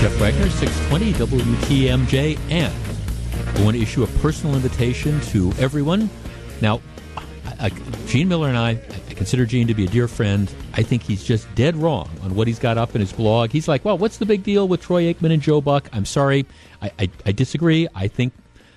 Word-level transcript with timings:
Jeff 0.00 0.18
Wagner, 0.18 0.48
620 0.48 1.12
WTMJ, 1.12 2.38
and 2.48 2.72
I 3.58 3.62
want 3.62 3.76
to 3.76 3.82
issue 3.82 4.02
a 4.02 4.06
personal 4.22 4.56
invitation 4.56 5.20
to 5.26 5.52
everyone. 5.58 6.08
Now, 6.62 6.80
I, 7.44 7.66
I, 7.66 7.68
Gene 8.06 8.26
Miller 8.26 8.48
and 8.48 8.56
I, 8.56 8.70
I 8.70 9.14
consider 9.14 9.44
Gene 9.44 9.66
to 9.66 9.74
be 9.74 9.84
a 9.84 9.88
dear 9.88 10.08
friend. 10.08 10.50
I 10.72 10.82
think 10.82 11.02
he's 11.02 11.22
just 11.22 11.54
dead 11.54 11.76
wrong 11.76 12.08
on 12.22 12.34
what 12.34 12.46
he's 12.46 12.58
got 12.58 12.78
up 12.78 12.94
in 12.94 13.02
his 13.02 13.12
blog. 13.12 13.50
He's 13.50 13.68
like, 13.68 13.84
well, 13.84 13.98
what's 13.98 14.16
the 14.16 14.24
big 14.24 14.42
deal 14.42 14.66
with 14.66 14.80
Troy 14.80 15.12
Aikman 15.12 15.34
and 15.34 15.42
Joe 15.42 15.60
Buck? 15.60 15.90
I'm 15.92 16.06
sorry. 16.06 16.46
I, 16.80 16.90
I, 16.98 17.10
I 17.26 17.32
disagree. 17.32 17.86
I 17.94 18.08
think 18.08 18.32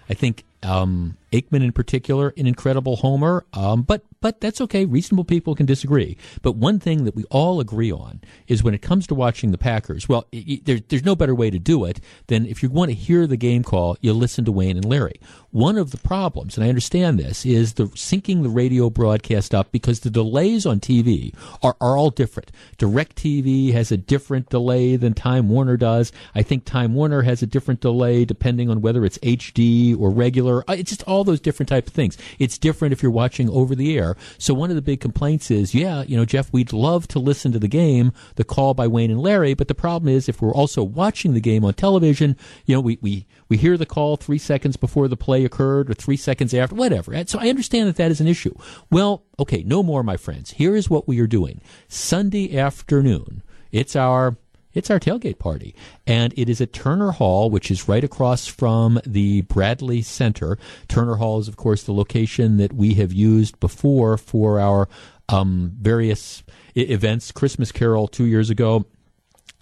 I 0.10 0.16
think 0.16 0.44
um, 0.62 1.16
Aikman 1.32 1.64
in 1.64 1.72
particular, 1.72 2.34
an 2.36 2.48
incredible 2.48 2.98
homer. 2.98 3.46
Um, 3.54 3.84
but 3.84 4.04
but 4.24 4.40
that's 4.40 4.62
okay. 4.62 4.86
Reasonable 4.86 5.26
people 5.26 5.54
can 5.54 5.66
disagree. 5.66 6.16
But 6.42 6.56
one 6.56 6.80
thing 6.80 7.04
that 7.04 7.14
we 7.14 7.26
all 7.26 7.60
agree 7.60 7.92
on 7.92 8.22
is 8.48 8.64
when 8.64 8.74
it 8.74 8.82
comes 8.82 9.06
to 9.08 9.16
watching 9.16 9.52
the 9.52 9.58
Packers, 9.58 10.08
well, 10.08 10.26
it, 10.32 10.48
it, 10.48 10.66
there's 10.66 10.82
there's 10.88 11.04
no 11.04 11.14
better 11.14 11.36
way 11.36 11.50
to 11.50 11.60
do 11.60 11.84
it 11.84 12.00
than 12.28 12.46
if 12.46 12.64
you 12.64 12.70
want 12.70 12.90
to 12.90 12.96
hear 12.96 13.28
the 13.28 13.36
game 13.36 13.64
call, 13.64 13.98
you 14.00 14.14
listen 14.14 14.46
to 14.46 14.52
Wayne 14.54 14.78
and 14.78 14.86
Larry. 14.86 15.20
One 15.52 15.78
of 15.78 15.92
the 15.92 15.98
problems, 15.98 16.56
and 16.56 16.66
I 16.66 16.70
understand 16.70 17.20
this, 17.20 17.46
is 17.46 17.74
the 17.74 17.88
syncing 17.88 18.44
the 18.44 18.50
radio 18.50 18.90
broadcast 18.90 19.54
up 19.54 19.74
because 19.74 20.00
the 20.00 20.10
delays 20.10 20.66
on 20.66 20.80
TV 20.80 21.36
are, 21.62 21.76
are 21.82 21.98
all 21.98 22.10
different. 22.10 22.50
Direct 22.78 23.18
TV 23.18 23.74
has 23.74 23.92
a 23.92 23.98
different 23.98 24.50
delay 24.50 24.96
than 24.96 25.14
Time 25.14 25.50
Warner 25.50 25.76
does. 25.76 26.14
I 26.34 26.44
think 26.44 26.64
Time 26.64 26.96
Warner 26.96 27.24
has 27.24 27.44
a 27.44 27.46
different 27.46 27.82
delay 27.82 28.24
depending 28.24 28.70
on 28.70 28.80
whether 28.80 29.04
it's 29.04 29.18
HD 29.18 30.00
or 30.00 30.10
regular. 30.10 30.64
Uh, 30.70 30.76
it's 30.80 30.92
just 30.92 31.04
all 31.04 31.26
those 31.26 31.42
different 31.42 31.68
type 31.68 31.88
of 31.88 31.94
things. 31.94 32.18
It's 32.40 32.58
different 32.58 32.94
if 32.94 33.04
you're 33.04 33.12
watching 33.12 33.50
over 33.50 33.76
the 33.76 33.98
air. 33.98 34.13
So 34.38 34.54
one 34.54 34.70
of 34.70 34.76
the 34.76 34.82
big 34.82 35.00
complaints 35.00 35.52
is, 35.52 35.74
yeah, 35.74 36.04
you 36.04 36.18
know, 36.18 36.26
Jeff, 36.26 36.52
we'd 36.52 36.74
love 36.74 37.08
to 37.10 37.20
listen 37.20 37.52
to 37.52 37.60
the 37.60 37.68
game, 37.68 38.12
the 38.36 38.44
call 38.44 38.74
by 38.74 38.88
Wayne 38.88 39.12
and 39.12 39.22
Larry, 39.22 39.54
but 39.54 39.68
the 39.68 39.76
problem 39.76 40.14
is 40.14 40.28
if 40.28 40.42
we're 40.42 40.54
also 40.54 40.84
watching 40.84 41.34
the 41.34 41.42
game 41.42 41.64
on 41.66 41.74
television, 41.74 42.36
you 42.66 42.76
know, 42.76 42.82
we, 42.82 42.98
we, 43.02 43.26
we 43.50 43.58
hear 43.58 43.78
the 43.78 43.86
call 43.86 44.16
three 44.16 44.38
seconds 44.38 44.78
before 44.78 45.08
the 45.08 45.18
play 45.18 45.46
occurred 45.46 45.90
or 45.90 45.94
three 45.94 46.18
seconds 46.18 46.54
after, 46.54 46.76
whatever. 46.76 47.14
So 47.26 47.40
I 47.40 47.50
understand 47.50 47.88
that 47.88 47.96
that 47.98 48.12
is 48.12 48.22
an 48.22 48.28
issue. 48.28 48.54
Well, 48.92 49.24
okay, 49.40 49.64
no 49.64 49.84
more, 49.84 50.04
my 50.04 50.18
friends. 50.18 50.52
Here 50.52 50.76
is 50.76 50.90
what 50.90 51.08
we 51.08 51.20
are 51.20 51.28
doing. 51.28 51.62
Sunday 51.88 52.58
afternoon, 52.58 53.44
it's 53.72 53.96
our 53.96 54.38
it's 54.74 54.90
our 54.90 55.00
tailgate 55.00 55.40
party. 55.40 55.76
And 56.06 56.34
it 56.38 56.50
is 56.50 56.62
at 56.62 56.74
Turner 56.74 57.12
Hall, 57.12 57.50
which 57.50 57.70
is 57.70 57.88
right 57.88 58.04
across 58.04 58.48
from 58.48 59.00
the 59.06 59.42
Bradley 59.42 60.02
Center. 60.02 60.58
Turner 60.88 61.16
Hall 61.16 61.40
is, 61.40 61.48
of 61.48 61.58
course, 61.58 61.84
the 61.84 61.94
location 61.94 62.58
that 62.58 62.74
we 62.74 62.96
have 62.96 63.14
used 63.14 63.60
before 63.60 64.18
for 64.18 64.60
our 64.60 64.90
um, 65.30 65.74
various 65.80 66.44
I- 66.76 66.82
events. 66.82 67.32
Christmas 67.32 67.72
Carol 67.72 68.08
two 68.08 68.26
years 68.26 68.50
ago. 68.50 68.86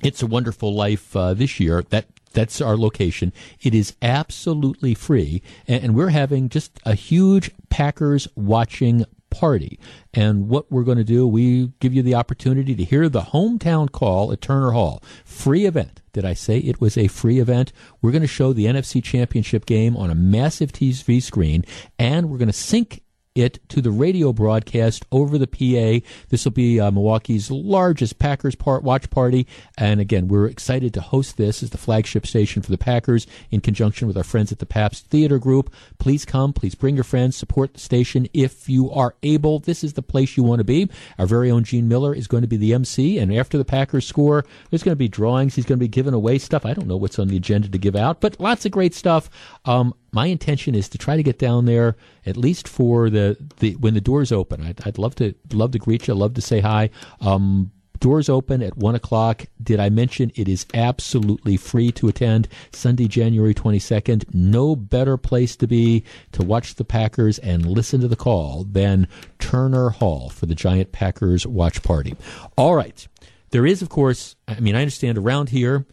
It's 0.04 0.24
a 0.24 0.28
Wonderful 0.28 0.74
Life 0.74 1.16
uh, 1.16 1.34
this 1.34 1.60
year. 1.60 1.84
That 1.90 2.08
that's 2.34 2.62
our 2.62 2.78
location. 2.78 3.34
It 3.62 3.76
is 3.76 3.96
absolutely 4.02 4.94
free, 4.94 5.42
and, 5.68 5.94
we're 5.94 6.10
having 6.10 6.48
just 6.48 6.80
a 6.86 6.96
huge 6.96 7.52
Packers 7.70 8.28
watching 8.36 9.06
party. 9.32 9.80
And 10.14 10.48
what 10.48 10.72
we're 10.72 10.84
going 10.84 11.00
to 11.00 11.04
do, 11.04 11.28
we 11.28 11.72
give 11.80 11.94
you 11.94 12.04
the 12.04 12.14
opportunity 12.16 12.76
to 12.76 12.84
hear 12.84 13.10
the 13.10 13.22
hometown 13.22 13.92
call 13.92 14.32
at 14.32 14.42
Turner 14.42 14.72
Hall. 14.72 15.02
Free 15.26 15.66
event. 15.66 16.02
Did 16.14 16.26
I 16.26 16.34
say 16.34 16.60
it 16.60 16.80
was 16.80 16.98
a 16.98 17.08
free 17.08 17.40
event? 17.40 17.72
We're 18.02 18.12
going 18.12 18.22
to 18.22 18.28
show 18.28 18.54
the 18.54 18.66
NFC 18.66 19.04
Championship 19.04 19.66
game 19.66 19.98
on 19.98 20.12
a 20.12 20.16
massive 20.16 20.72
TV 20.72 21.24
screen, 21.24 21.66
and 21.98 22.30
we're 22.30 22.38
going 22.38 22.48
to 22.48 22.54
sync 22.54 23.02
it 23.36 23.60
to 23.70 23.82
the 23.82 23.92
radio 23.92 24.34
broadcast 24.34 25.06
over 25.12 25.38
the 25.38 25.48
PA. 25.48 26.06
This 26.30 26.44
will 26.44 26.52
be 26.52 26.80
uh, 26.80 26.92
Milwaukee's 26.92 27.50
largest 27.50 28.20
Packers 28.20 28.56
part 28.56 28.84
watch 28.84 29.10
party, 29.10 29.48
and 29.78 30.02
again, 30.02 30.28
we're 30.28 30.48
excited 30.48 30.94
to 30.94 31.02
host 31.02 31.38
this 31.38 31.64
as 31.64 31.70
the 31.70 31.78
flagship 31.78 32.28
station 32.28 32.62
for 32.62 32.72
the 32.72 32.78
Packers 32.78 33.28
in 33.50 33.62
conjunction 33.62 34.08
with 34.08 34.18
our 34.18 34.24
friends 34.24 34.52
at 34.52 34.60
the 34.60 34.66
Pabst 34.66 35.08
Theater 35.08 35.40
Group. 35.40 35.74
Please 36.00 36.26
come, 36.26 36.54
please 36.54 36.76
bring 36.76 36.96
your 36.96 37.04
friends, 37.04 37.36
support 37.36 37.74
the 37.74 37.80
station 37.80 38.28
if 38.34 38.68
you 38.68 38.92
are 38.92 39.16
able. 39.24 39.60
This 39.60 39.84
is 39.84 39.94
the 39.94 40.02
place 40.02 40.36
you 40.36 40.44
want 40.44 40.60
to 40.60 40.66
be. 40.66 40.90
Our 41.18 41.26
very 41.26 41.50
own 41.50 41.64
Gene 41.64 41.88
Miller 41.88 42.14
is 42.14 42.28
going 42.28 42.42
to 42.42 42.48
be 42.48 42.58
the 42.58 42.74
MC, 42.74 43.18
and 43.18 43.34
after 43.34 43.58
the 43.58 43.66
Packers 43.66 44.08
score, 44.08 44.46
there's 44.70 44.84
going 44.84 44.94
to 44.94 44.98
be 44.98 45.08
drawings. 45.08 45.56
He's 45.56 45.66
going 45.66 45.80
to 45.80 45.84
be 45.84 45.88
giving 45.88 46.14
away 46.14 46.38
stuff. 46.38 46.66
I 46.66 46.74
don't 46.74 46.88
know 46.88 46.98
what's 46.98 47.20
on 47.20 47.28
the 47.28 47.38
agenda 47.38 47.70
to 47.70 47.78
give 47.78 47.96
out, 47.96 48.22
but 48.22 48.40
lots 48.40 48.66
of 48.66 48.72
great 48.72 48.94
stuff. 48.94 49.30
Um, 49.66 49.94
my 50.12 50.28
intention 50.28 50.76
is 50.76 50.90
to 50.90 50.98
try 50.98 51.16
to 51.16 51.24
get 51.24 51.40
down 51.40 51.66
there 51.66 51.96
at 52.26 52.38
least 52.38 52.68
for 52.68 53.10
the, 53.10 53.38
the 53.60 53.76
when 53.76 53.94
the 53.94 54.02
doors 54.02 54.32
open. 54.32 54.62
I'd, 54.62 54.86
I'd 54.86 54.98
love 54.98 55.16
to 55.16 55.34
love 55.54 55.72
to 55.72 55.80
greet 55.80 56.08
you, 56.08 56.14
love 56.14 56.34
to 56.36 56.42
say 56.42 56.60
hi. 56.60 56.90
Um, 57.20 57.72
doors 58.00 58.30
open 58.30 58.64
at 58.64 58.76
one 58.76 58.96
o'clock. 58.96 59.46
Did 59.62 59.80
I 59.80 59.90
mention 59.90 60.32
it 60.36 60.50
is 60.50 60.66
absolutely 60.74 61.56
free 61.56 61.92
to 61.94 62.08
attend 62.08 62.48
Sunday, 62.74 63.08
January 63.08 63.54
twenty 63.54 63.80
second? 63.80 64.26
No 64.34 64.76
better 64.76 65.18
place 65.18 65.56
to 65.58 65.68
be 65.68 66.04
to 66.32 66.44
watch 66.44 66.76
the 66.76 66.84
Packers 66.84 67.40
and 67.40 67.66
listen 67.66 68.02
to 68.02 68.08
the 68.08 68.16
call 68.16 68.64
than 68.64 69.08
Turner 69.40 69.90
Hall 69.90 70.30
for 70.30 70.46
the 70.46 70.56
Giant 70.56 70.92
Packers 70.92 71.46
watch 71.46 71.84
party. 71.84 72.16
All 72.58 72.76
right, 72.76 73.08
there 73.52 73.66
is 73.66 73.82
of 73.82 73.90
course. 73.90 74.36
I 74.48 74.60
mean, 74.60 74.76
I 74.76 74.82
understand 74.82 75.18
around 75.18 75.50
here 75.50 75.86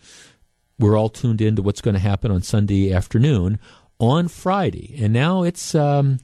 we're 0.80 0.96
all 0.96 1.08
tuned 1.08 1.40
in 1.40 1.56
to 1.56 1.62
what's 1.62 1.80
going 1.80 1.94
to 1.94 2.00
happen 2.00 2.30
on 2.30 2.40
Sunday 2.40 2.92
afternoon 2.92 3.58
on 4.00 4.28
Friday, 4.28 4.94
and 4.98 5.12
now 5.12 5.42
it's 5.42 5.74
um, 5.74 6.18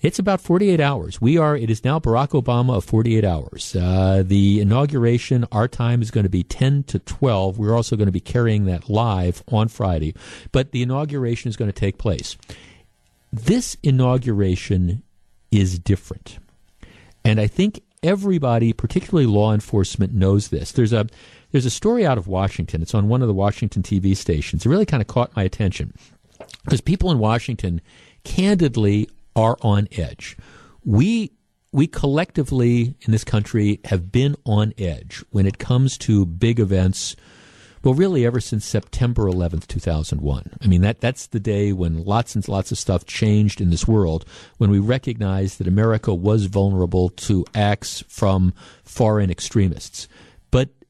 it's 0.00 0.18
about 0.18 0.40
48 0.40 0.80
hours. 0.80 1.20
We 1.20 1.38
are. 1.38 1.56
It 1.56 1.70
is 1.70 1.84
now 1.84 1.98
Barack 1.98 2.40
Obama 2.40 2.76
of 2.76 2.84
48 2.84 3.24
hours. 3.24 3.74
Uh, 3.74 4.22
the 4.24 4.60
inauguration, 4.60 5.46
our 5.50 5.68
time 5.68 6.02
is 6.02 6.10
going 6.10 6.24
to 6.24 6.30
be 6.30 6.44
10 6.44 6.84
to 6.84 6.98
12. 6.98 7.58
We're 7.58 7.74
also 7.74 7.96
going 7.96 8.06
to 8.06 8.12
be 8.12 8.20
carrying 8.20 8.66
that 8.66 8.88
live 8.88 9.42
on 9.48 9.68
Friday, 9.68 10.14
but 10.52 10.72
the 10.72 10.82
inauguration 10.82 11.48
is 11.48 11.56
going 11.56 11.70
to 11.70 11.78
take 11.78 11.98
place. 11.98 12.36
This 13.32 13.76
inauguration 13.82 15.02
is 15.50 15.78
different, 15.78 16.38
and 17.24 17.40
I 17.40 17.46
think 17.46 17.80
everybody, 18.02 18.72
particularly 18.72 19.26
law 19.26 19.52
enforcement, 19.52 20.14
knows 20.14 20.48
this. 20.48 20.72
There's 20.72 20.92
a 20.92 21.06
there's 21.50 21.66
a 21.66 21.70
story 21.70 22.06
out 22.06 22.18
of 22.18 22.28
Washington. 22.28 22.82
It's 22.82 22.94
on 22.94 23.08
one 23.08 23.22
of 23.22 23.28
the 23.28 23.34
Washington 23.34 23.82
TV 23.82 24.16
stations. 24.16 24.64
It 24.64 24.68
really 24.68 24.86
kind 24.86 25.00
of 25.00 25.06
caught 25.06 25.34
my 25.34 25.42
attention 25.42 25.94
because 26.66 26.80
people 26.80 27.10
in 27.10 27.18
Washington 27.18 27.80
candidly 28.24 29.08
are 29.34 29.56
on 29.62 29.88
edge. 29.92 30.36
We 30.84 31.32
we 31.72 31.86
collectively 31.86 32.94
in 33.02 33.12
this 33.12 33.24
country 33.24 33.80
have 33.84 34.10
been 34.10 34.34
on 34.44 34.72
edge 34.78 35.22
when 35.30 35.46
it 35.46 35.58
comes 35.58 35.98
to 35.98 36.24
big 36.24 36.58
events. 36.58 37.16
Well, 37.84 37.92
really, 37.94 38.24
ever 38.24 38.40
since 38.40 38.64
September 38.64 39.24
11th, 39.24 39.66
2001. 39.66 40.52
I 40.60 40.66
mean, 40.66 40.80
that, 40.80 41.00
that's 41.00 41.26
the 41.26 41.38
day 41.38 41.72
when 41.72 42.04
lots 42.04 42.34
and 42.34 42.48
lots 42.48 42.72
of 42.72 42.78
stuff 42.78 43.04
changed 43.04 43.60
in 43.60 43.70
this 43.70 43.86
world, 43.86 44.24
when 44.56 44.70
we 44.70 44.78
recognized 44.78 45.58
that 45.58 45.68
America 45.68 46.14
was 46.14 46.46
vulnerable 46.46 47.10
to 47.10 47.44
acts 47.54 48.02
from 48.08 48.54
foreign 48.82 49.30
extremists. 49.30 50.08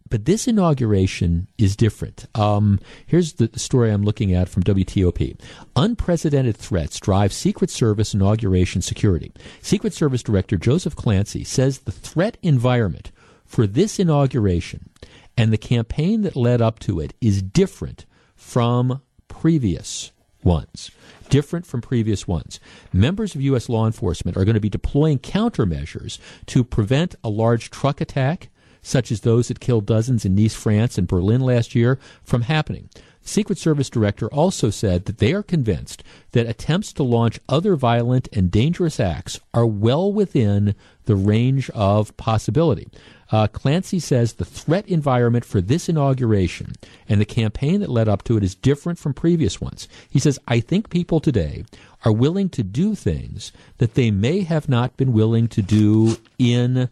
But 0.09 0.25
this 0.25 0.47
inauguration 0.47 1.49
is 1.59 1.77
different. 1.77 2.27
Um, 2.35 2.81
here's 3.07 3.35
the 3.35 3.51
story 3.59 3.91
I'm 3.91 4.05
looking 4.05 4.33
at 4.35 4.49
from 4.49 4.63
WTOP. 4.63 5.39
Unprecedented 5.75 6.57
threats 6.57 7.01
drive 7.01 7.33
Secret 7.33 7.71
Service 7.71 8.15
inauguration 8.15 8.83
security. 8.83 9.33
Secret 9.61 9.93
Service 9.93 10.23
Director 10.23 10.57
Joseph 10.57 10.95
Clancy 10.95 11.45
says 11.45 11.81
the 11.81 11.93
threat 11.93 12.37
environment 12.43 13.11
for 13.45 13.67
this 13.67 13.99
inauguration 13.99 14.91
and 15.37 15.53
the 15.53 15.59
campaign 15.59 16.23
that 16.23 16.37
led 16.37 16.61
up 16.61 16.79
to 16.81 17.01
it 17.01 17.15
is 17.21 17.43
different 17.43 18.07
from 18.35 19.03
previous 19.29 20.13
ones. 20.43 20.91
Different 21.29 21.67
from 21.67 21.81
previous 21.83 22.29
ones. 22.29 22.61
Members 22.93 23.35
of 23.35 23.41
U.S. 23.43 23.69
law 23.69 23.87
enforcement 23.87 24.37
are 24.37 24.45
going 24.45 24.55
to 24.55 24.61
be 24.61 24.69
deploying 24.69 25.19
countermeasures 25.19 26.19
to 26.47 26.63
prevent 26.63 27.17
a 27.25 27.29
large 27.29 27.71
truck 27.71 28.01
attack 28.01 28.49
such 28.87 29.11
as 29.11 29.21
those 29.21 29.49
that 29.49 29.59
killed 29.59 29.85
dozens 29.85 30.25
in 30.25 30.35
Nice, 30.35 30.55
France, 30.55 30.97
and 30.97 31.09
Berlin 31.09 31.41
last 31.41 31.75
year, 31.75 31.99
from 32.23 32.43
happening. 32.43 32.89
Secret 33.21 33.59
Service 33.59 33.91
director 33.91 34.29
also 34.29 34.71
said 34.71 35.07
that 35.07 35.19
they 35.19 35.33
are 35.33 35.43
convinced 35.43 36.05
that 36.31 36.47
attempts 36.47 36.93
to 36.93 37.03
launch 37.03 37.41
other 37.49 37.75
violent 37.75 38.29
and 38.33 38.49
dangerous 38.49 39.01
acts 39.01 39.41
are 39.53 39.67
well 39.67 40.13
within 40.13 40.77
the 41.07 41.17
range 41.17 41.69
of 41.71 42.17
possibility. 42.17 42.87
Uh, 43.33 43.49
Clancy 43.49 43.99
says 43.99 44.35
the 44.35 44.45
threat 44.45 44.87
environment 44.89 45.45
for 45.45 45.61
this 45.61 45.89
inauguration 45.89 46.75
and 47.09 47.21
the 47.21 47.25
campaign 47.25 47.81
that 47.81 47.91
led 47.91 48.09
up 48.09 48.23
to 48.23 48.37
it 48.37 48.45
is 48.45 48.55
different 48.55 49.01
from 49.01 49.13
previous 49.13 49.61
ones. 49.61 49.89
He 50.09 50.21
says, 50.21 50.39
I 50.47 50.61
think 50.61 50.91
people 50.91 51.19
today 51.19 51.65
are 52.05 52.13
willing 52.13 52.49
to 52.51 52.63
do 52.63 52.95
things 52.95 53.51
that 53.79 53.95
they 53.95 54.13
may 54.13 54.43
have 54.43 54.69
not 54.69 54.97
been 54.97 55.13
willing 55.13 55.49
to 55.49 55.63
do 55.63 56.19
in 56.39 56.89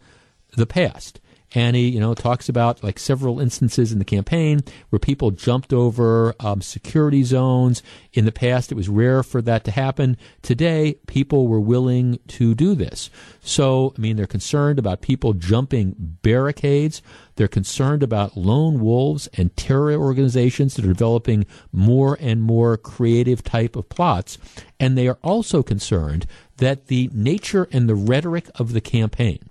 the 0.56 0.66
past. 0.66 1.20
And 1.54 1.76
he, 1.76 1.88
you 1.88 2.00
know, 2.00 2.14
talks 2.14 2.48
about 2.48 2.82
like 2.82 2.98
several 2.98 3.40
instances 3.40 3.92
in 3.92 3.98
the 3.98 4.04
campaign 4.04 4.62
where 4.90 4.98
people 4.98 5.30
jumped 5.30 5.72
over 5.72 6.34
um, 6.40 6.60
security 6.60 7.22
zones. 7.22 7.82
In 8.12 8.24
the 8.24 8.32
past, 8.32 8.72
it 8.72 8.74
was 8.74 8.88
rare 8.88 9.22
for 9.22 9.40
that 9.42 9.64
to 9.64 9.70
happen. 9.70 10.16
Today, 10.42 10.98
people 11.06 11.46
were 11.46 11.60
willing 11.60 12.18
to 12.28 12.54
do 12.54 12.74
this. 12.74 13.08
So, 13.40 13.94
I 13.96 14.00
mean, 14.00 14.16
they're 14.16 14.26
concerned 14.26 14.78
about 14.78 15.00
people 15.00 15.32
jumping 15.32 15.94
barricades. 15.98 17.02
They're 17.36 17.48
concerned 17.48 18.02
about 18.02 18.36
lone 18.36 18.80
wolves 18.80 19.28
and 19.34 19.56
terror 19.56 19.94
organizations 19.94 20.74
that 20.74 20.84
are 20.84 20.92
developing 20.92 21.46
more 21.72 22.16
and 22.20 22.42
more 22.42 22.76
creative 22.76 23.42
type 23.42 23.76
of 23.76 23.88
plots. 23.88 24.38
And 24.78 24.96
they 24.96 25.08
are 25.08 25.18
also 25.22 25.62
concerned 25.62 26.26
that 26.58 26.86
the 26.86 27.10
nature 27.12 27.68
and 27.72 27.88
the 27.88 27.94
rhetoric 27.94 28.48
of 28.56 28.72
the 28.72 28.80
campaign, 28.80 29.50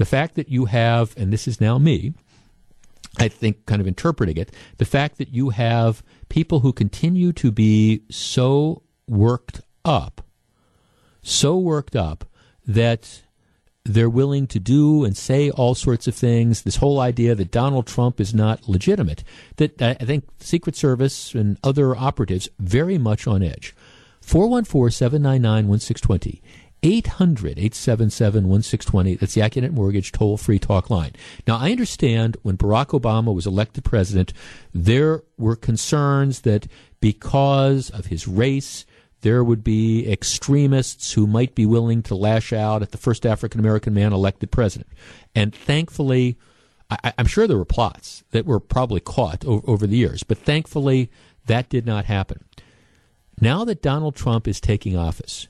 the 0.00 0.06
fact 0.06 0.34
that 0.36 0.48
you 0.48 0.64
have, 0.64 1.14
and 1.18 1.30
this 1.30 1.46
is 1.46 1.60
now 1.60 1.76
me, 1.76 2.14
I 3.18 3.28
think 3.28 3.66
kind 3.66 3.82
of 3.82 3.86
interpreting 3.86 4.38
it, 4.38 4.50
the 4.78 4.86
fact 4.86 5.18
that 5.18 5.28
you 5.28 5.50
have 5.50 6.02
people 6.30 6.60
who 6.60 6.72
continue 6.72 7.34
to 7.34 7.52
be 7.52 8.00
so 8.08 8.82
worked 9.06 9.60
up, 9.84 10.24
so 11.20 11.58
worked 11.58 11.94
up 11.94 12.24
that 12.66 13.20
they're 13.84 14.08
willing 14.08 14.46
to 14.46 14.58
do 14.58 15.04
and 15.04 15.14
say 15.18 15.50
all 15.50 15.74
sorts 15.74 16.08
of 16.08 16.14
things. 16.14 16.62
This 16.62 16.76
whole 16.76 16.98
idea 16.98 17.34
that 17.34 17.50
Donald 17.50 17.86
Trump 17.86 18.22
is 18.22 18.32
not 18.32 18.66
legitimate, 18.66 19.22
that 19.56 19.82
uh, 19.82 19.96
I 20.00 20.04
think 20.06 20.24
Secret 20.38 20.76
Service 20.76 21.34
and 21.34 21.58
other 21.62 21.94
operatives 21.94 22.48
very 22.58 22.96
much 22.96 23.26
on 23.26 23.42
edge. 23.42 23.74
414 24.22 24.90
799 24.90 25.68
1620. 25.68 26.42
800 26.82 27.58
877 27.58 28.48
1620. 28.48 29.14
That's 29.16 29.34
the 29.34 29.40
Accunet 29.40 29.72
Mortgage 29.72 30.12
toll 30.12 30.36
free 30.36 30.58
talk 30.58 30.90
line. 30.90 31.12
Now, 31.46 31.58
I 31.58 31.70
understand 31.70 32.36
when 32.42 32.56
Barack 32.56 32.98
Obama 32.98 33.34
was 33.34 33.46
elected 33.46 33.84
president, 33.84 34.32
there 34.72 35.22
were 35.36 35.56
concerns 35.56 36.40
that 36.40 36.66
because 37.00 37.90
of 37.90 38.06
his 38.06 38.26
race, 38.26 38.86
there 39.22 39.44
would 39.44 39.62
be 39.62 40.10
extremists 40.10 41.12
who 41.12 41.26
might 41.26 41.54
be 41.54 41.66
willing 41.66 42.02
to 42.04 42.14
lash 42.14 42.52
out 42.52 42.82
at 42.82 42.92
the 42.92 42.98
first 42.98 43.26
African 43.26 43.60
American 43.60 43.92
man 43.92 44.12
elected 44.12 44.50
president. 44.50 44.88
And 45.34 45.54
thankfully, 45.54 46.38
I, 46.90 47.12
am 47.18 47.26
sure 47.26 47.46
there 47.46 47.58
were 47.58 47.64
plots 47.64 48.24
that 48.30 48.46
were 48.46 48.60
probably 48.60 49.00
caught 49.00 49.44
over, 49.44 49.68
over 49.68 49.86
the 49.86 49.96
years, 49.96 50.22
but 50.22 50.38
thankfully 50.38 51.10
that 51.46 51.68
did 51.68 51.86
not 51.86 52.06
happen. 52.06 52.44
Now 53.40 53.64
that 53.64 53.82
Donald 53.82 54.16
Trump 54.16 54.48
is 54.48 54.60
taking 54.60 54.96
office, 54.96 55.48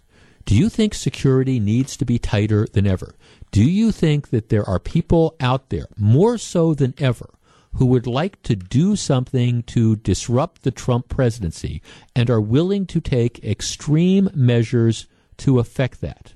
do 0.50 0.56
you 0.56 0.68
think 0.68 0.94
security 0.94 1.60
needs 1.60 1.96
to 1.96 2.04
be 2.04 2.18
tighter 2.18 2.66
than 2.72 2.84
ever? 2.84 3.14
Do 3.52 3.62
you 3.62 3.92
think 3.92 4.30
that 4.30 4.48
there 4.48 4.68
are 4.68 4.80
people 4.80 5.36
out 5.38 5.68
there, 5.68 5.86
more 5.96 6.38
so 6.38 6.74
than 6.74 6.92
ever, 6.98 7.30
who 7.74 7.86
would 7.86 8.08
like 8.08 8.42
to 8.42 8.56
do 8.56 8.96
something 8.96 9.62
to 9.62 9.94
disrupt 9.94 10.62
the 10.64 10.72
Trump 10.72 11.08
presidency 11.08 11.80
and 12.16 12.28
are 12.28 12.40
willing 12.40 12.84
to 12.86 13.00
take 13.00 13.44
extreme 13.44 14.28
measures 14.34 15.06
to 15.36 15.60
affect 15.60 16.00
that. 16.00 16.32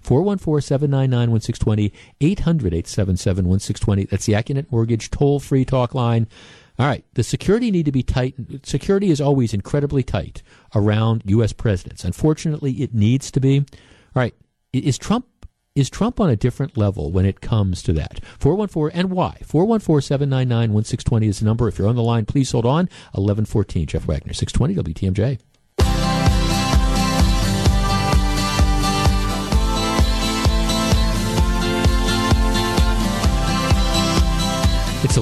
414 0.00 0.62
799 0.62 1.30
1620, 1.30 1.92
800 2.22 2.72
877 2.72 3.46
1620. 3.46 4.04
That's 4.04 4.24
the 4.24 4.32
Accunet 4.32 4.72
Mortgage 4.72 5.10
toll 5.10 5.38
free 5.38 5.66
talk 5.66 5.94
line. 5.94 6.28
All 6.80 6.86
right, 6.86 7.04
the 7.12 7.22
security 7.22 7.70
need 7.70 7.84
to 7.84 7.92
be 7.92 8.02
tight. 8.02 8.34
Security 8.62 9.10
is 9.10 9.20
always 9.20 9.52
incredibly 9.52 10.02
tight 10.02 10.42
around 10.74 11.22
U.S. 11.26 11.52
presidents. 11.52 12.06
Unfortunately, 12.06 12.72
it 12.72 12.94
needs 12.94 13.30
to 13.32 13.38
be. 13.38 13.58
All 13.58 13.66
right, 14.14 14.34
is 14.72 14.96
Trump 14.96 15.26
is 15.74 15.90
Trump 15.90 16.18
on 16.18 16.30
a 16.30 16.36
different 16.36 16.78
level 16.78 17.12
when 17.12 17.26
it 17.26 17.42
comes 17.42 17.82
to 17.82 17.92
that? 17.92 18.24
414 18.38 18.98
and 18.98 19.10
why? 19.10 19.36
414 19.44 20.00
799 20.00 20.72
1620 20.72 21.26
is 21.26 21.40
the 21.40 21.44
number. 21.44 21.68
If 21.68 21.78
you're 21.78 21.86
on 21.86 21.96
the 21.96 22.02
line, 22.02 22.24
please 22.24 22.50
hold 22.50 22.64
on. 22.64 22.86
1114, 23.12 23.86
Jeff 23.86 24.06
Wagner, 24.06 24.32
620 24.32 24.94
WTMJ. 24.94 25.38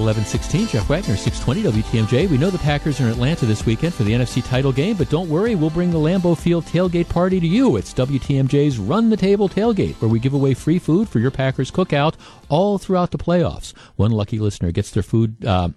11:16. 0.09 0.69
Jeff 0.69 0.89
Wagner, 0.89 1.17
620 1.17 1.83
WTMJ. 1.83 2.31
We 2.31 2.39
know 2.39 2.49
the 2.49 2.59
Packers 2.59 2.99
are 2.99 3.05
in 3.05 3.11
Atlanta 3.11 3.45
this 3.45 3.67
weekend 3.67 3.93
for 3.93 4.05
the 4.05 4.13
NFC 4.13 4.43
title 4.43 4.73
game, 4.73 4.97
but 4.97 5.11
don't 5.11 5.29
worry, 5.29 5.55
we'll 5.55 5.69
bring 5.69 5.91
the 5.91 5.99
Lambeau 5.99 6.37
Field 6.37 6.65
tailgate 6.65 7.11
party 7.11 7.39
to 7.41 7.47
you. 7.47 7.77
It's 7.77 7.93
WTMJ's 7.93 8.79
Run 8.79 9.11
the 9.11 9.19
Table 9.19 9.51
tailgate, 9.51 9.97
where 9.97 10.09
we 10.09 10.19
give 10.19 10.33
away 10.33 10.55
free 10.55 10.79
food 10.79 11.11
for 11.11 11.19
your 11.19 11.31
Packers 11.31 11.71
cookout 11.71 12.15
all 12.49 12.79
throughout 12.79 13.11
the 13.11 13.19
playoffs. 13.19 13.75
One 13.97 14.13
lucky 14.13 14.39
listener 14.39 14.73
gets 14.73 14.91
their 14.93 15.03
food. 15.03 15.45
Uh, 15.45 15.71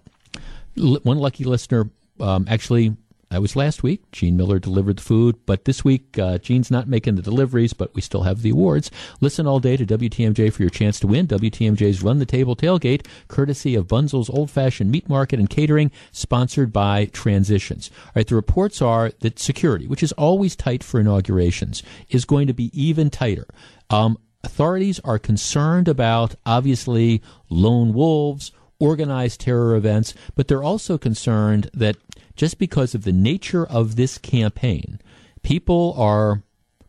one 0.78 1.18
lucky 1.18 1.44
listener 1.44 1.90
um, 2.22 2.46
actually 2.50 2.96
that 3.32 3.42
was 3.42 3.56
last 3.56 3.82
week. 3.82 4.12
Gene 4.12 4.36
Miller 4.36 4.60
delivered 4.60 4.98
the 4.98 5.04
food, 5.04 5.38
but 5.46 5.64
this 5.64 5.86
week 5.86 6.20
uh, 6.20 6.38
Gene's 6.38 6.70
not 6.70 6.88
making 6.88 7.16
the 7.16 7.22
deliveries, 7.22 7.72
but 7.72 7.96
we 7.96 8.02
still 8.02 8.24
have 8.24 8.42
the 8.42 8.50
awards. 8.50 8.92
Listen 9.22 9.48
all 9.48 9.62
day 9.62 9.78
to 9.78 9.86
WTMJ 9.86 10.52
for 10.52 10.62
your 10.62 10.70
chance 10.70 11.00
to 11.00 11.08
win. 11.08 11.28
WTMJ's 11.28 12.04
Run 12.04 12.20
the 12.20 12.26
Table 12.26 12.58
Tailgate, 12.58 13.08
courtesy 13.30 13.74
of 13.74 13.88
Bunzel's 13.88 14.30
Old 14.30 14.52
Fashioned 14.52 14.92
Meat 14.92 15.08
Market 15.08 15.40
and 15.40 15.50
Catering, 15.50 15.92
sponsored 16.12 16.74
by 16.74 17.06
Transitions. 17.06 17.90
All 18.08 18.12
right, 18.18 18.28
the 18.28 18.36
reports 18.36 18.82
are 18.82 19.12
that 19.22 19.40
security, 19.40 19.88
which 19.88 20.04
is 20.04 20.12
always 20.14 20.56
tight 20.56 20.84
for 20.84 21.00
inaugurations, 21.00 21.84
is 22.10 22.26
going 22.26 22.48
to 22.48 22.54
be 22.54 22.70
even 22.74 23.10
tighter. 23.10 23.48
Um, 23.90 24.18
authorities 24.44 25.00
are 25.06 25.18
concerned 25.18 25.88
about, 25.88 26.36
obviously, 26.46 27.22
lone 27.50 27.94
wolves 27.94 28.52
organized 28.82 29.40
terror 29.40 29.76
events, 29.76 30.14
but 30.36 30.48
they're 30.48 30.64
also 30.64 30.98
concerned 30.98 31.70
that 31.74 31.96
just 32.42 32.58
because 32.58 32.96
of 32.96 33.04
the 33.04 33.12
nature 33.12 33.68
of 33.68 33.96
this 33.96 34.18
campaign, 34.18 35.00
people 35.44 35.94
are 35.96 36.42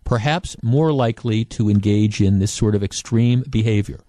perhaps 0.03 0.57
more 0.63 0.91
likely 0.95 1.45
to 1.45 1.69
engage 1.69 2.23
in 2.23 2.39
this 2.39 2.51
sort 2.51 2.75
of 2.75 2.83
extreme 2.83 3.45
behavior. 3.51 4.01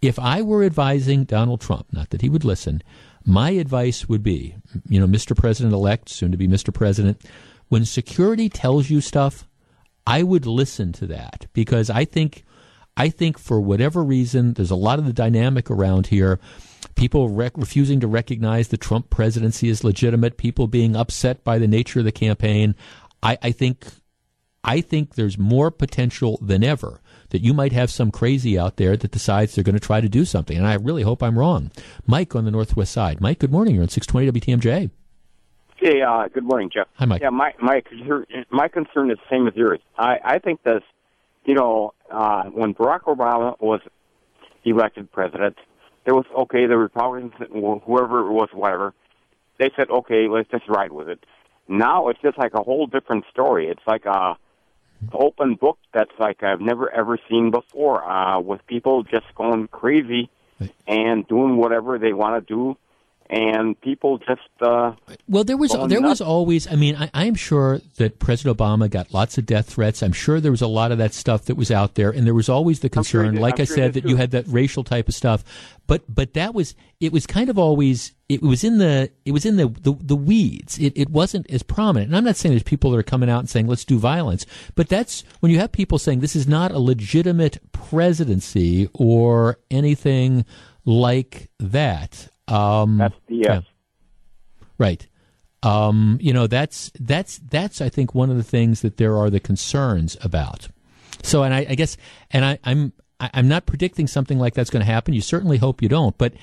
If 0.00 0.20
I 0.20 0.40
were 0.40 0.62
advising 0.62 1.24
Donald 1.24 1.60
Trump, 1.60 1.86
not 1.90 2.10
that 2.10 2.22
he 2.22 2.28
would 2.28 2.44
listen, 2.44 2.80
my 3.26 3.50
advice 3.50 4.08
would 4.08 4.22
be, 4.22 4.54
you 4.88 5.00
know, 5.00 5.08
Mr. 5.08 5.36
President 5.36 5.74
elect, 5.74 6.10
soon 6.10 6.30
to 6.30 6.36
be 6.36 6.46
Mr. 6.46 6.72
President, 6.72 7.20
when 7.68 7.84
security 7.84 8.48
tells 8.48 8.88
you 8.88 9.00
stuff, 9.00 9.48
I 10.06 10.22
would 10.22 10.46
listen 10.46 10.92
to 10.92 11.08
that 11.08 11.48
because 11.54 11.90
I 11.90 12.04
think 12.04 12.44
I 12.96 13.08
think 13.08 13.38
for 13.38 13.60
whatever 13.60 14.04
reason 14.04 14.54
there's 14.54 14.70
a 14.70 14.76
lot 14.76 14.98
of 14.98 15.06
the 15.06 15.12
dynamic 15.12 15.70
around 15.70 16.08
here 16.08 16.38
people 16.94 17.28
rec- 17.28 17.56
refusing 17.56 18.00
to 18.00 18.06
recognize 18.06 18.68
the 18.68 18.76
Trump 18.76 19.10
presidency 19.10 19.68
as 19.68 19.84
legitimate, 19.84 20.36
people 20.36 20.66
being 20.66 20.96
upset 20.96 21.44
by 21.44 21.58
the 21.58 21.66
nature 21.66 22.00
of 22.00 22.04
the 22.04 22.12
campaign. 22.12 22.74
I, 23.22 23.38
I 23.42 23.50
think 23.52 23.86
I 24.62 24.80
think 24.80 25.14
there's 25.14 25.38
more 25.38 25.70
potential 25.70 26.38
than 26.40 26.64
ever 26.64 27.00
that 27.30 27.42
you 27.42 27.52
might 27.52 27.72
have 27.72 27.90
some 27.90 28.10
crazy 28.10 28.58
out 28.58 28.76
there 28.76 28.96
that 28.96 29.10
decides 29.10 29.54
they're 29.54 29.64
going 29.64 29.74
to 29.74 29.80
try 29.80 30.00
to 30.00 30.08
do 30.08 30.24
something. 30.24 30.56
And 30.56 30.66
I 30.66 30.74
really 30.74 31.02
hope 31.02 31.22
I'm 31.22 31.38
wrong. 31.38 31.70
Mike 32.06 32.34
on 32.34 32.44
the 32.44 32.50
Northwest 32.50 32.92
side. 32.92 33.20
Mike, 33.20 33.40
good 33.40 33.52
morning. 33.52 33.74
You're 33.74 33.82
on 33.82 33.88
620 33.88 34.40
WTMJ. 34.40 34.90
Hey, 35.76 36.00
uh, 36.00 36.28
good 36.28 36.44
morning, 36.44 36.70
Jeff. 36.72 36.86
Hi, 36.94 37.04
Mike. 37.04 37.20
Yeah, 37.20 37.30
my 37.30 37.52
my 37.60 37.82
my 38.50 38.68
concern 38.68 39.10
is 39.10 39.18
the 39.18 39.30
same 39.30 39.46
as 39.46 39.54
yours. 39.54 39.80
I 39.98 40.18
I 40.24 40.38
think 40.38 40.62
that 40.62 40.82
you 41.44 41.54
know 41.54 41.94
uh, 42.10 42.44
when 42.44 42.74
Barack 42.74 43.02
Obama 43.02 43.60
was 43.60 43.80
elected 44.64 45.10
president, 45.12 45.56
there 46.04 46.14
was 46.14 46.26
okay. 46.36 46.66
The 46.66 46.76
Republicans, 46.76 47.32
whoever 47.50 48.26
it 48.26 48.32
was, 48.32 48.48
whatever, 48.52 48.94
they 49.58 49.70
said 49.76 49.90
okay, 49.90 50.28
let's 50.28 50.50
just 50.50 50.68
ride 50.68 50.92
with 50.92 51.08
it. 51.08 51.24
Now 51.68 52.08
it's 52.08 52.20
just 52.20 52.38
like 52.38 52.54
a 52.54 52.62
whole 52.62 52.86
different 52.86 53.24
story. 53.30 53.68
It's 53.68 53.86
like 53.86 54.04
a 54.06 54.36
open 55.12 55.54
book 55.54 55.78
that's 55.92 56.12
like 56.18 56.42
I've 56.42 56.60
never 56.60 56.90
ever 56.90 57.18
seen 57.28 57.50
before. 57.50 58.04
Uh, 58.04 58.40
with 58.40 58.66
people 58.66 59.02
just 59.02 59.26
going 59.34 59.68
crazy 59.68 60.30
and 60.86 61.26
doing 61.26 61.56
whatever 61.56 61.98
they 61.98 62.12
want 62.12 62.46
to 62.46 62.54
do 62.54 62.76
and 63.30 63.80
people 63.80 64.18
just 64.18 64.42
uh, 64.60 64.92
well 65.28 65.44
there 65.44 65.56
was 65.56 65.72
there 65.72 66.00
nuts. 66.00 66.02
was 66.02 66.20
always 66.20 66.70
i 66.70 66.74
mean 66.74 66.94
I, 66.96 67.26
am 67.26 67.34
sure 67.34 67.80
that 67.96 68.18
president 68.18 68.58
obama 68.58 68.90
got 68.90 69.12
lots 69.14 69.38
of 69.38 69.46
death 69.46 69.70
threats. 69.70 70.02
I'm 70.02 70.12
sure 70.12 70.40
there 70.40 70.50
was 70.50 70.62
a 70.62 70.66
lot 70.66 70.92
of 70.92 70.98
that 70.98 71.14
stuff 71.14 71.46
that 71.46 71.56
was 71.56 71.70
out 71.70 71.94
there 71.94 72.10
and 72.10 72.26
there 72.26 72.34
was 72.34 72.48
always 72.48 72.80
the 72.80 72.88
concern. 72.88 73.34
sure 73.34 73.40
like 73.40 73.58
I'm 73.58 73.62
i 73.62 73.64
sure 73.64 73.76
said 73.76 73.94
that 73.94 74.02
too. 74.02 74.10
you 74.10 74.16
had 74.16 74.32
that 74.32 74.46
racial 74.48 74.84
type 74.84 75.08
of 75.08 75.14
stuff. 75.14 75.42
But 75.86 76.02
but 76.08 76.34
that 76.34 76.54
was 76.54 76.74
it 77.00 77.12
was 77.12 77.26
kind 77.26 77.48
of 77.48 77.58
always 77.58 78.12
it 78.28 78.42
was 78.42 78.62
in 78.62 78.78
the 78.78 79.10
it 79.24 79.32
was 79.32 79.44
in 79.46 79.56
the 79.56 79.68
the, 79.68 79.94
the 80.00 80.16
weeds. 80.16 80.78
It, 80.78 80.92
it 80.96 81.10
wasn't 81.10 81.48
as 81.50 81.62
prominent. 81.62 82.08
And 82.08 82.16
i'm 82.16 82.24
not 82.24 82.36
saying 82.36 82.52
there's 82.52 82.62
people 82.62 82.90
that 82.90 82.98
are 82.98 83.02
coming 83.02 83.30
out 83.30 83.40
and 83.40 83.48
saying 83.48 83.66
let's 83.66 83.84
do 83.84 83.98
violence. 83.98 84.44
But 84.74 84.88
that's 84.88 85.24
when 85.40 85.50
you 85.50 85.58
have 85.58 85.72
people 85.72 85.98
saying 85.98 86.20
this 86.20 86.36
is 86.36 86.46
not 86.46 86.72
a 86.72 86.78
legitimate 86.78 87.58
presidency 87.72 88.88
or 88.92 89.58
anything 89.70 90.44
like 90.84 91.50
that 91.58 92.28
um, 92.48 92.98
that's 92.98 93.14
the 93.28 93.36
yes. 93.36 93.46
Yeah. 93.48 93.60
Right. 94.78 95.06
Um, 95.62 96.18
you 96.20 96.32
know, 96.32 96.46
that's 96.46 96.92
that's 97.00 97.38
that's 97.38 97.80
I 97.80 97.88
think 97.88 98.14
one 98.14 98.30
of 98.30 98.36
the 98.36 98.42
things 98.42 98.82
that 98.82 98.98
there 98.98 99.16
are 99.16 99.30
the 99.30 99.40
concerns 99.40 100.16
about. 100.22 100.68
So, 101.22 101.42
and 101.42 101.54
I, 101.54 101.66
I 101.70 101.74
guess, 101.74 101.96
and 102.30 102.44
I, 102.44 102.58
I'm 102.64 102.92
I, 103.18 103.30
am 103.32 103.48
not 103.48 103.64
predicting 103.64 104.06
something 104.06 104.38
like 104.38 104.54
that's 104.54 104.70
going 104.70 104.84
to 104.84 104.92
happen. 104.92 105.14
You 105.14 105.22
certainly 105.22 105.56
hope 105.56 105.80
you 105.80 105.88
don't, 105.88 106.16
but 106.18 106.34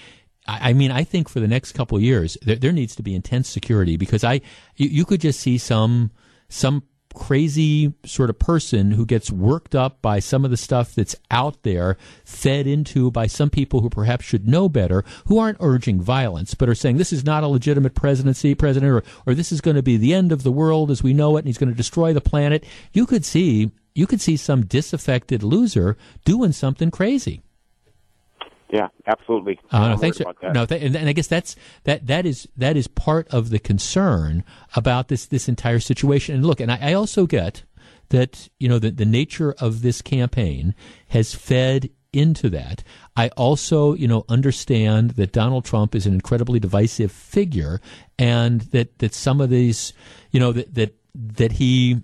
I, 0.47 0.69
I 0.69 0.73
mean, 0.73 0.91
I 0.91 1.03
think 1.03 1.29
for 1.29 1.39
the 1.39 1.47
next 1.47 1.73
couple 1.73 1.97
of 1.97 2.03
years, 2.03 2.37
there, 2.41 2.55
there 2.55 2.71
needs 2.71 2.95
to 2.95 3.03
be 3.03 3.13
intense 3.13 3.47
security 3.47 3.97
because 3.97 4.23
I, 4.23 4.41
you, 4.75 4.89
you 4.89 5.05
could 5.05 5.21
just 5.21 5.39
see 5.39 5.57
some 5.57 6.11
some 6.49 6.83
crazy 7.13 7.93
sort 8.05 8.29
of 8.29 8.39
person 8.39 8.91
who 8.91 9.05
gets 9.05 9.31
worked 9.31 9.75
up 9.75 10.01
by 10.01 10.19
some 10.19 10.45
of 10.45 10.51
the 10.51 10.57
stuff 10.57 10.95
that's 10.95 11.15
out 11.29 11.63
there, 11.63 11.97
fed 12.25 12.67
into 12.67 13.11
by 13.11 13.27
some 13.27 13.49
people 13.49 13.81
who 13.81 13.89
perhaps 13.89 14.25
should 14.25 14.47
know 14.47 14.69
better, 14.69 15.03
who 15.25 15.37
aren't 15.37 15.57
urging 15.59 16.01
violence, 16.01 16.53
but 16.53 16.69
are 16.69 16.75
saying 16.75 16.97
this 16.97 17.13
is 17.13 17.25
not 17.25 17.43
a 17.43 17.47
legitimate 17.47 17.95
presidency, 17.95 18.55
president, 18.55 18.91
or, 18.91 19.03
or 19.25 19.33
this 19.33 19.51
is 19.51 19.61
going 19.61 19.75
to 19.75 19.83
be 19.83 19.97
the 19.97 20.13
end 20.13 20.31
of 20.31 20.43
the 20.43 20.51
world 20.51 20.91
as 20.91 21.03
we 21.03 21.13
know 21.13 21.37
it, 21.37 21.39
and 21.39 21.47
he's 21.47 21.57
going 21.57 21.69
to 21.69 21.75
destroy 21.75 22.13
the 22.13 22.21
planet. 22.21 22.65
You 22.93 23.05
could 23.05 23.25
see, 23.25 23.71
you 23.93 24.07
could 24.07 24.21
see 24.21 24.37
some 24.37 24.65
disaffected 24.65 25.43
loser 25.43 25.97
doing 26.25 26.51
something 26.51 26.91
crazy. 26.91 27.41
Yeah, 28.71 28.87
absolutely. 29.05 29.59
Uh, 29.69 29.89
no, 29.89 29.97
thanks. 29.97 30.21
No, 30.53 30.65
th- 30.65 30.81
and, 30.81 30.95
and 30.95 31.09
I 31.09 31.13
guess 31.13 31.27
that's 31.27 31.57
that 31.83 32.07
that 32.07 32.25
is 32.25 32.47
that 32.55 32.77
is 32.77 32.87
part 32.87 33.27
of 33.27 33.49
the 33.49 33.59
concern 33.59 34.45
about 34.75 35.09
this 35.09 35.25
this 35.25 35.49
entire 35.49 35.79
situation. 35.79 36.35
And 36.35 36.45
look, 36.45 36.61
and 36.61 36.71
I, 36.71 36.79
I 36.81 36.93
also 36.93 37.27
get 37.27 37.63
that 38.09 38.47
you 38.59 38.69
know 38.69 38.79
the 38.79 38.91
the 38.91 39.05
nature 39.05 39.53
of 39.59 39.81
this 39.81 40.01
campaign 40.01 40.73
has 41.09 41.35
fed 41.35 41.89
into 42.13 42.49
that. 42.49 42.83
I 43.15 43.29
also, 43.29 43.93
you 43.93 44.07
know, 44.07 44.25
understand 44.29 45.11
that 45.11 45.31
Donald 45.31 45.65
Trump 45.65 45.95
is 45.95 46.05
an 46.05 46.13
incredibly 46.13 46.59
divisive 46.59 47.11
figure, 47.11 47.81
and 48.17 48.61
that 48.61 48.99
that 48.99 49.13
some 49.13 49.41
of 49.41 49.49
these, 49.49 49.91
you 50.31 50.39
know, 50.39 50.53
that 50.53 50.73
that 50.75 50.95
that 51.13 51.53
he 51.53 52.03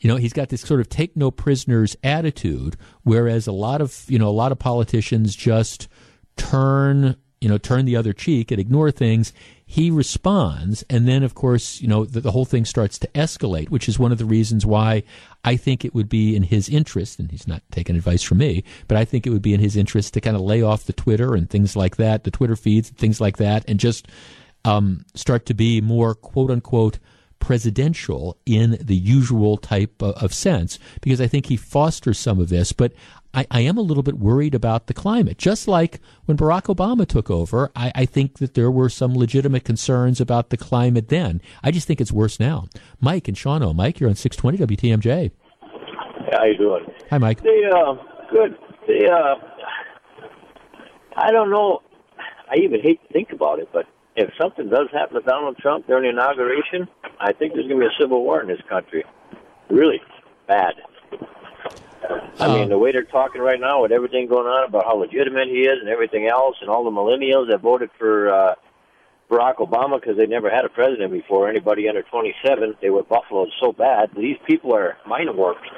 you 0.00 0.08
know 0.08 0.16
he's 0.16 0.32
got 0.32 0.48
this 0.48 0.62
sort 0.62 0.80
of 0.80 0.88
take 0.88 1.16
no 1.16 1.30
prisoners 1.30 1.96
attitude 2.02 2.76
whereas 3.02 3.46
a 3.46 3.52
lot 3.52 3.80
of 3.80 4.04
you 4.08 4.18
know 4.18 4.28
a 4.28 4.30
lot 4.30 4.52
of 4.52 4.58
politicians 4.58 5.34
just 5.34 5.88
turn 6.36 7.16
you 7.40 7.48
know 7.48 7.58
turn 7.58 7.84
the 7.84 7.96
other 7.96 8.12
cheek 8.12 8.50
and 8.50 8.60
ignore 8.60 8.90
things. 8.90 9.32
He 9.64 9.90
responds 9.90 10.82
and 10.88 11.06
then 11.06 11.22
of 11.22 11.34
course 11.34 11.80
you 11.80 11.88
know 11.88 12.04
the, 12.04 12.20
the, 12.20 12.30
whole 12.30 12.46
thing 12.46 12.64
starts 12.64 12.98
to 13.00 13.08
escalate 13.08 13.68
which 13.68 13.86
is 13.88 13.98
one 13.98 14.12
of 14.12 14.18
the 14.18 14.24
reasons 14.24 14.64
why 14.64 15.02
i 15.44 15.56
think 15.56 15.84
it 15.84 15.94
would 15.94 16.08
be 16.08 16.34
in 16.34 16.42
his 16.42 16.70
interest 16.70 17.18
and 17.18 17.30
he's 17.30 17.46
not 17.46 17.62
taking 17.70 17.94
advice 17.94 18.22
from 18.22 18.38
me 18.38 18.64
but 18.86 18.96
i 18.96 19.04
think 19.04 19.26
it 19.26 19.30
would 19.30 19.42
be 19.42 19.52
in 19.52 19.60
his 19.60 19.76
interest 19.76 20.14
to 20.14 20.22
kind 20.22 20.36
of 20.36 20.40
lay 20.40 20.62
off 20.62 20.86
the 20.86 20.94
twitter 20.94 21.34
and 21.34 21.50
things 21.50 21.76
like 21.76 21.96
that 21.96 22.24
the 22.24 22.30
twitter 22.30 22.56
feeds 22.56 22.88
and 22.88 22.96
things 22.96 23.20
like 23.20 23.36
that 23.36 23.62
and 23.68 23.78
just 23.78 24.08
um, 24.64 25.04
start 25.14 25.44
to 25.44 25.52
be 25.52 25.82
more 25.82 26.14
quote 26.14 26.50
unquote 26.50 26.98
presidential 27.40 28.36
in 28.46 28.78
the 28.80 28.96
usual 28.96 29.56
type 29.56 30.02
of 30.02 30.34
sense 30.34 30.78
because 31.00 31.20
I 31.20 31.26
think 31.26 31.46
he 31.46 31.56
fosters 31.56 32.18
some 32.18 32.38
of 32.40 32.48
this. 32.48 32.72
But 32.72 32.92
I, 33.34 33.46
I, 33.50 33.60
am 33.60 33.76
a 33.76 33.82
little 33.82 34.02
bit 34.02 34.18
worried 34.18 34.54
about 34.54 34.86
the 34.86 34.94
climate. 34.94 35.38
Just 35.38 35.68
like 35.68 36.00
when 36.24 36.36
Barack 36.36 36.74
Obama 36.74 37.06
took 37.06 37.30
over, 37.30 37.70
I, 37.76 37.92
I, 37.94 38.04
think 38.06 38.38
that 38.38 38.54
there 38.54 38.70
were 38.70 38.88
some 38.88 39.14
legitimate 39.14 39.64
concerns 39.64 40.20
about 40.20 40.50
the 40.50 40.56
climate 40.56 41.08
then. 41.08 41.42
I 41.62 41.70
just 41.70 41.86
think 41.86 42.00
it's 42.00 42.12
worse 42.12 42.40
now. 42.40 42.68
Mike 43.00 43.28
and 43.28 43.36
Shawano. 43.36 43.74
Mike, 43.74 44.00
you're 44.00 44.08
on 44.08 44.16
620 44.16 44.76
WTMJ. 44.76 45.30
How 46.32 46.44
you 46.44 46.56
doing? 46.56 46.86
Hi, 47.10 47.18
Mike. 47.18 47.42
The, 47.42 47.72
uh, 47.74 48.30
good. 48.30 48.56
The, 48.86 49.10
uh, 49.10 49.34
I 51.16 51.30
don't 51.30 51.50
know. 51.50 51.82
I 52.50 52.56
even 52.62 52.80
hate 52.80 53.00
to 53.06 53.12
think 53.12 53.32
about 53.32 53.58
it, 53.58 53.68
but 53.72 53.84
if 54.18 54.30
something 54.36 54.68
does 54.68 54.88
happen 54.92 55.20
to 55.20 55.26
Donald 55.26 55.56
Trump 55.58 55.86
during 55.86 56.02
the 56.02 56.10
inauguration, 56.10 56.88
I 57.20 57.32
think 57.32 57.54
there's 57.54 57.68
going 57.68 57.80
to 57.80 57.86
be 57.88 57.94
a 57.94 57.98
civil 58.00 58.24
war 58.24 58.40
in 58.42 58.48
this 58.48 58.60
country. 58.68 59.04
Really 59.70 60.00
bad. 60.46 60.74
I 62.40 62.48
mean, 62.48 62.64
um, 62.64 62.68
the 62.68 62.78
way 62.78 62.92
they're 62.92 63.02
talking 63.02 63.40
right 63.40 63.60
now 63.60 63.82
with 63.82 63.92
everything 63.92 64.26
going 64.28 64.46
on 64.46 64.68
about 64.68 64.84
how 64.84 64.96
legitimate 64.96 65.48
he 65.48 65.62
is 65.62 65.78
and 65.80 65.88
everything 65.88 66.26
else, 66.26 66.56
and 66.60 66.68
all 66.68 66.84
the 66.84 66.90
millennials 66.90 67.48
that 67.50 67.60
voted 67.60 67.90
for 67.98 68.30
uh, 68.30 68.54
Barack 69.30 69.56
Obama 69.56 70.00
because 70.00 70.16
they 70.16 70.26
never 70.26 70.50
had 70.50 70.64
a 70.64 70.68
president 70.68 71.12
before, 71.12 71.48
anybody 71.48 71.88
under 71.88 72.02
27, 72.02 72.76
they 72.80 72.90
were 72.90 73.02
buffaloed 73.02 73.50
so 73.60 73.72
bad. 73.72 74.10
These 74.16 74.38
people 74.46 74.74
are 74.74 74.96
mind 75.06 75.34
warped. 75.36 75.68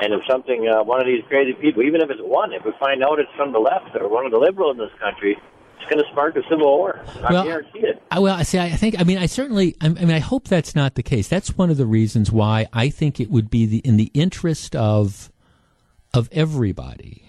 And 0.00 0.12
if 0.12 0.22
something, 0.28 0.68
uh, 0.68 0.82
one 0.82 1.00
of 1.00 1.06
these 1.06 1.22
crazy 1.28 1.52
people, 1.52 1.82
even 1.82 2.00
if 2.00 2.10
it's 2.10 2.20
one, 2.22 2.52
if 2.52 2.64
we 2.64 2.72
find 2.80 3.02
out 3.04 3.20
it's 3.20 3.30
from 3.36 3.52
the 3.52 3.60
left 3.60 3.94
or 3.94 4.08
one 4.08 4.26
of 4.26 4.32
the 4.32 4.38
liberals 4.38 4.76
in 4.76 4.78
this 4.78 4.98
country, 4.98 5.38
it's 5.84 5.92
going 5.92 6.04
to 6.04 6.10
spark 6.10 6.36
a 6.36 6.42
civil 6.48 6.66
war. 6.66 7.00
I 7.22 7.32
well, 7.32 7.44
guarantee 7.44 7.80
it. 7.80 8.02
I, 8.10 8.18
well, 8.18 8.34
I 8.34 8.42
see. 8.42 8.58
I 8.58 8.70
think. 8.70 8.98
I 8.98 9.04
mean, 9.04 9.18
I 9.18 9.26
certainly. 9.26 9.76
I 9.80 9.88
mean, 9.88 10.10
I 10.10 10.18
hope 10.18 10.48
that's 10.48 10.74
not 10.74 10.94
the 10.94 11.02
case. 11.02 11.28
That's 11.28 11.56
one 11.56 11.70
of 11.70 11.76
the 11.76 11.86
reasons 11.86 12.32
why 12.32 12.66
I 12.72 12.88
think 12.88 13.20
it 13.20 13.30
would 13.30 13.50
be 13.50 13.66
the, 13.66 13.78
in 13.78 13.96
the 13.96 14.10
interest 14.14 14.74
of 14.74 15.30
of 16.12 16.28
everybody 16.32 17.24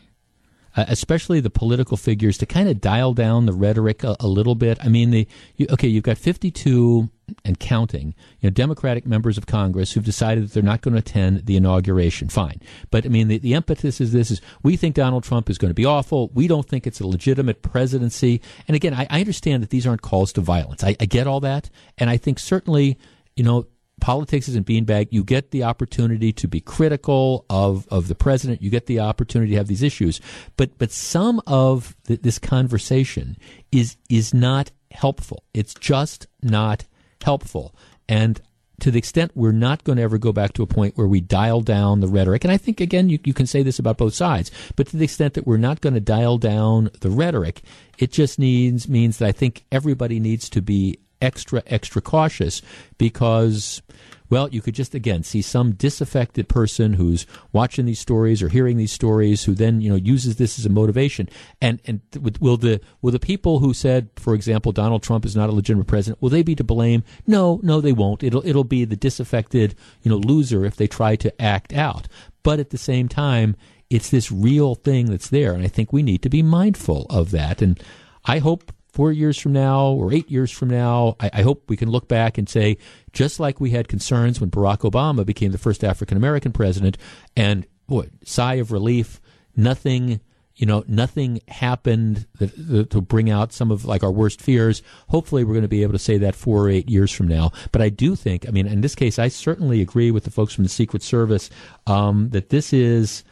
uh, 0.75 0.85
especially 0.87 1.39
the 1.39 1.49
political 1.49 1.97
figures, 1.97 2.37
to 2.37 2.45
kind 2.45 2.67
of 2.67 2.81
dial 2.81 3.13
down 3.13 3.45
the 3.45 3.53
rhetoric 3.53 4.03
a, 4.03 4.15
a 4.19 4.27
little 4.27 4.55
bit. 4.55 4.77
I 4.83 4.89
mean, 4.89 5.11
the 5.11 5.27
you, 5.55 5.67
okay, 5.71 5.87
you've 5.87 6.03
got 6.03 6.17
52 6.17 7.09
and 7.43 7.59
counting, 7.59 8.13
you 8.39 8.49
know, 8.49 8.53
Democratic 8.53 9.05
members 9.05 9.37
of 9.37 9.45
Congress 9.45 9.91
who've 9.91 10.03
decided 10.03 10.43
that 10.43 10.53
they're 10.53 10.63
not 10.63 10.81
going 10.81 10.93
to 10.93 10.99
attend 10.99 11.45
the 11.45 11.55
inauguration. 11.55 12.29
Fine, 12.29 12.61
but 12.91 13.05
I 13.05 13.09
mean, 13.09 13.27
the, 13.27 13.37
the 13.37 13.53
impetus 13.53 13.99
is 14.01 14.11
this: 14.11 14.31
is 14.31 14.41
we 14.63 14.77
think 14.77 14.95
Donald 14.95 15.23
Trump 15.23 15.49
is 15.49 15.57
going 15.57 15.69
to 15.69 15.75
be 15.75 15.85
awful. 15.85 16.29
We 16.33 16.47
don't 16.47 16.67
think 16.67 16.85
it's 16.85 16.99
a 16.99 17.07
legitimate 17.07 17.61
presidency. 17.61 18.41
And 18.67 18.75
again, 18.75 18.93
I, 18.93 19.07
I 19.09 19.19
understand 19.19 19.63
that 19.63 19.69
these 19.69 19.87
aren't 19.87 20.01
calls 20.01 20.33
to 20.33 20.41
violence. 20.41 20.83
I, 20.83 20.95
I 20.99 21.05
get 21.05 21.27
all 21.27 21.39
that, 21.41 21.69
and 21.97 22.09
I 22.09 22.17
think 22.17 22.39
certainly, 22.39 22.97
you 23.35 23.43
know, 23.43 23.67
politics 24.01 24.47
isn't 24.49 24.67
beanbag. 24.67 25.07
You 25.11 25.23
get 25.23 25.51
the 25.51 25.63
opportunity 25.63 26.31
to 26.33 26.47
be 26.47 26.59
critical 26.61 27.45
of, 27.49 27.87
of 27.89 28.07
the 28.07 28.15
president. 28.15 28.61
You 28.61 28.69
get 28.69 28.85
the 28.85 28.99
opportunity 28.99 29.51
to 29.51 29.57
have 29.57 29.67
these 29.67 29.83
issues. 29.83 30.21
But 30.57 30.77
but 30.77 30.91
some 30.91 31.41
of 31.47 31.95
this 32.03 32.39
conversation 32.39 33.37
is 33.71 33.97
is 34.09 34.33
not 34.33 34.71
helpful. 34.91 35.43
It's 35.53 35.73
just 35.73 36.27
not 36.41 36.85
helpful. 37.25 37.75
And 38.07 38.39
to 38.79 38.91
the 38.91 38.97
extent 38.97 39.31
we're 39.35 39.51
not 39.51 39.83
going 39.83 39.97
to 39.97 40.03
ever 40.03 40.17
go 40.17 40.31
back 40.31 40.53
to 40.53 40.63
a 40.63 40.67
point 40.67 40.97
where 40.97 41.07
we 41.07 41.21
dial 41.21 41.61
down 41.61 41.99
the 41.99 42.07
rhetoric, 42.07 42.43
and 42.43 42.51
I 42.51 42.57
think 42.57 42.79
again 42.79 43.09
you, 43.09 43.19
you 43.23 43.33
can 43.33 43.47
say 43.47 43.63
this 43.63 43.79
about 43.79 43.97
both 43.97 44.13
sides, 44.13 44.51
but 44.75 44.87
to 44.87 44.97
the 44.97 45.03
extent 45.03 45.33
that 45.33 45.47
we're 45.47 45.57
not 45.57 45.81
going 45.81 45.93
to 45.95 45.99
dial 45.99 46.37
down 46.37 46.89
the 47.01 47.09
rhetoric, 47.09 47.61
it 47.97 48.11
just 48.11 48.37
needs 48.37 48.87
means 48.87 49.17
that 49.17 49.27
I 49.27 49.31
think 49.31 49.65
everybody 49.71 50.19
needs 50.19 50.49
to 50.49 50.61
be 50.61 50.99
extra, 51.21 51.63
extra 51.67 52.01
cautious 52.01 52.61
because, 52.97 53.81
well, 54.29 54.49
you 54.49 54.61
could 54.61 54.75
just 54.75 54.95
again 54.95 55.23
see 55.23 55.41
some 55.41 55.73
disaffected 55.73 56.47
person 56.47 56.93
who's 56.93 57.25
watching 57.53 57.85
these 57.85 57.99
stories 57.99 58.41
or 58.41 58.49
hearing 58.49 58.77
these 58.77 58.91
stories 58.91 59.43
who 59.43 59.53
then 59.53 59.81
you 59.81 59.89
know 59.89 59.95
uses 59.95 60.37
this 60.37 60.57
as 60.59 60.65
a 60.65 60.69
motivation. 60.69 61.29
And 61.61 61.79
and 61.85 62.01
will 62.39 62.57
the 62.57 62.81
will 63.01 63.11
the 63.11 63.19
people 63.19 63.59
who 63.59 63.73
said, 63.73 64.09
for 64.15 64.33
example, 64.33 64.71
Donald 64.71 65.03
Trump 65.03 65.25
is 65.25 65.35
not 65.35 65.49
a 65.49 65.53
legitimate 65.53 65.87
president, 65.87 66.21
will 66.21 66.29
they 66.29 66.43
be 66.43 66.55
to 66.55 66.63
blame? 66.63 67.03
No, 67.27 67.59
no, 67.63 67.81
they 67.81 67.93
won't. 67.93 68.23
It'll 68.23 68.45
it'll 68.45 68.63
be 68.63 68.85
the 68.85 68.95
disaffected 68.95 69.75
you 70.01 70.09
know 70.09 70.17
loser 70.17 70.65
if 70.65 70.75
they 70.75 70.87
try 70.87 71.15
to 71.17 71.41
act 71.41 71.73
out. 71.73 72.07
But 72.43 72.59
at 72.59 72.69
the 72.69 72.77
same 72.77 73.07
time, 73.07 73.55
it's 73.89 74.09
this 74.09 74.31
real 74.31 74.75
thing 74.75 75.07
that's 75.07 75.29
there, 75.29 75.53
and 75.53 75.63
I 75.63 75.67
think 75.67 75.91
we 75.91 76.03
need 76.03 76.21
to 76.23 76.29
be 76.29 76.43
mindful 76.43 77.05
of 77.09 77.31
that. 77.31 77.61
And 77.61 77.81
I 78.25 78.39
hope 78.39 78.71
four 78.95 79.11
years 79.11 79.37
from 79.37 79.51
now 79.51 79.87
or 79.89 80.13
eight 80.13 80.31
years 80.31 80.49
from 80.49 80.69
now, 80.69 81.17
I, 81.19 81.29
I, 81.33 81.41
hope 81.41 81.69
we 81.69 81.75
can 81.75 81.91
look 81.91 82.07
back 82.07 82.37
and 82.37 82.47
say, 82.47 82.77
just 83.11 83.41
like 83.41 83.59
we 83.59 83.71
had 83.71 83.89
concerns 83.89 84.39
when 84.39 84.49
Barack 84.49 84.89
Obama 84.89 85.25
became 85.25 85.51
the 85.51 85.57
first 85.57 85.83
African 85.83 86.15
American 86.15 86.53
president, 86.53 86.97
and 87.35 87.67
boy, 87.87 88.09
sigh 88.23 88.55
of 88.55 88.71
relief, 88.71 89.21
nothing. 89.55 90.21
You 90.57 90.65
know, 90.65 90.85
nothing 90.87 91.41
happened 91.49 92.27
that, 92.39 92.53
that, 92.69 92.89
to 92.91 93.01
bring 93.01 93.29
out 93.29 93.51
some 93.51 93.71
of 93.71 93.83
like 93.83 94.03
our 94.03 94.11
worst 94.11 94.41
fears. 94.41 94.81
Hopefully, 95.09 95.43
we're 95.43 95.51
going 95.51 95.63
to 95.63 95.67
be 95.67 95.83
able 95.83 95.91
to 95.91 95.99
say 95.99 96.17
that 96.19 96.33
four 96.33 96.63
or 96.63 96.69
eight 96.69 96.89
years 96.89 97.11
from 97.11 97.27
now. 97.27 97.51
But 97.73 97.81
I 97.81 97.89
do 97.89 98.15
think, 98.15 98.47
I 98.47 98.51
mean, 98.51 98.65
in 98.65 98.79
this 98.79 98.95
case, 98.95 99.19
I 99.19 99.27
certainly 99.27 99.81
agree 99.81 100.11
with 100.11 100.23
the 100.23 100.31
folks 100.31 100.53
from 100.53 100.63
the 100.63 100.69
Secret 100.69 101.03
Service 101.03 101.49
um, 101.87 102.29
that 102.29 102.51
this 102.51 102.71
is 102.71 103.25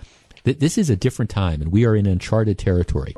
that 0.44 0.60
this 0.60 0.78
is 0.78 0.90
a 0.90 0.98
different 0.98 1.32
time, 1.32 1.62
and 1.62 1.72
we 1.72 1.86
are 1.86 1.96
in 1.96 2.06
uncharted 2.06 2.60
territory. 2.60 3.16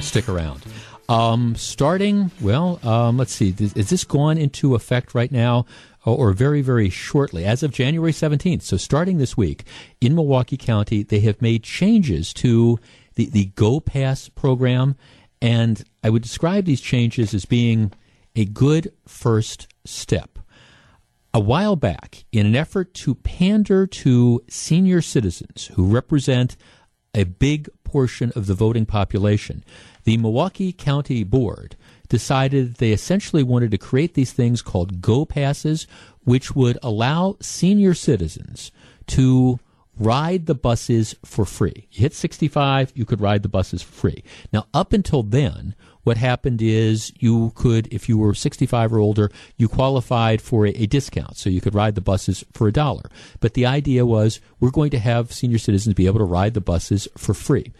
Stick 0.00 0.28
around. 0.28 0.64
Um, 1.08 1.54
starting, 1.54 2.32
well, 2.40 2.80
um, 2.82 3.16
let's 3.16 3.32
see, 3.32 3.54
is 3.56 3.88
this 3.88 4.02
gone 4.02 4.36
into 4.36 4.74
effect 4.74 5.14
right 5.14 5.30
now 5.30 5.64
or 6.04 6.32
very, 6.32 6.60
very 6.60 6.90
shortly? 6.90 7.44
As 7.44 7.62
of 7.62 7.70
January 7.70 8.10
17th, 8.10 8.62
so 8.62 8.76
starting 8.76 9.18
this 9.18 9.36
week 9.36 9.62
in 10.00 10.16
Milwaukee 10.16 10.56
County, 10.56 11.04
they 11.04 11.20
have 11.20 11.40
made 11.40 11.62
changes 11.62 12.34
to 12.34 12.80
the, 13.14 13.26
the 13.26 13.44
Go 13.54 13.78
Pass 13.78 14.28
program 14.28 14.96
and 15.40 15.82
I 16.02 16.10
would 16.10 16.22
describe 16.22 16.64
these 16.64 16.80
changes 16.80 17.34
as 17.34 17.44
being 17.44 17.92
a 18.34 18.44
good 18.44 18.92
first 19.06 19.68
step. 19.84 20.38
A 21.34 21.40
while 21.40 21.76
back, 21.76 22.24
in 22.32 22.46
an 22.46 22.56
effort 22.56 22.94
to 22.94 23.14
pander 23.14 23.86
to 23.86 24.42
senior 24.48 25.02
citizens 25.02 25.70
who 25.74 25.86
represent 25.86 26.56
a 27.14 27.24
big 27.24 27.68
portion 27.84 28.32
of 28.34 28.46
the 28.46 28.54
voting 28.54 28.86
population. 28.86 29.64
The 30.04 30.16
Milwaukee 30.16 30.72
County 30.72 31.24
Board 31.24 31.76
decided 32.08 32.74
they 32.74 32.92
essentially 32.92 33.42
wanted 33.42 33.70
to 33.70 33.78
create 33.78 34.14
these 34.14 34.32
things 34.32 34.62
called 34.62 35.00
Go 35.00 35.24
Passes, 35.24 35.86
which 36.24 36.54
would 36.54 36.78
allow 36.82 37.36
senior 37.40 37.94
citizens 37.94 38.70
to 39.08 39.58
ride 39.98 40.46
the 40.46 40.54
buses 40.54 41.14
for 41.24 41.44
free. 41.44 41.88
You 41.92 42.02
hit 42.02 42.14
65, 42.14 42.92
you 42.94 43.04
could 43.04 43.20
ride 43.20 43.42
the 43.42 43.48
buses 43.48 43.82
for 43.82 43.92
free. 43.92 44.24
Now, 44.52 44.66
up 44.72 44.92
until 44.92 45.22
then, 45.22 45.74
what 46.04 46.16
happened 46.16 46.62
is 46.62 47.12
you 47.18 47.52
could, 47.54 47.86
if 47.92 48.08
you 48.08 48.16
were 48.16 48.32
65 48.32 48.94
or 48.94 48.98
older, 48.98 49.30
you 49.56 49.68
qualified 49.68 50.40
for 50.40 50.66
a, 50.66 50.70
a, 50.70 50.86
discount, 50.86 51.36
so 51.36 51.50
you 51.50 51.60
could 51.60 51.74
ride 51.74 51.96
the 51.96 52.00
buses 52.00 52.44
for 52.52 52.66
a 52.66 52.72
dollar. 52.72 53.10
But 53.40 53.54
the 53.54 53.66
idea 53.66 54.06
was 54.06 54.40
we're 54.58 54.70
going 54.70 54.90
to 54.92 54.98
have 54.98 55.32
senior 55.32 55.58
citizens 55.58 55.94
be 55.94 56.06
able 56.06 56.20
to 56.20 56.24
ride 56.24 56.54
the 56.54 56.62
buses 56.62 57.08
for 57.18 57.34
free. 57.34 57.72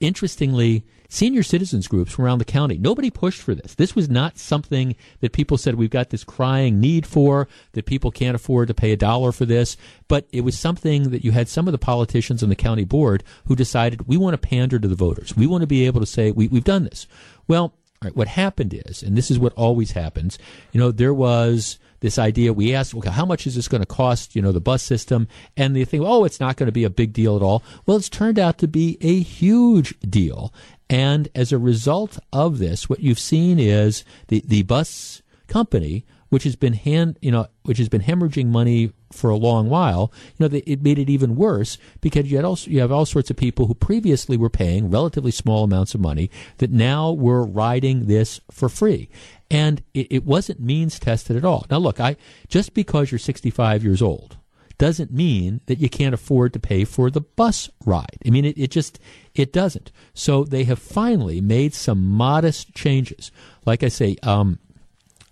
Interestingly, 0.00 0.84
senior 1.12 1.42
citizens 1.42 1.86
groups 1.88 2.18
around 2.18 2.38
the 2.38 2.44
county. 2.44 2.78
Nobody 2.78 3.10
pushed 3.10 3.42
for 3.42 3.54
this. 3.54 3.74
This 3.74 3.94
was 3.94 4.08
not 4.08 4.38
something 4.38 4.96
that 5.20 5.32
people 5.32 5.58
said 5.58 5.74
we've 5.74 5.90
got 5.90 6.08
this 6.08 6.24
crying 6.24 6.80
need 6.80 7.06
for, 7.06 7.48
that 7.72 7.84
people 7.84 8.10
can't 8.10 8.34
afford 8.34 8.68
to 8.68 8.74
pay 8.74 8.92
a 8.92 8.96
dollar 8.96 9.30
for 9.30 9.44
this. 9.44 9.76
But 10.08 10.26
it 10.32 10.40
was 10.40 10.58
something 10.58 11.10
that 11.10 11.22
you 11.22 11.32
had 11.32 11.48
some 11.48 11.68
of 11.68 11.72
the 11.72 11.78
politicians 11.78 12.42
on 12.42 12.48
the 12.48 12.56
county 12.56 12.84
board 12.84 13.22
who 13.44 13.54
decided 13.54 14.08
we 14.08 14.16
want 14.16 14.32
to 14.32 14.48
pander 14.48 14.78
to 14.78 14.88
the 14.88 14.94
voters. 14.94 15.36
We 15.36 15.46
want 15.46 15.60
to 15.60 15.66
be 15.66 15.84
able 15.84 16.00
to 16.00 16.06
say 16.06 16.30
we, 16.30 16.48
we've 16.48 16.64
done 16.64 16.84
this. 16.84 17.06
Well, 17.46 17.74
what 18.14 18.28
happened 18.28 18.74
is, 18.86 19.02
and 19.02 19.16
this 19.16 19.30
is 19.30 19.38
what 19.38 19.52
always 19.52 19.92
happens, 19.92 20.38
you 20.72 20.80
know, 20.80 20.90
there 20.90 21.14
was 21.14 21.78
this 22.00 22.18
idea. 22.18 22.52
We 22.52 22.74
asked, 22.74 22.94
okay, 22.94 23.10
how 23.10 23.24
much 23.24 23.46
is 23.46 23.54
this 23.54 23.68
going 23.68 23.80
to 23.80 23.86
cost, 23.86 24.36
you 24.36 24.42
know, 24.42 24.52
the 24.52 24.60
bus 24.60 24.82
system? 24.82 25.28
And 25.56 25.74
they 25.74 25.84
think, 25.84 26.02
oh, 26.04 26.24
it's 26.24 26.40
not 26.40 26.56
going 26.56 26.66
to 26.66 26.72
be 26.72 26.84
a 26.84 26.90
big 26.90 27.12
deal 27.12 27.36
at 27.36 27.42
all. 27.42 27.62
Well, 27.86 27.96
it's 27.96 28.08
turned 28.08 28.38
out 28.38 28.58
to 28.58 28.68
be 28.68 28.98
a 29.00 29.20
huge 29.20 29.98
deal. 30.00 30.52
And 30.92 31.30
as 31.34 31.52
a 31.52 31.58
result 31.58 32.18
of 32.34 32.58
this, 32.58 32.86
what 32.86 33.00
you've 33.00 33.18
seen 33.18 33.58
is 33.58 34.04
the, 34.28 34.42
the 34.46 34.62
bus 34.62 35.22
company, 35.48 36.04
which 36.28 36.44
has 36.44 36.54
been 36.54 36.74
hand, 36.74 37.18
you 37.22 37.30
know, 37.30 37.46
which 37.62 37.78
has 37.78 37.88
been 37.88 38.02
hemorrhaging 38.02 38.48
money 38.48 38.92
for 39.10 39.30
a 39.30 39.36
long 39.36 39.70
while, 39.70 40.12
you 40.36 40.46
know, 40.46 40.60
it 40.66 40.82
made 40.82 40.98
it 40.98 41.08
even 41.08 41.34
worse 41.34 41.78
because 42.02 42.30
you 42.30 42.36
had 42.36 42.44
also 42.44 42.70
you 42.70 42.80
have 42.80 42.92
all 42.92 43.06
sorts 43.06 43.30
of 43.30 43.38
people 43.38 43.68
who 43.68 43.74
previously 43.74 44.36
were 44.36 44.50
paying 44.50 44.90
relatively 44.90 45.30
small 45.30 45.64
amounts 45.64 45.94
of 45.94 46.00
money 46.02 46.30
that 46.58 46.70
now 46.70 47.10
were 47.10 47.42
riding 47.42 48.04
this 48.04 48.42
for 48.50 48.68
free, 48.68 49.08
and 49.50 49.82
it, 49.94 50.08
it 50.10 50.24
wasn't 50.26 50.60
means 50.60 50.98
tested 50.98 51.38
at 51.38 51.44
all. 51.44 51.64
Now, 51.70 51.78
look, 51.78 52.00
I 52.00 52.16
just 52.48 52.74
because 52.74 53.10
you're 53.10 53.18
65 53.18 53.82
years 53.82 54.02
old 54.02 54.36
doesn't 54.78 55.12
mean 55.12 55.60
that 55.66 55.78
you 55.78 55.88
can't 55.88 56.14
afford 56.14 56.52
to 56.52 56.60
pay 56.60 56.84
for 56.84 57.10
the 57.10 57.20
bus 57.20 57.70
ride. 57.84 58.18
I 58.26 58.30
mean, 58.30 58.44
it, 58.44 58.58
it 58.58 58.70
just 58.70 58.98
it 59.34 59.52
doesn't. 59.52 59.92
So 60.14 60.44
they 60.44 60.64
have 60.64 60.78
finally 60.78 61.40
made 61.40 61.74
some 61.74 62.02
modest 62.08 62.74
changes. 62.74 63.30
Like 63.64 63.82
I 63.82 63.88
say, 63.88 64.16
um, 64.22 64.58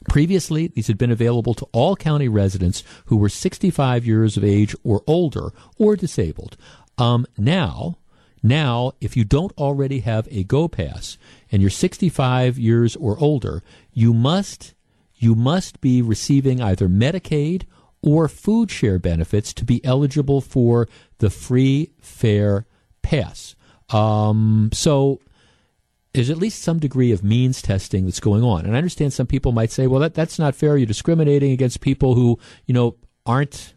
Previously, 0.08 0.68
these 0.68 0.86
had 0.86 0.96
been 0.96 1.10
available 1.10 1.52
to 1.54 1.68
all 1.72 1.94
county 1.94 2.26
residents 2.26 2.82
who 3.06 3.18
were 3.18 3.28
65 3.28 4.06
years 4.06 4.36
of 4.36 4.42
age 4.42 4.74
or 4.82 5.02
older 5.06 5.52
or 5.76 5.94
disabled. 5.94 6.56
Um, 6.96 7.26
now, 7.36 7.98
now, 8.42 8.92
if 9.00 9.16
you 9.16 9.24
don't 9.24 9.52
already 9.58 10.00
have 10.00 10.26
a 10.30 10.44
Go 10.44 10.68
Pass 10.68 11.18
and 11.52 11.60
you're 11.60 11.70
65 11.70 12.58
years 12.58 12.96
or 12.96 13.18
older, 13.18 13.62
you 13.92 14.14
must 14.14 14.74
you 15.16 15.34
must 15.34 15.82
be 15.82 16.00
receiving 16.00 16.62
either 16.62 16.88
Medicaid 16.88 17.64
or 18.02 18.28
food 18.28 18.70
share 18.70 18.98
benefits 18.98 19.52
to 19.54 19.64
be 19.64 19.84
eligible 19.84 20.40
for 20.40 20.88
the 21.18 21.30
free 21.30 21.92
fare 22.00 22.66
pass. 23.02 23.54
Um, 23.90 24.70
so 24.72 25.20
there's 26.12 26.30
at 26.30 26.38
least 26.38 26.62
some 26.62 26.78
degree 26.78 27.12
of 27.12 27.22
means 27.22 27.62
testing 27.62 28.04
that's 28.04 28.20
going 28.20 28.42
on. 28.42 28.64
And 28.64 28.74
I 28.74 28.78
understand 28.78 29.12
some 29.12 29.26
people 29.26 29.52
might 29.52 29.70
say, 29.70 29.86
well, 29.86 30.00
that, 30.00 30.14
that's 30.14 30.38
not 30.38 30.54
fair. 30.54 30.76
You're 30.76 30.86
discriminating 30.86 31.52
against 31.52 31.80
people 31.80 32.14
who, 32.14 32.38
you 32.66 32.74
know, 32.74 32.96
aren't 33.26 33.74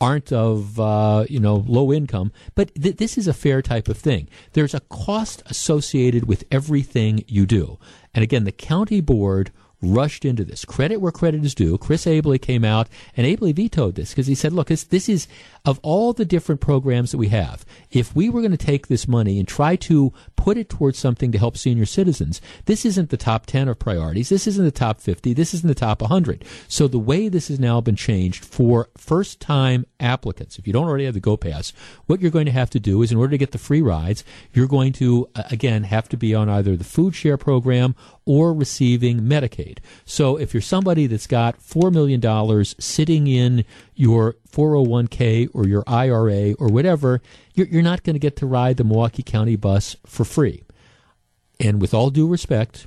aren't 0.00 0.32
of 0.32 0.78
uh, 0.78 1.24
you 1.28 1.38
know 1.38 1.64
low 1.66 1.92
income 1.92 2.32
but 2.56 2.74
th- 2.74 2.96
this 2.96 3.16
is 3.16 3.28
a 3.28 3.32
fair 3.32 3.62
type 3.62 3.88
of 3.88 3.96
thing 3.96 4.28
there's 4.52 4.74
a 4.74 4.80
cost 4.80 5.42
associated 5.46 6.26
with 6.26 6.44
everything 6.50 7.24
you 7.28 7.46
do 7.46 7.78
and 8.12 8.24
again 8.24 8.42
the 8.42 8.52
county 8.52 9.00
board 9.00 9.52
rushed 9.84 10.24
into 10.24 10.44
this. 10.44 10.64
Credit 10.64 11.00
where 11.00 11.12
credit 11.12 11.44
is 11.44 11.54
due. 11.54 11.78
Chris 11.78 12.04
Abele 12.06 12.40
came 12.40 12.64
out 12.64 12.88
and 13.16 13.26
ably 13.26 13.52
vetoed 13.52 13.94
this 13.94 14.10
because 14.10 14.26
he 14.26 14.34
said, 14.34 14.52
look, 14.52 14.68
this, 14.68 14.84
this 14.84 15.08
is, 15.08 15.28
of 15.64 15.78
all 15.82 16.12
the 16.12 16.24
different 16.24 16.60
programs 16.60 17.10
that 17.10 17.18
we 17.18 17.28
have, 17.28 17.64
if 17.90 18.14
we 18.14 18.28
were 18.28 18.40
going 18.40 18.50
to 18.50 18.56
take 18.56 18.86
this 18.86 19.08
money 19.08 19.38
and 19.38 19.48
try 19.48 19.76
to 19.76 20.12
put 20.36 20.56
it 20.56 20.68
towards 20.68 20.98
something 20.98 21.32
to 21.32 21.38
help 21.38 21.56
senior 21.56 21.86
citizens, 21.86 22.40
this 22.66 22.84
isn't 22.84 23.10
the 23.10 23.16
top 23.16 23.46
10 23.46 23.68
of 23.68 23.78
priorities. 23.78 24.28
This 24.28 24.46
isn't 24.46 24.64
the 24.64 24.70
top 24.70 25.00
50. 25.00 25.32
This 25.32 25.54
isn't 25.54 25.68
the 25.68 25.74
top 25.74 26.00
100. 26.00 26.44
So 26.68 26.88
the 26.88 26.98
way 26.98 27.28
this 27.28 27.48
has 27.48 27.58
now 27.60 27.80
been 27.80 27.96
changed 27.96 28.44
for 28.44 28.88
first 28.96 29.40
time 29.40 29.86
applicants, 30.00 30.58
if 30.58 30.66
you 30.66 30.72
don't 30.72 30.86
already 30.86 31.04
have 31.04 31.14
the 31.14 31.20
Go 31.20 31.36
Pass, 31.36 31.72
what 32.06 32.20
you're 32.20 32.30
going 32.30 32.46
to 32.46 32.52
have 32.52 32.70
to 32.70 32.80
do 32.80 33.02
is 33.02 33.10
in 33.10 33.18
order 33.18 33.30
to 33.30 33.38
get 33.38 33.52
the 33.52 33.58
free 33.58 33.82
rides, 33.82 34.24
you're 34.52 34.66
going 34.66 34.92
to, 34.94 35.28
uh, 35.34 35.44
again, 35.50 35.84
have 35.84 36.08
to 36.10 36.16
be 36.16 36.34
on 36.34 36.48
either 36.48 36.76
the 36.76 36.84
food 36.84 37.14
share 37.14 37.36
program 37.36 37.94
or 38.24 38.52
receiving 38.52 39.20
Medicaid. 39.20 39.73
So 40.04 40.36
if 40.36 40.54
you're 40.54 40.60
somebody 40.60 41.06
that's 41.06 41.26
got 41.26 41.58
$4 41.60 41.92
million 41.92 42.64
sitting 42.78 43.26
in 43.26 43.64
your 43.94 44.36
401k 44.50 45.48
or 45.52 45.66
your 45.66 45.84
IRA 45.86 46.52
or 46.54 46.68
whatever, 46.68 47.20
you're, 47.54 47.66
you're 47.66 47.82
not 47.82 48.02
going 48.02 48.14
to 48.14 48.20
get 48.20 48.36
to 48.36 48.46
ride 48.46 48.76
the 48.76 48.84
Milwaukee 48.84 49.22
County 49.22 49.56
bus 49.56 49.96
for 50.06 50.24
free. 50.24 50.62
And 51.60 51.80
with 51.80 51.94
all 51.94 52.10
due 52.10 52.28
respect, 52.28 52.86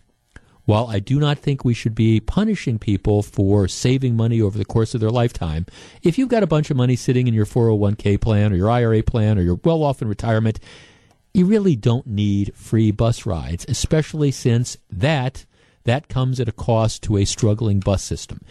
while 0.66 0.88
I 0.88 1.00
do 1.00 1.18
not 1.18 1.40
think 1.40 1.64
we 1.64 1.74
should 1.74 1.96
be 1.96 2.20
punishing 2.20 2.78
people 2.78 3.24
for 3.24 3.70
saving 3.70 4.18
money 4.18 4.42
over 4.42 4.58
the 4.58 4.66
course 4.66 4.94
of 4.94 5.00
their 5.00 5.10
lifetime, 5.10 5.66
if 6.04 6.18
you've 6.18 6.28
got 6.28 6.44
a 6.44 6.48
bunch 6.48 6.70
of 6.70 6.76
money 6.76 6.98
sitting 6.98 7.26
in 7.26 7.34
your 7.34 7.46
401k 7.46 8.20
plan 8.20 8.52
or 8.52 8.58
your 8.58 8.70
IRA 8.70 9.02
plan 9.02 9.40
or 9.40 9.42
you're 9.44 9.62
well 9.64 9.82
off 9.82 10.02
in 10.02 10.10
retirement, 10.10 10.60
you 11.34 11.46
really 11.46 11.78
don't 11.78 12.06
need 12.06 12.54
free 12.54 12.92
bus 12.92 13.26
rides, 13.26 13.66
especially 13.70 14.30
since 14.30 14.76
that 14.92 15.46
that 15.88 16.08
comes 16.10 16.40
at 16.40 16.48
a 16.48 16.52
cost 16.52 17.02
to 17.04 17.18
a 17.18 17.26
struggling 17.26 17.80
bus 17.80 18.04
system. 18.04 18.42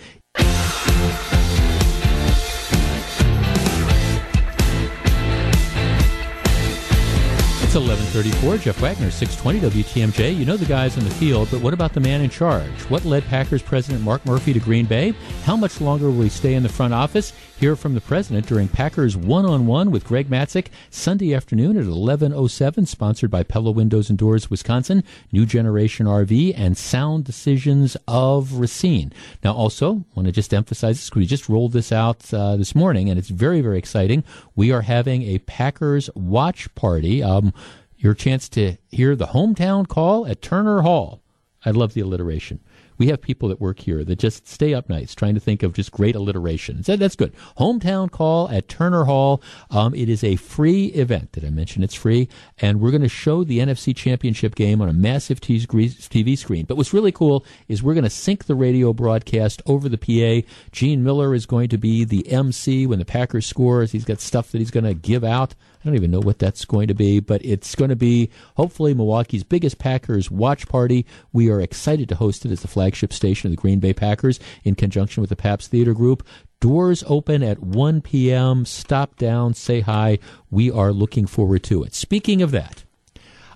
1134. 7.80 8.58
Jeff 8.58 8.80
Wagner, 8.80 9.10
620 9.10 9.82
WTMJ. 9.82 10.34
You 10.34 10.44
know 10.44 10.56
the 10.56 10.64
guys 10.64 10.96
in 10.96 11.04
the 11.04 11.10
field, 11.10 11.48
but 11.50 11.60
what 11.60 11.74
about 11.74 11.92
the 11.92 12.00
man 12.00 12.22
in 12.22 12.30
charge? 12.30 12.70
What 12.88 13.04
led 13.04 13.24
Packers 13.24 13.62
president 13.62 14.02
Mark 14.02 14.24
Murphy 14.24 14.52
to 14.52 14.60
Green 14.60 14.86
Bay? 14.86 15.12
How 15.44 15.56
much 15.56 15.80
longer 15.80 16.06
will 16.06 16.22
he 16.22 16.28
stay 16.28 16.54
in 16.54 16.62
the 16.62 16.68
front 16.68 16.94
office? 16.94 17.32
Hear 17.58 17.74
from 17.74 17.94
the 17.94 18.02
president 18.02 18.46
during 18.46 18.68
Packers 18.68 19.16
one-on-one 19.16 19.90
with 19.90 20.04
Greg 20.04 20.28
Matzek 20.28 20.66
Sunday 20.90 21.34
afternoon 21.34 21.78
at 21.78 21.86
11:07. 21.86 22.86
Sponsored 22.86 23.30
by 23.30 23.42
Pella 23.42 23.70
Windows 23.70 24.10
and 24.10 24.18
Doors, 24.18 24.50
Wisconsin, 24.50 25.02
New 25.32 25.46
Generation 25.46 26.06
RV, 26.06 26.52
and 26.54 26.76
Sound 26.76 27.24
Decisions 27.24 27.96
of 28.06 28.54
Racine. 28.54 29.10
Now, 29.42 29.54
also 29.54 30.04
want 30.14 30.26
to 30.26 30.32
just 30.32 30.52
emphasize 30.52 30.96
this: 30.96 31.14
we 31.14 31.24
just 31.24 31.48
rolled 31.48 31.72
this 31.72 31.92
out 31.92 32.32
uh, 32.34 32.56
this 32.56 32.74
morning, 32.74 33.08
and 33.08 33.18
it's 33.18 33.30
very, 33.30 33.62
very 33.62 33.78
exciting. 33.78 34.22
We 34.54 34.70
are 34.70 34.82
having 34.82 35.22
a 35.22 35.38
Packers 35.38 36.10
watch 36.14 36.74
party. 36.74 37.22
Um, 37.22 37.54
your 37.96 38.14
chance 38.14 38.48
to 38.50 38.76
hear 38.88 39.16
the 39.16 39.28
hometown 39.28 39.86
call 39.86 40.26
at 40.26 40.42
Turner 40.42 40.82
Hall. 40.82 41.22
I 41.64 41.70
love 41.70 41.94
the 41.94 42.00
alliteration. 42.00 42.60
We 42.98 43.08
have 43.08 43.20
people 43.20 43.48
that 43.50 43.60
work 43.60 43.80
here 43.80 44.04
that 44.04 44.18
just 44.18 44.48
stay 44.48 44.72
up 44.72 44.88
nights 44.88 45.14
trying 45.14 45.34
to 45.34 45.40
think 45.40 45.62
of 45.62 45.74
just 45.74 45.92
great 45.92 46.16
alliteration. 46.16 46.82
So 46.82 46.96
that's 46.96 47.16
good. 47.16 47.34
Hometown 47.58 48.10
call 48.10 48.48
at 48.48 48.68
Turner 48.68 49.04
Hall. 49.04 49.42
Um, 49.70 49.94
it 49.94 50.08
is 50.08 50.24
a 50.24 50.36
free 50.36 50.86
event. 50.86 51.32
Did 51.32 51.44
I 51.44 51.50
mention 51.50 51.82
it's 51.82 51.94
free? 51.94 52.28
And 52.58 52.80
we're 52.80 52.90
going 52.90 53.02
to 53.02 53.08
show 53.08 53.44
the 53.44 53.58
NFC 53.58 53.94
Championship 53.94 54.54
game 54.54 54.80
on 54.80 54.88
a 54.88 54.94
massive 54.94 55.40
TV 55.40 56.38
screen. 56.38 56.64
But 56.64 56.76
what's 56.76 56.94
really 56.94 57.12
cool 57.12 57.44
is 57.68 57.82
we're 57.82 57.94
going 57.94 58.04
to 58.04 58.10
sync 58.10 58.44
the 58.44 58.54
radio 58.54 58.92
broadcast 58.92 59.60
over 59.66 59.88
the 59.88 59.98
PA. 59.98 60.46
Gene 60.72 61.04
Miller 61.04 61.34
is 61.34 61.44
going 61.44 61.68
to 61.70 61.78
be 61.78 62.04
the 62.04 62.30
MC 62.30 62.86
when 62.86 62.98
the 62.98 63.04
Packers 63.04 63.44
scores. 63.44 63.92
He's 63.92 64.04
got 64.04 64.20
stuff 64.20 64.52
that 64.52 64.58
he's 64.58 64.70
going 64.70 64.84
to 64.84 64.94
give 64.94 65.24
out. 65.24 65.54
I 65.86 65.88
don't 65.88 65.94
even 65.98 66.10
know 66.10 66.18
what 66.18 66.40
that's 66.40 66.64
going 66.64 66.88
to 66.88 66.94
be, 66.94 67.20
but 67.20 67.44
it's 67.44 67.76
going 67.76 67.90
to 67.90 67.96
be 67.96 68.28
hopefully 68.56 68.92
Milwaukee's 68.92 69.44
biggest 69.44 69.78
Packers 69.78 70.32
watch 70.32 70.66
party. 70.66 71.06
We 71.32 71.48
are 71.48 71.60
excited 71.60 72.08
to 72.08 72.16
host 72.16 72.44
it 72.44 72.50
as 72.50 72.62
the 72.62 72.66
flagship 72.66 73.12
station 73.12 73.46
of 73.46 73.52
the 73.52 73.62
Green 73.62 73.78
Bay 73.78 73.92
Packers 73.92 74.40
in 74.64 74.74
conjunction 74.74 75.20
with 75.20 75.30
the 75.30 75.36
Pabst 75.36 75.70
Theater 75.70 75.94
Group. 75.94 76.26
Doors 76.58 77.04
open 77.06 77.44
at 77.44 77.60
1 77.60 78.00
p.m. 78.00 78.64
Stop 78.64 79.14
down, 79.14 79.54
say 79.54 79.78
hi. 79.78 80.18
We 80.50 80.72
are 80.72 80.90
looking 80.90 81.24
forward 81.24 81.62
to 81.64 81.84
it. 81.84 81.94
Speaking 81.94 82.42
of 82.42 82.50
that, 82.50 82.82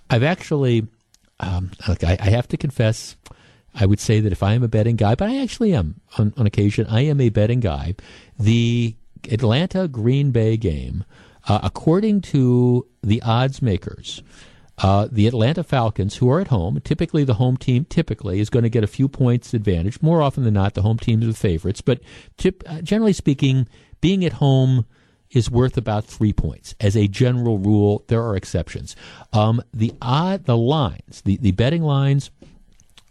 I've 0.08 0.22
actually, 0.22 0.86
um, 1.40 1.72
I, 1.88 2.16
I 2.20 2.30
have 2.30 2.46
to 2.46 2.56
confess, 2.56 3.16
I 3.74 3.86
would 3.86 3.98
say 3.98 4.20
that 4.20 4.30
if 4.30 4.44
I 4.44 4.52
am 4.52 4.62
a 4.62 4.68
betting 4.68 4.94
guy, 4.94 5.16
but 5.16 5.28
I 5.28 5.42
actually 5.42 5.74
am 5.74 6.00
on, 6.16 6.32
on 6.36 6.46
occasion, 6.46 6.86
I 6.86 7.00
am 7.00 7.20
a 7.20 7.30
betting 7.30 7.58
guy. 7.58 7.96
The 8.38 8.94
Atlanta 9.28 9.88
Green 9.88 10.30
Bay 10.30 10.56
game 10.56 11.04
uh, 11.48 11.60
according 11.62 12.20
to 12.22 12.86
the 13.02 13.22
odds 13.22 13.60
makers, 13.62 14.22
Uh, 14.82 15.06
the 15.12 15.26
Atlanta 15.26 15.62
Falcons, 15.62 16.16
who 16.16 16.30
are 16.30 16.40
at 16.40 16.48
home, 16.48 16.80
typically 16.80 17.22
the 17.22 17.34
home 17.34 17.58
team 17.58 17.84
typically 17.84 18.40
is 18.40 18.48
going 18.48 18.62
to 18.62 18.70
get 18.70 18.82
a 18.82 18.86
few 18.86 19.08
points 19.08 19.52
advantage. 19.52 20.00
More 20.00 20.22
often 20.22 20.44
than 20.44 20.54
not, 20.54 20.72
the 20.72 20.80
home 20.80 20.96
teams 20.96 21.22
are 21.24 21.32
the 21.32 21.48
favorites. 21.48 21.82
But 21.82 22.00
tip, 22.38 22.62
uh, 22.64 22.80
generally 22.80 23.12
speaking, 23.12 23.68
being 24.00 24.24
at 24.24 24.40
home 24.40 24.86
is 25.30 25.50
worth 25.50 25.76
about 25.76 26.06
three 26.06 26.32
points. 26.32 26.74
As 26.80 26.96
a 26.96 27.08
general 27.08 27.58
rule, 27.58 28.04
there 28.06 28.22
are 28.22 28.34
exceptions. 28.34 28.96
Um, 29.34 29.60
the 29.76 29.92
odd, 30.00 30.44
the 30.46 30.56
lines, 30.56 31.20
the, 31.26 31.36
the 31.36 31.52
betting 31.52 31.82
lines, 31.82 32.30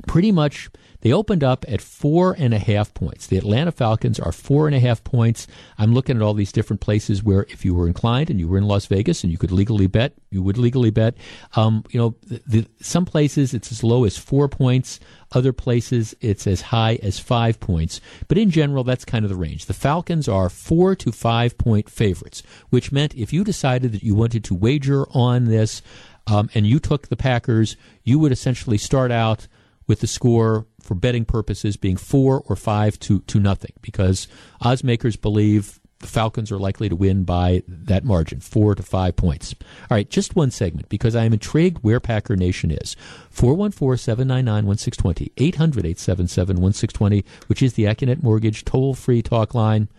pretty 0.07 0.31
much 0.31 0.69
they 1.01 1.13
opened 1.13 1.43
up 1.43 1.63
at 1.67 1.81
four 1.81 2.35
and 2.38 2.53
a 2.53 2.59
half 2.59 2.93
points. 2.93 3.27
The 3.27 3.38
Atlanta 3.38 3.71
Falcons 3.71 4.19
are 4.19 4.31
four 4.31 4.67
and 4.67 4.75
a 4.75 4.79
half 4.79 5.03
points. 5.03 5.47
I'm 5.77 5.93
looking 5.93 6.17
at 6.17 6.21
all 6.21 6.33
these 6.33 6.51
different 6.51 6.81
places 6.81 7.23
where 7.23 7.43
if 7.49 7.63
you 7.63 7.73
were 7.73 7.88
inclined 7.88 8.29
and 8.29 8.39
you 8.39 8.47
were 8.47 8.57
in 8.57 8.67
Las 8.67 8.85
Vegas 8.85 9.23
and 9.23 9.31
you 9.31 9.38
could 9.38 9.51
legally 9.51 9.88
bet, 9.88 10.13
you 10.29 10.43
would 10.43 10.57
legally 10.57 10.89
bet. 10.89 11.15
Um, 11.55 11.85
you 11.89 11.99
know, 11.99 12.15
the, 12.23 12.41
the, 12.45 12.67
some 12.81 13.05
places 13.05 13.53
it's 13.53 13.71
as 13.71 13.83
low 13.83 14.03
as 14.03 14.17
four 14.17 14.49
points. 14.49 14.99
Other 15.31 15.53
places 15.53 16.15
it's 16.19 16.47
as 16.47 16.62
high 16.62 16.99
as 17.01 17.19
five 17.19 17.59
points. 17.59 18.01
But 18.27 18.38
in 18.38 18.49
general, 18.49 18.83
that's 18.83 19.05
kind 19.05 19.23
of 19.23 19.29
the 19.29 19.38
range. 19.38 19.67
The 19.67 19.73
Falcons 19.73 20.27
are 20.27 20.49
four 20.49 20.95
to 20.97 21.12
five 21.12 21.57
point 21.57 21.89
favorites, 21.89 22.43
which 22.71 22.91
meant 22.91 23.15
if 23.15 23.31
you 23.31 23.43
decided 23.43 23.93
that 23.93 24.03
you 24.03 24.15
wanted 24.15 24.43
to 24.45 24.55
wager 24.55 25.07
on 25.12 25.45
this 25.45 25.81
um, 26.27 26.49
and 26.53 26.67
you 26.67 26.79
took 26.79 27.07
the 27.07 27.15
Packers, 27.15 27.77
you 28.03 28.19
would 28.19 28.31
essentially 28.31 28.77
start 28.77 29.12
out 29.12 29.47
with 29.89 30.02
the 30.02 30.08
score 30.08 30.67
for 30.80 30.93
betting 30.93 31.25
purposes 31.25 31.75
being 31.75 31.97
four 31.97 32.43
or 32.45 32.56
five 32.56 32.97
to, 32.99 33.21
to 33.21 33.39
nothing 33.39 33.73
because 33.82 34.28
odds 34.62 34.84
makers 34.84 35.15
believe 35.15 35.80
the 35.97 36.08
Falcons 36.08 36.52
are 36.52 36.60
likely 36.60 36.88
to 36.88 36.95
win 36.95 37.23
by 37.23 37.63
that 37.67 38.06
margin, 38.06 38.39
four 38.39 38.75
to 38.75 38.84
five 38.84 39.15
points. 39.17 39.54
All 39.82 39.95
right, 39.97 40.10
just 40.10 40.36
one 40.36 40.52
segment 40.52 40.88
because 40.88 41.15
I 41.15 41.25
am 41.25 41.34
intrigued 41.34 41.84
where 41.84 41.99
Packer 41.99 42.38
Nation 42.38 42.71
is. 42.71 42.95
414 43.32 43.97
799 43.97 44.65
1620, 44.65 45.34
800 45.36 45.86
877 45.86 46.62
1620, 46.62 47.25
which 47.47 47.62
is 47.62 47.73
the 47.73 47.84
Accunet 47.84 48.23
Mortgage 48.23 48.63
toll 48.63 48.93
free 48.93 49.21
talk 49.21 49.54
line. 49.54 49.89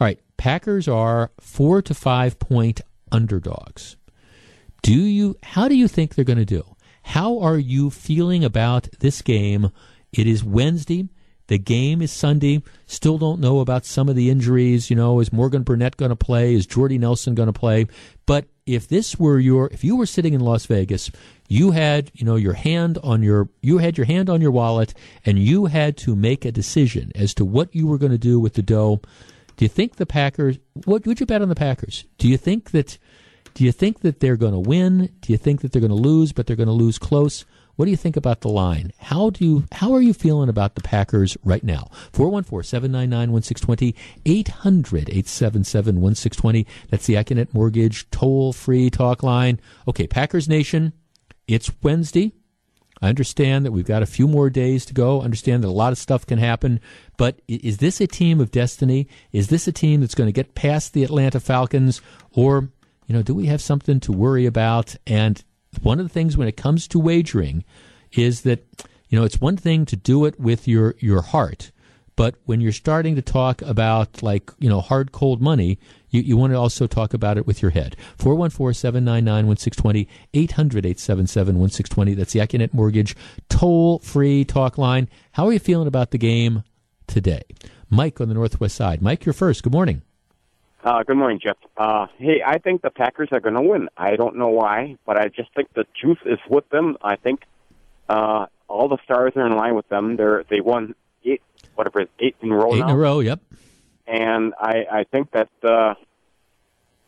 All 0.00 0.06
right, 0.06 0.20
Packers 0.36 0.88
are 0.88 1.32
four 1.40 1.82
to 1.82 1.92
five 1.94 2.38
point 2.38 2.80
underdogs. 3.10 3.96
Do 4.82 4.94
you, 4.94 5.36
how 5.42 5.68
do 5.68 5.74
you 5.74 5.88
think 5.88 6.14
they're 6.14 6.24
going 6.24 6.38
to 6.38 6.44
do? 6.44 6.75
How 7.06 7.38
are 7.38 7.58
you 7.58 7.90
feeling 7.90 8.44
about 8.44 8.88
this 8.98 9.22
game 9.22 9.70
it 10.12 10.26
is 10.26 10.42
Wednesday. 10.42 11.08
The 11.48 11.58
game 11.58 12.02
is 12.02 12.10
Sunday. 12.10 12.62
Still 12.86 13.18
don't 13.18 13.40
know 13.40 13.60
about 13.60 13.84
some 13.84 14.08
of 14.08 14.16
the 14.16 14.30
injuries. 14.30 14.90
You 14.90 14.96
know, 14.96 15.20
is 15.20 15.32
Morgan 15.32 15.62
Burnett 15.62 15.96
going 15.96 16.08
to 16.08 16.16
play? 16.16 16.54
Is 16.54 16.66
Jordy 16.66 16.98
Nelson 16.98 17.34
going 17.34 17.46
to 17.46 17.52
play? 17.52 17.86
But 18.24 18.46
if 18.66 18.88
this 18.88 19.18
were 19.18 19.38
your, 19.38 19.68
if 19.72 19.84
you 19.84 19.94
were 19.94 20.06
sitting 20.06 20.34
in 20.34 20.40
Las 20.40 20.66
Vegas, 20.66 21.10
you 21.48 21.70
had, 21.70 22.10
you 22.14 22.24
know, 22.24 22.34
your 22.34 22.54
hand 22.54 22.98
on 23.04 23.22
your, 23.22 23.48
you 23.60 23.78
had 23.78 23.96
your 23.96 24.06
hand 24.06 24.28
on 24.28 24.40
your 24.40 24.50
wallet, 24.50 24.92
and 25.24 25.38
you 25.38 25.66
had 25.66 25.96
to 25.98 26.16
make 26.16 26.44
a 26.44 26.50
decision 26.50 27.12
as 27.14 27.32
to 27.34 27.44
what 27.44 27.74
you 27.74 27.86
were 27.86 27.98
going 27.98 28.12
to 28.12 28.18
do 28.18 28.40
with 28.40 28.54
the 28.54 28.62
dough. 28.62 29.00
Do 29.56 29.64
you 29.64 29.68
think 29.68 29.96
the 29.96 30.06
Packers? 30.06 30.58
What 30.84 31.06
would 31.06 31.20
you 31.20 31.26
bet 31.26 31.42
on 31.42 31.48
the 31.48 31.54
Packers? 31.54 32.04
Do 32.18 32.26
you 32.26 32.36
think 32.36 32.72
that? 32.72 32.98
Do 33.56 33.64
you 33.64 33.72
think 33.72 34.00
that 34.00 34.20
they're 34.20 34.36
going 34.36 34.52
to 34.52 34.58
win? 34.58 35.08
Do 35.22 35.32
you 35.32 35.38
think 35.38 35.62
that 35.62 35.72
they're 35.72 35.80
going 35.80 35.88
to 35.88 35.96
lose, 35.96 36.30
but 36.30 36.46
they're 36.46 36.56
going 36.56 36.66
to 36.66 36.74
lose 36.74 36.98
close? 36.98 37.46
What 37.76 37.86
do 37.86 37.90
you 37.90 37.96
think 37.96 38.14
about 38.14 38.42
the 38.42 38.50
line? 38.50 38.92
How 38.98 39.30
do 39.30 39.46
you 39.46 39.64
how 39.72 39.94
are 39.94 40.02
you 40.02 40.12
feeling 40.12 40.50
about 40.50 40.74
the 40.74 40.82
Packers 40.82 41.38
right 41.42 41.64
now? 41.64 41.88
414-799-1620, 42.12 43.94
800-877-1620. 44.26 46.66
That's 46.90 47.06
the 47.06 47.14
Accunet 47.14 47.54
Mortgage 47.54 48.10
toll-free 48.10 48.90
talk 48.90 49.22
line. 49.22 49.58
Okay, 49.88 50.06
Packers 50.06 50.50
Nation, 50.50 50.92
it's 51.48 51.72
Wednesday. 51.82 52.32
I 53.00 53.08
understand 53.08 53.64
that 53.64 53.72
we've 53.72 53.86
got 53.86 54.02
a 54.02 54.06
few 54.06 54.28
more 54.28 54.50
days 54.50 54.84
to 54.86 54.92
go. 54.92 55.22
I 55.22 55.24
understand 55.24 55.64
that 55.64 55.68
a 55.68 55.70
lot 55.70 55.92
of 55.92 55.98
stuff 55.98 56.26
can 56.26 56.38
happen, 56.38 56.78
but 57.16 57.40
is 57.48 57.78
this 57.78 58.02
a 58.02 58.06
team 58.06 58.38
of 58.38 58.50
destiny? 58.50 59.08
Is 59.32 59.48
this 59.48 59.66
a 59.66 59.72
team 59.72 60.02
that's 60.02 60.14
going 60.14 60.28
to 60.28 60.32
get 60.32 60.54
past 60.54 60.92
the 60.92 61.04
Atlanta 61.04 61.40
Falcons 61.40 62.02
or 62.32 62.68
you 63.06 63.14
know, 63.14 63.22
do 63.22 63.34
we 63.34 63.46
have 63.46 63.60
something 63.60 64.00
to 64.00 64.12
worry 64.12 64.46
about? 64.46 64.96
And 65.06 65.42
one 65.82 66.00
of 66.00 66.06
the 66.06 66.12
things 66.12 66.36
when 66.36 66.48
it 66.48 66.56
comes 66.56 66.88
to 66.88 66.98
wagering 66.98 67.64
is 68.12 68.42
that 68.42 68.64
you 69.08 69.18
know 69.18 69.24
it's 69.24 69.40
one 69.40 69.56
thing 69.56 69.84
to 69.86 69.96
do 69.96 70.24
it 70.24 70.38
with 70.40 70.66
your 70.66 70.94
your 70.98 71.22
heart 71.22 71.70
but 72.16 72.34
when 72.46 72.60
you're 72.62 72.72
starting 72.72 73.14
to 73.14 73.22
talk 73.22 73.62
about 73.62 74.22
like 74.22 74.50
you 74.58 74.68
know 74.68 74.80
hard 74.80 75.12
cold 75.12 75.40
money 75.42 75.78
you, 76.10 76.22
you 76.22 76.36
want 76.36 76.52
to 76.52 76.58
also 76.58 76.86
talk 76.86 77.14
about 77.14 77.36
it 77.36 77.46
with 77.46 77.60
your 77.60 77.72
head. 77.72 77.96
414-799-1620 78.18 80.06
800-877-1620 80.34 82.16
that's 82.16 82.32
the 82.32 82.40
Accunet 82.40 82.72
Mortgage 82.72 83.14
toll 83.48 83.98
free 84.00 84.44
talk 84.44 84.78
line. 84.78 85.08
How 85.32 85.46
are 85.46 85.52
you 85.52 85.58
feeling 85.58 85.88
about 85.88 86.10
the 86.10 86.18
game 86.18 86.64
today? 87.06 87.42
Mike 87.90 88.20
on 88.20 88.28
the 88.28 88.34
northwest 88.34 88.74
side. 88.76 89.02
Mike 89.02 89.24
you're 89.24 89.32
first. 89.32 89.62
Good 89.62 89.72
morning 89.72 90.02
uh, 90.86 91.02
good 91.02 91.16
morning, 91.16 91.40
Jeff. 91.42 91.56
Uh, 91.76 92.06
hey, 92.16 92.42
I 92.46 92.58
think 92.58 92.82
the 92.82 92.90
Packers 92.90 93.28
are 93.32 93.40
going 93.40 93.56
to 93.56 93.60
win. 93.60 93.88
I 93.96 94.14
don't 94.14 94.36
know 94.36 94.48
why, 94.48 94.96
but 95.04 95.18
I 95.18 95.26
just 95.26 95.52
think 95.54 95.74
the 95.74 95.84
truth 96.00 96.18
is 96.24 96.38
with 96.48 96.68
them. 96.68 96.96
I 97.02 97.16
think 97.16 97.42
uh, 98.08 98.46
all 98.68 98.88
the 98.88 98.98
stars 99.02 99.32
are 99.34 99.44
in 99.44 99.56
line 99.56 99.74
with 99.74 99.88
them. 99.88 100.16
They're 100.16 100.44
they 100.48 100.60
won 100.60 100.94
eight, 101.24 101.42
whatever 101.74 102.00
it's 102.00 102.12
eight 102.20 102.36
in 102.40 102.52
a 102.52 102.56
row. 102.56 102.72
Eight 102.72 102.78
now. 102.78 102.88
in 102.88 102.94
a 102.94 102.96
row. 102.96 103.18
Yep. 103.18 103.40
And 104.06 104.54
I 104.60 104.84
I 104.90 105.04
think 105.10 105.32
that 105.32 105.48
uh, 105.64 105.94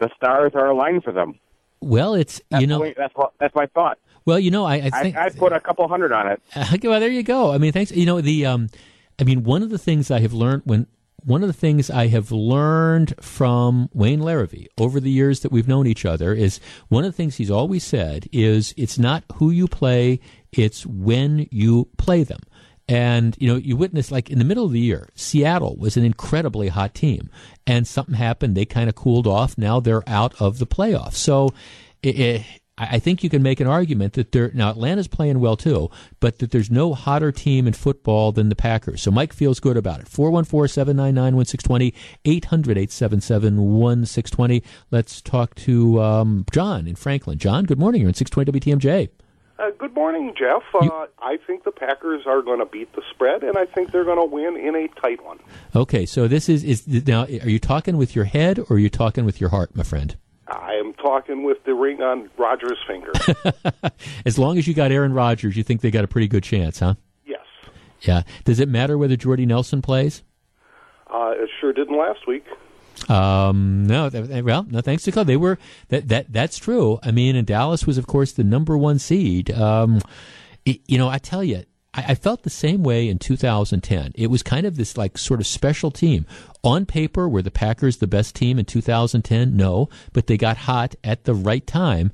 the 0.01 0.11
stars 0.17 0.53
are 0.57 0.67
aligned 0.67 1.05
for 1.05 1.13
them. 1.13 1.39
Well, 1.81 2.15
it's 2.15 2.41
that's 2.51 2.61
you 2.61 2.67
know 2.67 2.93
that's 2.97 3.15
what 3.15 3.35
that's 3.39 3.55
my 3.55 3.67
thought. 3.67 3.99
Well, 4.25 4.41
you 4.41 4.51
know, 4.51 4.65
I, 4.65 4.75
I 4.75 4.91
think 5.03 5.17
I, 5.17 5.27
I 5.27 5.29
put 5.31 5.53
a 5.53 5.61
couple 5.61 5.87
hundred 5.87 6.13
on 6.13 6.33
it. 6.33 6.43
well, 6.83 6.99
there 6.99 7.09
you 7.09 7.23
go. 7.23 7.53
I 7.53 7.59
mean, 7.59 7.71
thanks. 7.71 7.93
You 7.93 8.07
know, 8.07 8.21
the 8.21 8.45
um, 8.45 8.71
I 9.21 9.23
mean, 9.23 9.45
one 9.45 9.63
of 9.63 9.71
the 9.71 9.79
things 9.79 10.11
I 10.11 10.19
have 10.19 10.33
learned 10.33 10.63
when 10.65 10.89
one 11.29 11.43
of 11.43 11.47
the 11.47 11.53
things 11.53 11.91
I 11.91 12.07
have 12.07 12.33
learned 12.33 13.13
from 13.21 13.91
Wayne 13.93 14.21
Larrivee 14.21 14.69
over 14.79 14.99
the 14.99 15.11
years 15.11 15.41
that 15.41 15.53
we've 15.53 15.69
known 15.69 15.87
each 15.87 16.07
other 16.07 16.33
is 16.33 16.59
one 16.89 17.05
of 17.05 17.13
the 17.13 17.17
things 17.17 17.37
he's 17.37 17.51
always 17.51 17.85
said 17.85 18.27
is 18.33 18.73
it's 18.79 18.99
not 18.99 19.25
who 19.35 19.51
you 19.51 19.69
play, 19.69 20.21
it's 20.53 20.87
when 20.87 21.47
you 21.51 21.91
play 21.99 22.23
them. 22.23 22.41
And, 22.89 23.37
you 23.39 23.47
know, 23.47 23.57
you 23.57 23.77
witness 23.77 24.11
like 24.11 24.31
in 24.31 24.39
the 24.39 24.45
middle 24.47 24.65
of 24.65 24.73
the 24.73 24.81
year, 24.81 25.11
Seattle 25.15 25.77
was 25.77 25.99
an 25.99 26.05
incredibly 26.05 26.69
hot 26.69 26.95
team 26.95 27.29
and 27.67 27.87
something 27.87 28.15
happened. 28.15 28.57
They 28.57 28.65
kind 28.65 28.89
of 28.89 28.95
cooled 28.95 29.27
off. 29.27 29.59
Now 29.59 29.81
they're 29.81 30.09
out 30.09 30.41
of 30.41 30.59
the 30.59 30.67
playoffs. 30.67 31.17
So 31.17 31.53
it, 32.03 32.19
it, 32.19 32.47
I 32.79 32.99
think 32.99 33.23
you 33.25 33.31
can 33.31 33.43
make 33.43 33.61
an 33.61 33.67
argument 33.67 34.13
that 34.15 34.33
there 34.33 34.51
now 34.55 34.71
Atlanta's 34.71 35.09
playing 35.09 35.41
well 35.41 35.57
too, 35.57 35.91
but 36.21 36.39
that 36.39 36.51
there's 36.53 36.71
no 36.71 36.95
hotter 36.95 37.33
team 37.33 37.67
in 37.67 37.73
football 37.73 38.33
than 38.33 38.49
the 38.49 38.55
Packers. 38.57 39.03
So 39.03 39.11
Mike 39.11 39.33
feels 39.33 39.61
good 39.61 39.77
about 39.77 40.01
it. 40.01 40.07
414-799-1620, 40.07 41.93
800-877-1620. 42.25 44.63
Let's 44.91 45.21
talk 45.21 45.55
to 45.57 46.01
um, 46.01 46.45
John 46.53 46.87
in 46.87 46.95
Franklin. 46.97 47.39
John, 47.39 47.65
good 47.65 47.79
morning. 47.79 48.01
You're 48.03 48.09
in 48.09 48.15
620 48.15 48.77
WTMJ. 48.77 49.09
Uh, 49.59 49.71
good 49.77 49.93
morning, 49.95 50.33
Jeff. 50.39 50.63
You- 50.83 50.91
Uh, 50.93 51.07
I 51.21 51.37
think 51.47 51.65
the 51.65 51.73
Packers 51.73 52.23
are 52.27 52.43
going 52.43 52.61
to 52.61 52.67
beat 52.67 52.93
the 52.95 53.03
spread, 53.11 53.43
and 53.43 53.59
I 53.59 53.67
think 53.67 53.91
they're 53.91 54.05
going 54.05 54.19
to 54.19 54.25
win 54.25 54.57
in 54.57 54.77
a 54.77 54.87
tight 55.01 55.25
one. 55.25 55.39
Okay, 55.75 56.07
so 56.07 56.29
this 56.29 56.49
is 56.49 56.63
is 56.63 56.87
now 57.09 57.23
are 57.25 57.49
you 57.51 57.59
talking 57.59 57.97
with 57.97 58.15
your 58.15 58.25
head 58.27 58.61
or 58.61 58.77
are 58.77 58.79
you 58.79 58.89
talking 58.89 59.25
with 59.25 59.41
your 59.41 59.51
heart, 59.51 59.75
my 59.75 59.83
friend? 59.83 60.17
I 60.49 60.75
am 60.75 60.95
talking 60.95 61.45
with 61.45 61.63
the 61.65 61.75
ring 61.75 62.01
on 62.03 62.31
Rodgers' 62.39 62.79
finger. 62.87 63.13
As 64.27 64.39
long 64.39 64.59
as 64.59 64.67
you 64.67 64.75
got 64.75 64.91
Aaron 64.91 65.13
Rodgers, 65.13 65.57
you 65.57 65.63
think 65.63 65.81
they 65.83 65.91
got 65.91 66.05
a 66.05 66.09
pretty 66.09 66.29
good 66.29 66.43
chance, 66.43 66.79
huh? 66.79 66.95
yes. 67.27 67.41
Yeah. 68.01 68.23
Does 68.45 68.59
it 68.61 68.69
matter 68.69 68.97
whether 68.97 69.17
Jordy 69.17 69.47
Nelson 69.47 69.83
plays? 69.83 70.23
Uh, 71.07 71.33
it 71.37 71.51
sure 71.61 71.73
didn't 71.73 71.99
last 71.99 72.27
week. 72.27 72.45
Um, 73.09 73.87
no, 73.87 74.11
well, 74.43 74.67
no, 74.69 74.81
thanks 74.81 75.05
to 75.05 75.13
Cole. 75.13 75.25
They 75.25 75.37
were 75.37 75.59
that 75.89 76.09
that 76.09 76.33
that's 76.33 76.59
true. 76.59 76.99
I 77.03 77.13
mean, 77.13 77.37
and 77.37 77.47
Dallas 77.47 77.87
was, 77.87 77.97
of 77.97 78.07
course, 78.07 78.33
the 78.33 78.45
number 78.45 78.77
one 78.77 78.99
seed. 78.99 79.51
Um, 79.53 80.01
it, 80.65 80.81
you 80.87 80.99
know, 80.99 81.09
I 81.09 81.19
tell 81.19 81.45
you, 81.45 81.63
I, 81.99 82.13
I 82.13 82.15
felt 82.15 82.43
the 82.43 82.51
same 82.51 82.83
way 82.83 83.09
in 83.09 83.19
2010. 83.19 84.13
It 84.15 84.29
was 84.29 84.43
kind 84.43 84.67
of 84.67 84.77
this 84.77 84.97
like 84.97 85.19
sort 85.19 85.41
of 85.41 85.47
special 85.47 85.91
team. 85.91 86.27
On 86.63 86.87
paper, 86.87 87.29
were 87.29 87.43
the 87.43 87.51
Packers 87.51 87.99
the 87.99 88.07
best 88.07 88.35
team 88.35 88.59
in 88.59 88.65
2010? 88.65 89.57
No, 89.57 89.89
but 90.13 90.27
they 90.27 90.37
got 90.37 90.59
hot 90.59 90.95
at 91.03 91.25
the 91.25 91.35
right 91.35 91.67
time. 91.67 92.13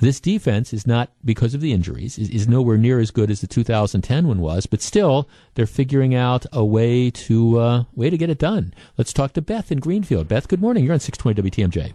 This 0.00 0.18
defense 0.18 0.72
is 0.72 0.88
not 0.88 1.12
because 1.24 1.54
of 1.54 1.60
the 1.60 1.72
injuries 1.72 2.18
is, 2.18 2.28
is 2.28 2.48
nowhere 2.48 2.76
near 2.76 2.98
as 2.98 3.12
good 3.12 3.30
as 3.30 3.40
the 3.40 3.46
2010 3.46 4.26
one 4.26 4.40
was, 4.40 4.66
but 4.66 4.82
still 4.82 5.28
they're 5.54 5.66
figuring 5.66 6.16
out 6.16 6.46
a 6.52 6.64
way 6.64 7.10
to 7.10 7.60
uh, 7.60 7.84
way 7.94 8.10
to 8.10 8.18
get 8.18 8.30
it 8.30 8.38
done. 8.38 8.74
Let's 8.98 9.12
talk 9.12 9.34
to 9.34 9.42
Beth 9.42 9.70
in 9.70 9.78
Greenfield. 9.78 10.26
Beth, 10.26 10.48
good 10.48 10.60
morning. 10.60 10.82
You're 10.82 10.94
on 10.94 11.00
620 11.00 11.48
WTMJ. 11.50 11.94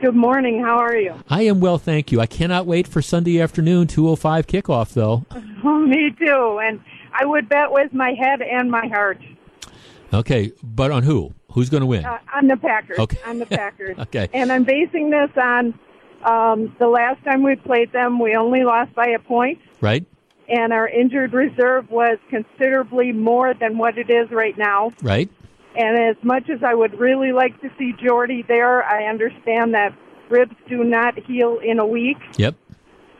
Good 0.00 0.14
morning. 0.14 0.60
How 0.62 0.78
are 0.78 0.96
you? 0.96 1.14
I 1.28 1.42
am 1.42 1.60
well, 1.60 1.76
thank 1.78 2.12
you. 2.12 2.20
I 2.20 2.26
cannot 2.26 2.66
wait 2.66 2.86
for 2.86 3.02
Sunday 3.02 3.40
afternoon 3.40 3.86
2:05 3.88 4.46
kickoff 4.46 4.92
though. 4.94 5.24
Oh, 5.64 5.80
me 5.80 6.12
too. 6.16 6.60
And 6.62 6.80
I 7.12 7.24
would 7.26 7.48
bet 7.48 7.72
with 7.72 7.92
my 7.92 8.12
head 8.12 8.42
and 8.42 8.70
my 8.70 8.86
heart 8.86 9.18
Okay, 10.14 10.52
but 10.62 10.92
on 10.92 11.02
who? 11.02 11.34
Who's 11.52 11.68
going 11.68 11.80
to 11.80 11.86
win? 11.86 12.04
uh, 12.04 12.18
on 12.32 12.46
the 12.46 12.56
Packers. 12.56 12.96
Okay. 13.00 13.18
On 13.26 13.40
the 13.40 13.46
Packers. 13.60 13.98
Okay. 13.98 14.28
And 14.32 14.52
I'm 14.52 14.62
basing 14.62 15.10
this 15.10 15.30
on 15.36 15.74
Um, 16.24 16.76
the 16.78 16.86
last 16.86 17.22
time 17.24 17.42
we 17.42 17.56
played 17.56 17.90
them, 17.92 18.20
we 18.20 18.36
only 18.36 18.62
lost 18.62 18.94
by 18.94 19.08
a 19.08 19.18
point, 19.18 19.58
Right? 19.80 20.04
and 20.48 20.72
our 20.72 20.88
injured 20.88 21.32
reserve 21.32 21.90
was 21.90 22.18
considerably 22.30 23.10
more 23.12 23.52
than 23.54 23.76
what 23.78 23.98
it 23.98 24.08
is 24.10 24.30
right 24.30 24.56
now. 24.56 24.92
Right? 25.02 25.28
And 25.78 25.96
as 26.10 26.16
much 26.24 26.50
as 26.50 26.62
I 26.62 26.74
would 26.74 26.98
really 26.98 27.32
like 27.32 27.60
to 27.60 27.70
see 27.78 27.92
Jordy 28.04 28.44
there, 28.48 28.82
I 28.84 29.04
understand 29.04 29.74
that 29.74 29.96
ribs 30.28 30.56
do 30.68 30.82
not 30.84 31.18
heal 31.24 31.58
in 31.64 31.78
a 31.78 31.86
week. 31.86 32.18
Yep. 32.36 32.56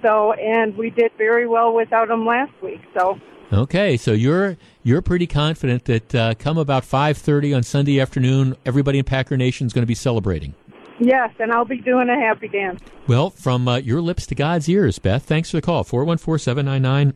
So, 0.03 0.33
and 0.33 0.77
we 0.77 0.91
did 0.91 1.13
very 1.17 1.47
well 1.47 1.73
without 1.75 2.11
him 2.11 2.27
last 2.27 2.53
week. 2.63 2.81
So, 2.99 3.19
Okay, 3.51 3.97
so 3.97 4.13
you're 4.13 4.59
you're 4.83 5.01
pretty 5.01 5.27
confident 5.27 5.87
that 5.87 6.15
uh, 6.15 6.35
come 6.35 6.59
about 6.59 6.85
five 6.85 7.17
thirty 7.17 7.55
on 7.55 7.63
Sunday 7.63 7.99
afternoon, 7.99 8.55
everybody 8.67 8.99
in 8.99 9.05
Packer 9.07 9.39
Nation 9.39 9.67
is 9.67 9.73
going 9.73 9.83
to 9.85 9.87
be 9.87 9.95
celebrating. 9.95 10.55
yes, 11.01 11.31
and 11.39 11.51
I'll 11.51 11.65
be 11.65 11.79
doing 11.79 12.11
a 12.11 12.15
happy 12.21 12.49
dance. 12.49 12.81
Well, 13.07 13.31
from 13.31 13.67
uh, 13.67 13.77
your 13.79 14.03
lips 14.03 14.27
to 14.27 14.35
God's 14.35 14.69
ears, 14.69 14.99
Beth. 14.99 15.23
Thanks 15.25 15.51
for 15.51 15.57
the 15.57 15.63
call. 15.63 15.83
414 15.83 16.39
799 16.45 17.15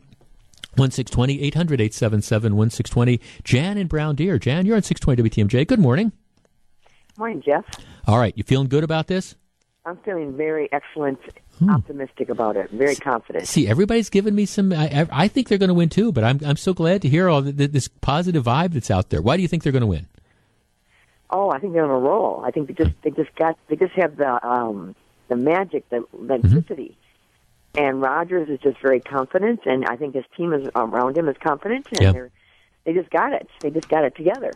1620 0.77 1.41
800 1.41 1.81
877 1.81 2.55
1620. 2.55 3.19
Jan 3.43 3.77
in 3.77 3.87
Brown 3.87 4.15
Deer. 4.15 4.37
Jan, 4.39 4.65
you're 4.65 4.75
on 4.75 4.81
620 4.83 5.29
WTMJ. 5.29 5.67
Good 5.67 5.79
morning. 5.79 6.11
Morning, 7.17 7.41
Jeff. 7.45 7.63
All 8.07 8.17
right, 8.17 8.33
you 8.35 8.43
feeling 8.43 8.67
good 8.67 8.83
about 8.83 9.07
this? 9.07 9.35
I'm 9.85 9.97
feeling 9.97 10.35
very 10.37 10.71
excellent, 10.71 11.19
Hmm. 11.59 11.69
optimistic 11.69 12.29
about 12.29 12.55
it. 12.55 12.71
Very 12.71 12.95
confident. 12.95 13.47
See, 13.47 13.67
everybody's 13.67 14.09
giving 14.09 14.33
me 14.33 14.45
some. 14.45 14.71
I, 14.73 15.05
I- 15.11 15.27
think 15.27 15.49
they're 15.49 15.57
going 15.57 15.67
to 15.67 15.73
win 15.73 15.89
too, 15.89 16.11
but 16.11 16.23
I'm 16.23 16.39
I'm 16.45 16.55
so 16.55 16.73
glad 16.73 17.01
to 17.03 17.09
hear 17.09 17.27
all 17.29 17.41
the, 17.41 17.51
this 17.51 17.87
positive 17.89 18.45
vibe 18.45 18.71
that's 18.73 18.89
out 18.89 19.09
there. 19.09 19.21
Why 19.21 19.35
do 19.35 19.41
you 19.41 19.47
think 19.49 19.61
they're 19.63 19.73
going 19.73 19.81
to 19.81 19.87
win? 19.87 20.07
Oh, 21.29 21.49
I 21.51 21.59
think 21.59 21.73
they're 21.73 21.83
on 21.83 21.89
a 21.89 21.97
roll. 21.99 22.43
I 22.45 22.51
think 22.51 22.67
they 22.69 22.73
just 22.73 22.95
they 23.03 23.11
just 23.11 23.35
got 23.35 23.57
they 23.67 23.75
just 23.75 23.93
have 23.93 24.15
the 24.17 24.45
um 24.47 24.95
the 25.27 25.35
magic, 25.35 25.87
the 25.89 25.97
Mm-hmm. 25.97 26.27
the 26.27 26.33
electricity. 26.35 26.97
And 27.75 28.01
Rodgers 28.01 28.49
is 28.49 28.59
just 28.59 28.79
very 28.81 28.99
confident, 28.99 29.61
and 29.65 29.85
I 29.85 29.95
think 29.95 30.13
his 30.15 30.25
team 30.37 30.53
is 30.53 30.69
around 30.75 31.17
him 31.17 31.27
is 31.27 31.35
confident, 31.43 31.87
and 31.91 32.01
Yeah. 32.01 32.11
they're 32.11 32.31
they 32.85 32.91
just 32.91 33.09
got 33.11 33.31
it. 33.31 33.47
They 33.61 33.69
just 33.69 33.87
got 33.87 34.03
it 34.03 34.13
together. 34.13 34.51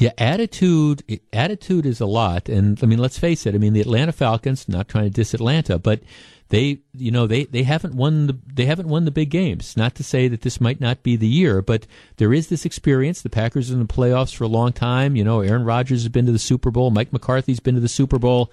Yeah, 0.00 0.10
attitude 0.18 1.20
attitude 1.32 1.86
is 1.86 2.00
a 2.00 2.06
lot, 2.06 2.48
and 2.48 2.78
I 2.82 2.86
mean, 2.86 2.98
let's 2.98 3.18
face 3.18 3.46
it. 3.46 3.54
I 3.54 3.58
mean, 3.58 3.72
the 3.72 3.80
Atlanta 3.80 4.10
Falcons. 4.12 4.68
Not 4.68 4.88
trying 4.88 5.04
to 5.04 5.10
diss 5.10 5.32
Atlanta, 5.32 5.78
but 5.78 6.00
they, 6.48 6.80
you 6.92 7.12
know, 7.12 7.28
they 7.28 7.44
they 7.44 7.62
haven't 7.62 7.94
won 7.94 8.26
the 8.26 8.36
they 8.52 8.66
haven't 8.66 8.88
won 8.88 9.04
the 9.04 9.12
big 9.12 9.30
games. 9.30 9.76
Not 9.76 9.94
to 9.94 10.02
say 10.02 10.26
that 10.26 10.40
this 10.40 10.60
might 10.60 10.80
not 10.80 11.04
be 11.04 11.14
the 11.14 11.28
year, 11.28 11.62
but 11.62 11.86
there 12.16 12.32
is 12.32 12.48
this 12.48 12.64
experience. 12.66 13.22
The 13.22 13.30
Packers 13.30 13.70
are 13.70 13.74
in 13.74 13.80
the 13.80 13.86
playoffs 13.86 14.34
for 14.34 14.42
a 14.42 14.48
long 14.48 14.72
time. 14.72 15.14
You 15.14 15.22
know, 15.22 15.40
Aaron 15.40 15.64
Rodgers 15.64 16.02
has 16.02 16.08
been 16.08 16.26
to 16.26 16.32
the 16.32 16.38
Super 16.40 16.72
Bowl. 16.72 16.90
Mike 16.90 17.12
McCarthy's 17.12 17.60
been 17.60 17.76
to 17.76 17.80
the 17.80 17.88
Super 17.88 18.18
Bowl. 18.18 18.50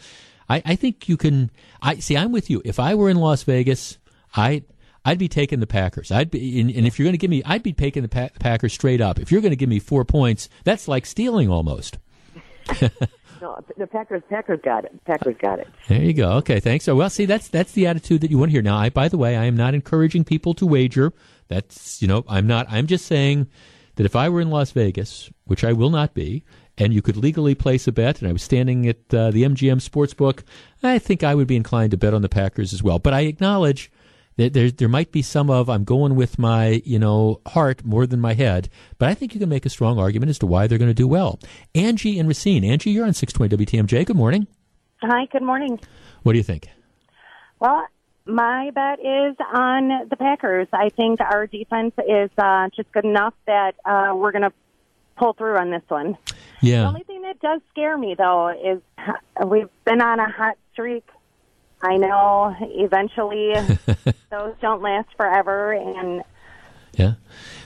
I, 0.47 0.62
I 0.63 0.75
think 0.75 1.10
you 1.10 1.17
can. 1.17 1.49
I 1.82 1.95
see. 1.97 2.15
I'm 2.15 2.32
with 2.32 2.51
you. 2.51 2.62
If 2.63 2.80
I 2.80 2.93
were 2.93 3.10
in 3.10 3.17
Las 3.17 3.41
Vegas, 3.41 3.97
I. 4.36 4.63
I'd 5.08 5.19
be 5.19 5.28
taking 5.28 5.60
the 5.60 5.67
Packers. 5.67 6.12
I'd 6.12 6.32
be, 6.32 6.60
and, 6.60 6.71
and 6.71 6.88
if 6.88 6.98
you're 6.98 7.04
going 7.04 7.13
to 7.13 7.19
give 7.19 7.30
me, 7.30 7.43
I'd 7.45 7.62
be 7.62 7.74
taking 7.74 8.02
the 8.02 8.10
pa- 8.10 8.30
Packers 8.39 8.74
straight 8.74 9.02
up. 9.02 9.19
If 9.19 9.32
you're 9.32 9.39
going 9.41 9.52
to 9.52 9.56
give 9.56 9.69
me 9.69 9.78
four 9.78 10.04
points, 10.04 10.50
that's 10.63 10.88
like 10.88 11.06
stealing 11.06 11.48
almost. 11.48 12.00
No, 13.41 13.60
the 13.78 13.88
Packers 13.88 14.24
Packers 14.30 14.60
got 14.63 14.86
it. 14.86 15.06
Packers 15.06 15.36
got 15.39 15.60
it. 15.60 15.67
There 15.88 16.02
you 16.02 16.13
go. 16.13 16.32
Okay, 16.38 16.60
thanks. 16.60 16.86
So, 16.86 16.95
well, 16.95 17.10
see, 17.10 17.26
that's 17.26 17.48
that's 17.48 17.74
the 17.74 17.88
attitude 17.88 18.21
that 18.21 18.32
you 18.32 18.38
want 18.38 18.50
to 18.50 18.54
hear. 18.54 18.62
Now, 18.62 18.78
I, 18.78 18.89
by 18.89 19.08
the 19.08 19.17
way, 19.17 19.36
I 19.36 19.45
am 19.45 19.58
not 19.58 19.74
encouraging 19.74 20.24
people 20.24 20.54
to 20.56 20.65
wager. 20.65 21.13
That's 21.48 22.02
you 22.02 22.08
know, 22.08 22.24
I'm 22.28 22.48
not. 22.48 22.65
I'm 22.69 22.88
just 22.88 23.06
saying 23.06 23.48
that 23.95 24.06
if 24.06 24.15
I 24.15 24.30
were 24.30 24.41
in 24.41 24.50
Las 24.50 24.71
Vegas, 24.71 25.30
which 25.45 25.63
I 25.63 25.74
will 25.74 25.89
not 25.89 26.13
be, 26.13 26.43
and 26.78 26.93
you 26.93 27.02
could 27.02 27.17
legally 27.17 27.56
place 27.56 27.88
a 27.88 27.91
bet, 27.91 28.19
and 28.19 28.30
I 28.30 28.32
was 28.32 28.43
standing 28.43 28.88
at 28.88 29.13
uh, 29.13 29.32
the 29.32 29.43
MGM 29.43 29.82
Sportsbook, 29.82 30.43
I 30.82 30.98
think 31.00 31.24
I 31.24 31.36
would 31.36 31.48
be 31.48 31.56
inclined 31.56 31.91
to 31.91 31.98
bet 31.98 32.13
on 32.13 32.21
the 32.21 32.30
Packers 32.30 32.74
as 32.74 32.82
well. 32.82 33.00
But 33.00 33.13
I 33.13 33.21
acknowledge 33.21 33.91
that 34.38 34.54
there 34.54 34.69
there 34.71 34.88
might 34.89 35.12
be 35.12 35.21
some 35.21 35.50
of 35.50 35.69
I'm 35.69 35.84
going 35.84 36.15
with 36.15 36.38
my 36.38 36.82
you 36.86 37.00
know 37.00 37.41
heart 37.48 37.86
more 37.86 38.06
than 38.06 38.19
my 38.19 38.34
head. 38.34 38.69
But 38.98 39.10
I 39.10 39.13
think 39.13 39.34
you 39.34 39.39
can 39.39 39.50
make 39.50 39.65
a 39.65 39.69
strong 39.69 40.00
argument 40.00 40.30
as 40.30 40.39
to 40.39 40.48
why 40.48 40.67
they're 40.67 40.78
going 40.78 40.89
to 40.89 40.93
do 40.93 41.08
well. 41.08 41.39
Angie 41.74 42.19
and 42.19 42.28
Racine. 42.28 42.63
Angie, 42.63 42.91
you're 42.91 43.06
on 43.06 43.13
620 43.13 43.65
WTMJ. 43.65 44.06
Good 44.06 44.15
morning. 44.15 44.48
Hi, 45.02 45.26
good 45.32 45.43
morning. 45.43 45.80
What 46.24 46.34
do 46.34 46.38
you 46.38 46.43
think? 46.43 46.67
Well, 47.60 47.88
my 48.26 48.71
bet 48.74 49.00
is 49.00 49.36
on 49.54 50.08
the 50.10 50.15
Packers. 50.17 50.67
I 50.74 50.89
think 50.89 51.21
our 51.21 51.48
defense 51.48 51.93
is 52.08 52.30
uh, 52.38 52.69
just 52.76 52.91
good 52.91 53.06
enough 53.06 53.34
that 53.45 53.76
uh, 53.86 54.13
we're 54.15 54.32
going 54.32 54.43
to 54.43 54.54
pull 55.17 55.34
through 55.34 55.58
on 55.58 55.69
this 55.71 55.84
one. 55.88 56.17
Yeah. 56.62 56.82
The 56.82 56.88
only 56.88 57.04
thing 57.04 57.21
that 57.21 57.39
does 57.39 57.62
scare 57.71 57.98
me, 57.98 58.15
though, 58.17 58.50
is 58.50 58.82
we've 59.48 59.69
been 59.86 60.02
on 60.02 60.19
a 60.19 60.30
hot 60.30 60.58
streak. 60.74 61.06
I 61.86 61.98
know 61.98 62.56
eventually 62.62 63.54
those 64.32 64.54
don't 64.62 64.82
last 64.82 65.10
forever, 65.17 65.74
and 65.74 66.24
Yeah. 66.93 67.13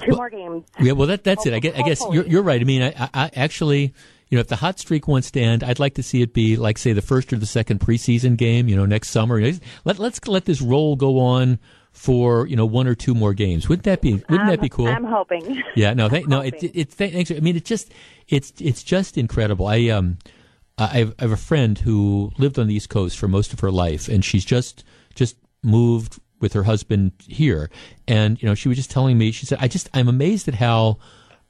two 0.02 0.10
Well- 0.10 0.18
more 0.18 0.30
games. 0.30 0.66
Yeah. 0.80 0.94
Well, 0.94 1.08
that 1.08 1.24
that's 1.24 1.46
it. 1.46 1.54
I 1.54 1.60
guess, 1.60 1.76
I 1.78 1.82
guess 1.84 2.02
you're, 2.12 2.26
you're 2.26 2.44
right. 2.44 2.60
I 2.62 2.64
mean, 2.64 2.82
I, 2.84 3.10
I, 3.14 3.32
actually, 3.36 3.94
you 4.30 4.36
know, 4.38 4.42
if 4.42 4.48
the 4.48 4.56
hot 4.58 4.80
streak 4.80 5.08
wants 5.08 5.32
to 5.32 5.40
end, 5.42 5.64
I'd 5.64 5.80
like 5.80 5.96
to 5.96 6.04
see 6.04 6.22
it 6.22 6.34
be 6.34 6.56
like, 6.56 6.78
say, 6.78 6.94
the 6.94 7.02
first 7.02 7.32
or 7.34 7.38
the 7.38 7.46
second 7.46 7.80
preseason 7.80 8.38
game. 8.38 8.68
You 8.68 8.76
know, 8.76 8.86
next 8.86 9.10
summer. 9.10 9.40
Let 9.86 10.00
let's 10.00 10.28
let 10.28 10.46
this 10.46 10.62
roll 10.62 10.96
go 10.96 11.20
on 11.20 11.60
for 11.92 12.46
you 12.48 12.56
know 12.56 12.66
one 12.66 12.88
or 12.88 12.96
two 12.96 13.14
more 13.16 13.34
games. 13.34 13.68
Wouldn't 13.68 13.84
that 13.86 14.02
be 14.02 14.14
Wouldn't 14.14 14.30
that 14.48 14.50
I'm- 14.52 14.60
be 14.60 14.70
cool? 14.70 14.88
I'm 14.88 15.04
hoping. 15.04 15.64
Yeah, 15.76 15.94
no, 15.94 16.08
thank, 16.14 16.28
no, 16.28 16.42
it, 16.42 16.54
it, 16.64 16.72
it's 16.76 16.96
thanks. 16.96 17.32
I 17.32 17.40
mean, 17.40 17.56
it's 17.56 17.68
just, 17.68 17.92
it's, 18.28 18.54
it's 18.60 18.84
just 18.84 19.18
incredible. 19.18 19.66
I, 19.68 19.88
um, 19.90 20.18
I 20.80 21.14
have, 21.20 21.32
a 21.32 21.38
friend 21.38 21.78
who 21.78 22.32
lived 22.38 22.58
on 22.58 22.68
the 22.68 22.76
East 22.76 22.90
Coast 22.90 23.18
for 23.18 23.28
most 23.28 23.54
of 23.54 23.60
her 23.60 23.72
life, 23.72 24.08
and 24.08 24.24
she's 24.24 24.46
just, 24.46 24.84
just 25.14 25.36
moved 25.62 26.20
with 26.40 26.54
her 26.54 26.64
husband 26.64 27.12
here. 27.20 27.70
And, 28.08 28.42
you 28.42 28.48
know, 28.48 28.56
she 28.56 28.70
was 28.70 28.78
just 28.78 28.90
telling 28.90 29.18
me, 29.18 29.32
she 29.32 29.46
said, 29.46 29.60
I 29.62 29.68
just, 29.68 29.90
I'm 29.94 30.08
amazed 30.08 30.48
at 30.48 30.56
how 30.56 30.98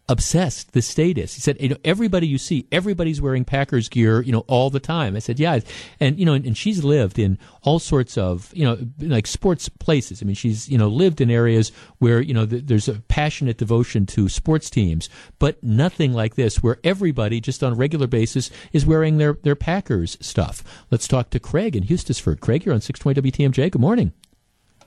obsessed 0.09 0.73
the 0.73 0.81
status. 0.81 1.35
He 1.35 1.41
said, 1.41 1.61
you 1.61 1.69
know, 1.69 1.77
everybody 1.85 2.27
you 2.27 2.39
see, 2.39 2.67
everybody's 2.71 3.21
wearing 3.21 3.45
Packers 3.45 3.87
gear, 3.87 4.21
you 4.21 4.31
know, 4.31 4.43
all 4.47 4.71
the 4.71 4.79
time. 4.79 5.15
I 5.15 5.19
said, 5.19 5.39
yeah. 5.39 5.59
And, 5.99 6.19
you 6.19 6.25
know, 6.25 6.33
and, 6.33 6.45
and 6.45 6.57
she's 6.57 6.83
lived 6.83 7.19
in 7.19 7.37
all 7.61 7.77
sorts 7.77 8.17
of, 8.17 8.51
you 8.53 8.65
know, 8.65 8.77
like 8.99 9.27
sports 9.27 9.69
places. 9.69 10.21
I 10.21 10.25
mean, 10.25 10.35
she's, 10.35 10.67
you 10.67 10.79
know, 10.79 10.87
lived 10.87 11.21
in 11.21 11.29
areas 11.29 11.71
where, 11.99 12.19
you 12.19 12.33
know, 12.33 12.47
th- 12.47 12.65
there's 12.65 12.87
a 12.87 12.95
passionate 13.01 13.57
devotion 13.57 14.07
to 14.07 14.27
sports 14.27 14.71
teams, 14.71 15.09
but 15.37 15.63
nothing 15.63 16.11
like 16.11 16.33
this 16.35 16.63
where 16.63 16.79
everybody 16.83 17.39
just 17.39 17.63
on 17.63 17.73
a 17.73 17.75
regular 17.75 18.07
basis 18.07 18.49
is 18.73 18.87
wearing 18.87 19.19
their, 19.19 19.33
their 19.43 19.55
Packers 19.55 20.17
stuff. 20.19 20.63
Let's 20.89 21.07
talk 21.07 21.29
to 21.29 21.39
Craig 21.39 21.75
in 21.75 21.83
Eustisford. 21.83 22.39
Craig, 22.39 22.65
you're 22.65 22.73
on 22.73 22.81
620 22.81 23.31
WTMJ. 23.31 23.71
Good 23.71 23.81
morning. 23.81 24.11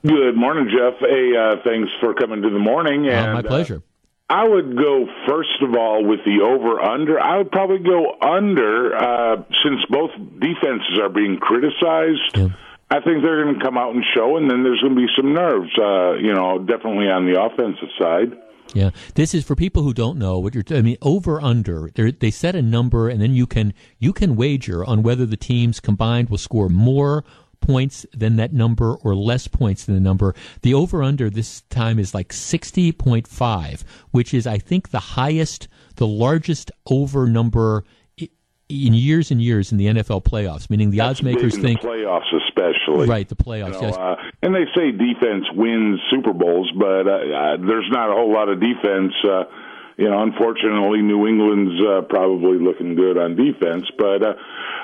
Good 0.05 0.35
morning, 0.35 0.69
Jeff. 0.69 0.99
Hey, 0.99 1.31
uh, 1.37 1.63
thanks 1.63 1.93
for 2.01 2.13
coming 2.15 2.43
to 2.43 2.51
the 2.51 2.59
morning. 2.59 3.07
Uh, 3.07 3.13
And, 3.13 3.33
my 3.35 3.39
uh, 3.39 3.43
pleasure. 3.43 3.83
I 4.33 4.49
would 4.49 4.79
go 4.79 5.07
first 5.29 5.61
of 5.61 5.77
all 5.77 6.07
with 6.07 6.21
the 6.25 6.41
over 6.43 6.81
under. 6.81 7.21
I 7.21 7.37
would 7.37 7.51
probably 7.51 7.81
go 7.81 8.17
under 8.19 8.97
uh, 8.97 9.37
since 9.63 9.85
both 9.91 10.11
defenses 10.41 10.99
are 11.03 11.11
being 11.11 11.37
criticized. 11.37 12.33
Yeah. 12.35 12.49
I 12.91 13.01
think 13.01 13.23
they're 13.23 13.45
going 13.45 13.59
to 13.59 13.63
come 13.63 13.77
out 13.77 13.95
and 13.95 14.03
show, 14.15 14.39
and 14.39 14.51
then 14.51 14.63
there's 14.63 14.81
going 14.81 14.95
to 14.95 15.01
be 15.01 15.13
some 15.15 15.35
nerves. 15.35 15.71
Uh, 15.79 16.15
you 16.15 16.33
know, 16.33 16.59
definitely 16.59 17.09
on 17.09 17.31
the 17.31 17.43
offensive 17.43 17.91
side. 18.01 18.33
Yeah, 18.75 18.91
this 19.17 19.35
is 19.35 19.45
for 19.45 19.55
people 19.55 19.83
who 19.83 19.93
don't 19.93 20.19
know 20.19 20.39
what 20.39 20.55
you're. 20.55 20.65
I 20.71 20.81
mean, 20.81 20.97
over 21.03 21.39
under. 21.39 21.91
They 21.95 22.31
set 22.31 22.55
a 22.55 22.63
number, 22.63 23.11
and 23.11 23.21
then 23.21 23.35
you 23.35 23.47
can 23.47 23.75
you 23.99 24.15
can 24.15 24.35
wager 24.35 24.83
on 24.83 25.03
whether 25.03 25.27
the 25.27 25.37
teams 25.37 25.79
combined 25.79 26.31
will 26.31 26.39
score 26.39 26.71
more 26.71 27.23
points 27.63 28.05
than 28.13 28.37
that 28.37 28.53
number 28.53 28.95
or 28.97 29.15
less 29.15 29.49
points 29.49 29.85
than 29.85 29.95
the 29.95 30.01
number. 30.01 30.35
The 30.61 30.75
over 30.75 31.03
under 31.03 31.31
this 31.31 31.63
time 31.71 31.99
is 31.99 32.15
like 32.15 32.33
sixty 32.33 32.93
point 32.93 33.27
five, 33.27 33.85
which 34.11 34.35
is 34.35 34.47
I 34.47 34.59
think 34.59 34.91
the 34.91 35.01
highest, 35.01 35.69
the 35.97 36.07
largest 36.07 36.71
over 36.87 37.27
number 37.27 37.85
in 38.69 38.95
years 38.95 39.31
and 39.31 39.43
years 39.43 39.71
in 39.73 39.79
the 39.79 39.87
NFL 39.87 40.25
playoffs. 40.25 40.71
Meaning 40.71 40.91
the 40.91 41.01
odds 41.01 41.23
makers 41.23 41.57
think 41.57 41.81
the 41.81 41.89
playoffs, 41.89 42.33
especially. 42.49 43.07
right 43.07 43.29
the 43.29 43.37
playoffs. 43.37 43.75
You 43.75 43.81
know, 43.81 43.89
yes. 43.89 43.97
uh, 43.97 44.15
and 44.43 44.55
they 44.55 44.65
say 44.75 44.91
defense 44.93 45.45
wins 45.55 46.01
Super 46.11 46.33
Bowls, 46.33 46.71
but 46.79 47.07
uh, 47.07 47.11
uh, 47.11 47.57
there's 47.59 47.89
not 47.91 48.11
a 48.11 48.15
whole 48.15 48.33
lot 48.33 48.49
of 48.49 48.61
defense. 48.61 49.13
You 50.03 50.11
know, 50.11 50.21
unfortunately, 50.21 51.01
New 51.01 51.29
England's 51.29 51.81
uh, 51.81 52.03
probably 52.03 52.59
looking 52.59 52.97
good 52.97 53.17
on 53.17 53.37
defense, 53.37 53.85
but 53.97 54.21
uh, 54.21 54.35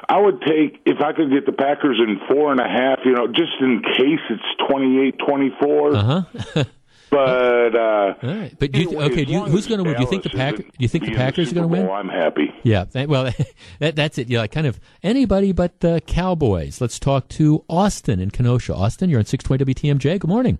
I 0.08 0.20
would 0.20 0.40
take 0.42 0.80
if 0.86 1.00
I 1.00 1.12
could 1.12 1.32
get 1.32 1.44
the 1.44 1.50
Packers 1.50 1.98
in 1.98 2.20
four 2.30 2.52
and 2.52 2.60
a 2.60 2.68
half. 2.68 3.00
You 3.04 3.14
know, 3.14 3.26
just 3.26 3.58
in 3.60 3.82
case 3.82 4.22
it's 4.30 4.70
twenty-eight, 4.70 5.16
twenty-four. 5.26 5.96
Uh 5.96 6.22
huh. 6.54 6.64
But 7.10 7.74
uh, 7.74 8.14
All 8.22 8.34
right, 8.34 8.54
but 8.58 8.76
you, 8.76 8.88
anyway, 8.88 9.04
okay? 9.06 9.24
Do 9.24 9.32
you, 9.32 9.44
who's 9.44 9.66
going 9.66 9.78
to 9.78 9.84
win? 9.84 9.94
Do 9.94 10.02
you 10.02 10.08
think 10.10 10.24
the 10.24 10.28
Dallas 10.28 10.56
Packer? 10.58 10.62
Do 10.64 10.68
you 10.78 10.88
think 10.88 11.04
the 11.04 11.10
being 11.10 11.18
in 11.20 11.26
Packers 11.26 11.50
are 11.50 11.54
going 11.54 11.64
to 11.64 11.68
win? 11.68 11.86
Bowl, 11.86 11.94
I'm 11.94 12.08
happy. 12.10 12.52
Yeah, 12.64 12.84
that, 12.84 13.08
well, 13.08 13.32
that, 13.78 13.96
that's 13.96 14.18
it. 14.18 14.28
Yeah, 14.28 14.46
kind 14.46 14.66
of 14.66 14.78
anybody 15.02 15.52
but 15.52 15.80
the 15.80 16.02
Cowboys. 16.06 16.82
Let's 16.82 16.98
talk 16.98 17.28
to 17.30 17.64
Austin 17.66 18.20
in 18.20 18.30
Kenosha. 18.30 18.74
Austin, 18.74 19.08
you're 19.08 19.20
on 19.20 19.24
620 19.24 19.74
WTMJ. 19.94 20.20
Good 20.20 20.28
morning. 20.28 20.58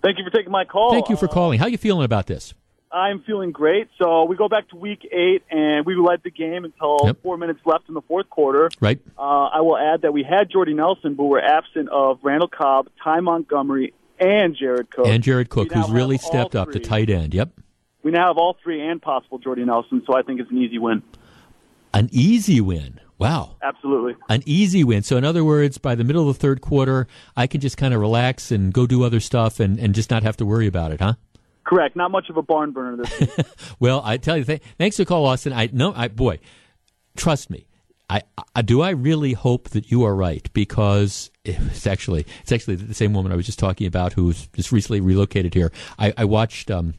Thank 0.00 0.18
you 0.18 0.24
for 0.24 0.30
taking 0.30 0.52
my 0.52 0.64
call. 0.64 0.92
Thank 0.92 1.08
you 1.08 1.16
for 1.16 1.26
Uh, 1.26 1.32
calling. 1.32 1.58
How 1.58 1.66
you 1.66 1.78
feeling 1.78 2.04
about 2.04 2.28
this? 2.28 2.54
I'm 2.90 3.20
feeling 3.22 3.52
great. 3.52 3.88
So 3.98 4.24
we 4.24 4.36
go 4.36 4.48
back 4.48 4.68
to 4.70 4.76
week 4.76 5.06
eight, 5.12 5.42
and 5.50 5.84
we 5.84 5.94
led 5.96 6.22
the 6.22 6.30
game 6.30 6.64
until 6.64 6.98
Yep. 7.04 7.22
four 7.22 7.36
minutes 7.36 7.60
left 7.64 7.88
in 7.88 7.94
the 7.94 8.02
fourth 8.02 8.30
quarter. 8.30 8.70
Right. 8.80 8.98
Uh, 9.18 9.46
I 9.46 9.60
will 9.60 9.76
add 9.76 10.02
that 10.02 10.12
we 10.12 10.22
had 10.22 10.50
Jordy 10.50 10.74
Nelson, 10.74 11.14
but 11.14 11.24
we're 11.24 11.40
absent 11.40 11.88
of 11.90 12.18
Randall 12.22 12.48
Cobb, 12.48 12.88
Ty 13.02 13.20
Montgomery, 13.20 13.92
and 14.18 14.56
Jared 14.56 14.90
Cook. 14.90 15.06
And 15.06 15.22
Jared 15.22 15.48
Cook, 15.50 15.72
who's 15.72 15.90
really 15.90 16.18
stepped 16.18 16.56
up 16.56 16.72
to 16.72 16.80
tight 16.80 17.10
end. 17.10 17.34
Yep. 17.34 17.50
We 18.02 18.10
now 18.12 18.28
have 18.28 18.38
all 18.38 18.56
three 18.62 18.80
and 18.80 19.02
possible 19.02 19.38
Jordy 19.38 19.64
Nelson, 19.64 20.02
so 20.06 20.16
I 20.16 20.22
think 20.22 20.40
it's 20.40 20.50
an 20.50 20.58
easy 20.58 20.78
win. 20.78 21.02
An 21.92 22.08
easy 22.12 22.60
win. 22.60 23.00
Wow. 23.18 23.56
Absolutely. 23.62 24.14
An 24.28 24.42
easy 24.46 24.84
win. 24.84 25.02
So, 25.02 25.16
in 25.16 25.24
other 25.24 25.42
words, 25.42 25.78
by 25.78 25.94
the 25.96 26.04
middle 26.04 26.28
of 26.28 26.36
the 26.36 26.40
third 26.40 26.60
quarter, 26.60 27.08
I 27.36 27.48
can 27.48 27.60
just 27.60 27.76
kind 27.76 27.92
of 27.92 28.00
relax 28.00 28.52
and 28.52 28.72
go 28.72 28.86
do 28.86 29.02
other 29.02 29.18
stuff 29.18 29.58
and, 29.58 29.78
and 29.78 29.94
just 29.94 30.10
not 30.10 30.22
have 30.22 30.36
to 30.36 30.46
worry 30.46 30.68
about 30.68 30.92
it, 30.92 31.00
huh? 31.00 31.14
Correct. 31.68 31.96
Not 31.96 32.10
much 32.10 32.30
of 32.30 32.38
a 32.38 32.42
barn 32.42 32.72
burner 32.72 33.04
this. 33.04 33.36
Well, 33.78 34.00
I 34.02 34.16
tell 34.16 34.38
you, 34.38 34.44
th- 34.44 34.62
thanks 34.78 34.96
for 34.96 35.04
call, 35.04 35.26
Austin. 35.26 35.52
I 35.52 35.68
no, 35.70 35.92
I 35.94 36.08
boy, 36.08 36.38
trust 37.14 37.50
me. 37.50 37.66
I, 38.08 38.22
I 38.56 38.62
do. 38.62 38.80
I 38.80 38.88
really 38.90 39.34
hope 39.34 39.68
that 39.70 39.90
you 39.90 40.02
are 40.04 40.14
right 40.14 40.50
because 40.54 41.30
it's 41.44 41.86
actually 41.86 42.24
it's 42.40 42.52
actually 42.52 42.76
the 42.76 42.94
same 42.94 43.12
woman 43.12 43.32
I 43.32 43.36
was 43.36 43.44
just 43.44 43.58
talking 43.58 43.86
about 43.86 44.14
who's 44.14 44.46
just 44.48 44.72
recently 44.72 45.02
relocated 45.02 45.52
here. 45.52 45.70
I, 45.98 46.14
I 46.16 46.24
watched. 46.24 46.70
Um, 46.70 46.94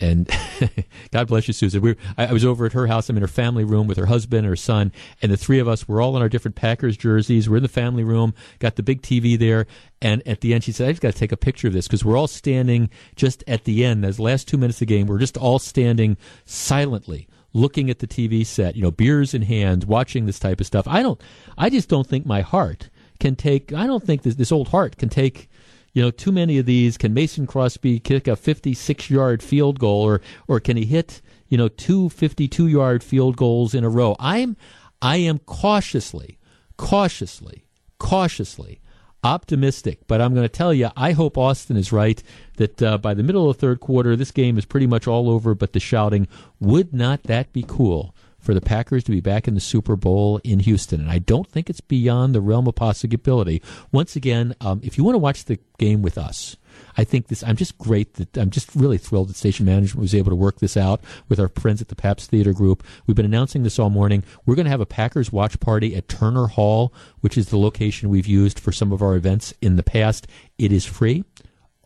and 0.00 0.30
God 1.10 1.28
bless 1.28 1.48
you, 1.48 1.54
Susan. 1.54 1.80
We 1.80 1.96
I, 2.16 2.26
I 2.26 2.32
was 2.32 2.44
over 2.44 2.66
at 2.66 2.72
her 2.72 2.86
house. 2.86 3.08
I'm 3.08 3.16
in 3.16 3.22
her 3.22 3.28
family 3.28 3.64
room 3.64 3.86
with 3.86 3.96
her 3.98 4.06
husband 4.06 4.46
her 4.46 4.56
son, 4.56 4.92
and 5.22 5.32
the 5.32 5.36
three 5.36 5.58
of 5.58 5.68
us 5.68 5.88
were 5.88 6.00
all 6.00 6.16
in 6.16 6.22
our 6.22 6.28
different 6.28 6.56
Packers 6.56 6.96
jerseys. 6.96 7.48
We're 7.48 7.56
in 7.58 7.62
the 7.62 7.68
family 7.68 8.04
room, 8.04 8.34
got 8.58 8.76
the 8.76 8.82
big 8.82 9.02
TV 9.02 9.38
there, 9.38 9.66
and 10.00 10.26
at 10.26 10.40
the 10.40 10.54
end, 10.54 10.64
she 10.64 10.72
said, 10.72 10.88
"I 10.88 10.92
just 10.92 11.02
got 11.02 11.12
to 11.12 11.18
take 11.18 11.32
a 11.32 11.36
picture 11.36 11.68
of 11.68 11.74
this 11.74 11.86
because 11.86 12.04
we're 12.04 12.16
all 12.16 12.28
standing 12.28 12.90
just 13.16 13.42
at 13.46 13.64
the 13.64 13.84
end. 13.84 14.04
Those 14.04 14.18
last 14.18 14.48
two 14.48 14.58
minutes 14.58 14.76
of 14.76 14.88
the 14.88 14.94
game, 14.94 15.06
we're 15.06 15.18
just 15.18 15.36
all 15.36 15.58
standing 15.58 16.16
silently." 16.44 17.28
Looking 17.54 17.88
at 17.88 18.00
the 18.00 18.06
TV 18.06 18.44
set, 18.44 18.76
you 18.76 18.82
know, 18.82 18.90
beers 18.90 19.32
in 19.32 19.40
hand, 19.40 19.84
watching 19.84 20.26
this 20.26 20.38
type 20.38 20.60
of 20.60 20.66
stuff. 20.66 20.86
I 20.86 21.02
don't, 21.02 21.18
I 21.56 21.70
just 21.70 21.88
don't 21.88 22.06
think 22.06 22.26
my 22.26 22.42
heart 22.42 22.90
can 23.20 23.36
take. 23.36 23.72
I 23.72 23.86
don't 23.86 24.04
think 24.04 24.22
this 24.22 24.34
this 24.34 24.52
old 24.52 24.68
heart 24.68 24.98
can 24.98 25.08
take 25.08 25.48
you 25.92 26.02
know, 26.02 26.10
too 26.10 26.32
many 26.32 26.58
of 26.58 26.66
these. 26.66 26.96
Can 26.96 27.14
Mason 27.14 27.46
Crosby 27.46 27.98
kick 28.00 28.28
a 28.28 28.36
56 28.36 29.10
yard 29.10 29.42
field 29.42 29.78
goal 29.78 30.02
or, 30.02 30.20
or 30.46 30.60
can 30.60 30.76
he 30.76 30.84
hit, 30.84 31.20
you 31.48 31.58
know, 31.58 31.68
two 31.68 32.08
52 32.08 32.66
yard 32.66 33.02
field 33.02 33.36
goals 33.36 33.74
in 33.74 33.84
a 33.84 33.88
row? 33.88 34.16
I'm, 34.18 34.56
I 35.00 35.16
am 35.18 35.38
cautiously, 35.40 36.38
cautiously, 36.76 37.64
cautiously 37.98 38.80
optimistic, 39.24 40.00
but 40.06 40.20
I'm 40.20 40.32
going 40.32 40.44
to 40.44 40.48
tell 40.48 40.72
you, 40.72 40.90
I 40.96 41.12
hope 41.12 41.36
Austin 41.36 41.76
is 41.76 41.92
right 41.92 42.22
that 42.56 42.82
uh, 42.82 42.98
by 42.98 43.14
the 43.14 43.22
middle 43.22 43.48
of 43.48 43.56
the 43.56 43.60
third 43.60 43.80
quarter, 43.80 44.16
this 44.16 44.30
game 44.30 44.58
is 44.58 44.64
pretty 44.64 44.86
much 44.86 45.06
all 45.06 45.28
over 45.28 45.54
but 45.54 45.72
the 45.72 45.80
shouting. 45.80 46.28
Would 46.60 46.94
not 46.94 47.24
that 47.24 47.52
be 47.52 47.64
cool? 47.66 48.14
For 48.38 48.54
the 48.54 48.60
Packers 48.60 49.04
to 49.04 49.10
be 49.10 49.20
back 49.20 49.46
in 49.46 49.54
the 49.54 49.60
Super 49.60 49.96
Bowl 49.96 50.40
in 50.42 50.60
Houston, 50.60 51.00
and 51.00 51.10
I 51.10 51.18
don't 51.18 51.46
think 51.46 51.68
it's 51.68 51.80
beyond 51.80 52.34
the 52.34 52.40
realm 52.40 52.66
of 52.66 52.76
possibility. 52.76 53.60
Once 53.92 54.16
again, 54.16 54.54
um, 54.60 54.80
if 54.82 54.96
you 54.96 55.04
want 55.04 55.14
to 55.14 55.18
watch 55.18 55.44
the 55.44 55.58
game 55.78 56.02
with 56.02 56.16
us, 56.16 56.56
I 56.96 57.04
think 57.04 57.28
this. 57.28 57.42
I'm 57.42 57.56
just 57.56 57.78
great 57.78 58.14
that 58.14 58.36
I'm 58.38 58.50
just 58.50 58.74
really 58.74 58.98
thrilled 58.98 59.28
that 59.28 59.36
station 59.36 59.66
management 59.66 60.00
was 60.00 60.14
able 60.14 60.30
to 60.30 60.36
work 60.36 60.60
this 60.60 60.76
out 60.76 61.00
with 61.28 61.40
our 61.40 61.48
friends 61.48 61.82
at 61.82 61.88
the 61.88 61.96
Pabst 61.96 62.30
Theater 62.30 62.52
Group. 62.52 62.84
We've 63.06 63.16
been 63.16 63.26
announcing 63.26 63.62
this 63.62 63.78
all 63.78 63.90
morning. 63.90 64.24
We're 64.46 64.54
going 64.54 64.64
to 64.64 64.70
have 64.70 64.80
a 64.80 64.86
Packers 64.86 65.32
watch 65.32 65.58
party 65.60 65.94
at 65.94 66.08
Turner 66.08 66.46
Hall, 66.46 66.92
which 67.20 67.36
is 67.36 67.48
the 67.48 67.58
location 67.58 68.08
we've 68.08 68.26
used 68.26 68.58
for 68.58 68.72
some 68.72 68.92
of 68.92 69.02
our 69.02 69.16
events 69.16 69.54
in 69.60 69.76
the 69.76 69.82
past. 69.82 70.26
It 70.58 70.72
is 70.72 70.84
free 70.84 71.24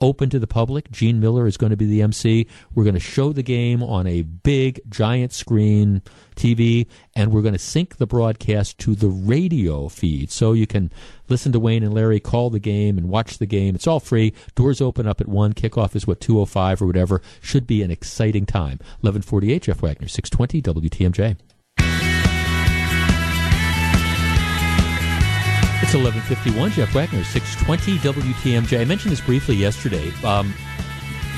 open 0.02 0.28
to 0.30 0.38
the 0.38 0.46
public. 0.46 0.90
Gene 0.90 1.20
Mueller 1.20 1.46
is 1.46 1.56
going 1.56 1.70
to 1.70 1.76
be 1.76 1.86
the 1.86 2.02
MC. 2.02 2.46
We're 2.74 2.84
going 2.84 2.94
to 2.94 3.00
show 3.00 3.32
the 3.32 3.42
game 3.42 3.82
on 3.82 4.06
a 4.06 4.22
big, 4.22 4.80
giant 4.90 5.32
screen 5.32 6.02
TV, 6.34 6.86
and 7.14 7.32
we're 7.32 7.42
going 7.42 7.54
to 7.54 7.58
sync 7.58 7.96
the 7.96 8.06
broadcast 8.06 8.78
to 8.78 8.94
the 8.94 9.08
radio 9.08 9.88
feed. 9.88 10.30
So 10.30 10.52
you 10.52 10.66
can 10.66 10.92
listen 11.28 11.52
to 11.52 11.60
Wayne 11.60 11.84
and 11.84 11.94
Larry 11.94 12.20
call 12.20 12.50
the 12.50 12.58
game 12.58 12.98
and 12.98 13.08
watch 13.08 13.38
the 13.38 13.46
game. 13.46 13.74
It's 13.74 13.86
all 13.86 14.00
free. 14.00 14.34
Doors 14.56 14.80
open 14.80 15.06
up 15.06 15.20
at 15.20 15.28
1. 15.28 15.52
Kickoff 15.54 15.94
is, 15.94 16.06
what, 16.06 16.20
2.05 16.20 16.82
or 16.82 16.86
whatever. 16.86 17.22
Should 17.40 17.66
be 17.66 17.82
an 17.82 17.90
exciting 17.90 18.44
time. 18.44 18.78
1148, 19.00 19.62
Jeff 19.62 19.82
Wagner, 19.82 20.08
620 20.08 20.90
WTMJ. 20.90 21.36
It's 25.92 25.98
1151. 25.98 26.70
Jeff 26.70 26.94
Wagner, 26.94 27.22
620 27.22 27.98
WTMJ. 27.98 28.80
I 28.80 28.84
mentioned 28.86 29.12
this 29.12 29.20
briefly 29.20 29.56
yesterday. 29.56 30.10
Um, 30.24 30.54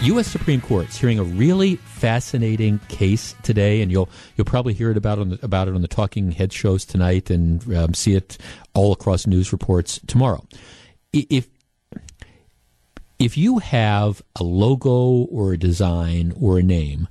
U.S. 0.02 0.28
Supreme 0.28 0.60
Court's 0.60 0.96
hearing 0.96 1.18
a 1.18 1.24
really 1.24 1.74
fascinating 1.74 2.78
case 2.86 3.34
today, 3.42 3.82
and 3.82 3.90
you'll 3.90 4.08
you'll 4.36 4.44
probably 4.44 4.72
hear 4.72 4.92
it 4.92 4.96
about 4.96 5.18
on 5.18 5.30
the, 5.30 5.40
about 5.42 5.66
it 5.66 5.74
on 5.74 5.82
the 5.82 5.88
Talking 5.88 6.30
Head 6.30 6.52
shows 6.52 6.84
tonight, 6.84 7.30
and 7.30 7.74
um, 7.74 7.94
see 7.94 8.14
it 8.14 8.38
all 8.74 8.92
across 8.92 9.26
news 9.26 9.50
reports 9.50 9.98
tomorrow. 10.06 10.46
If 11.12 11.48
if 13.18 13.36
you 13.36 13.58
have 13.58 14.22
a 14.36 14.44
logo 14.44 15.24
or 15.32 15.54
a 15.54 15.58
design 15.58 16.32
or 16.40 16.60
a 16.60 16.62
name, 16.62 17.08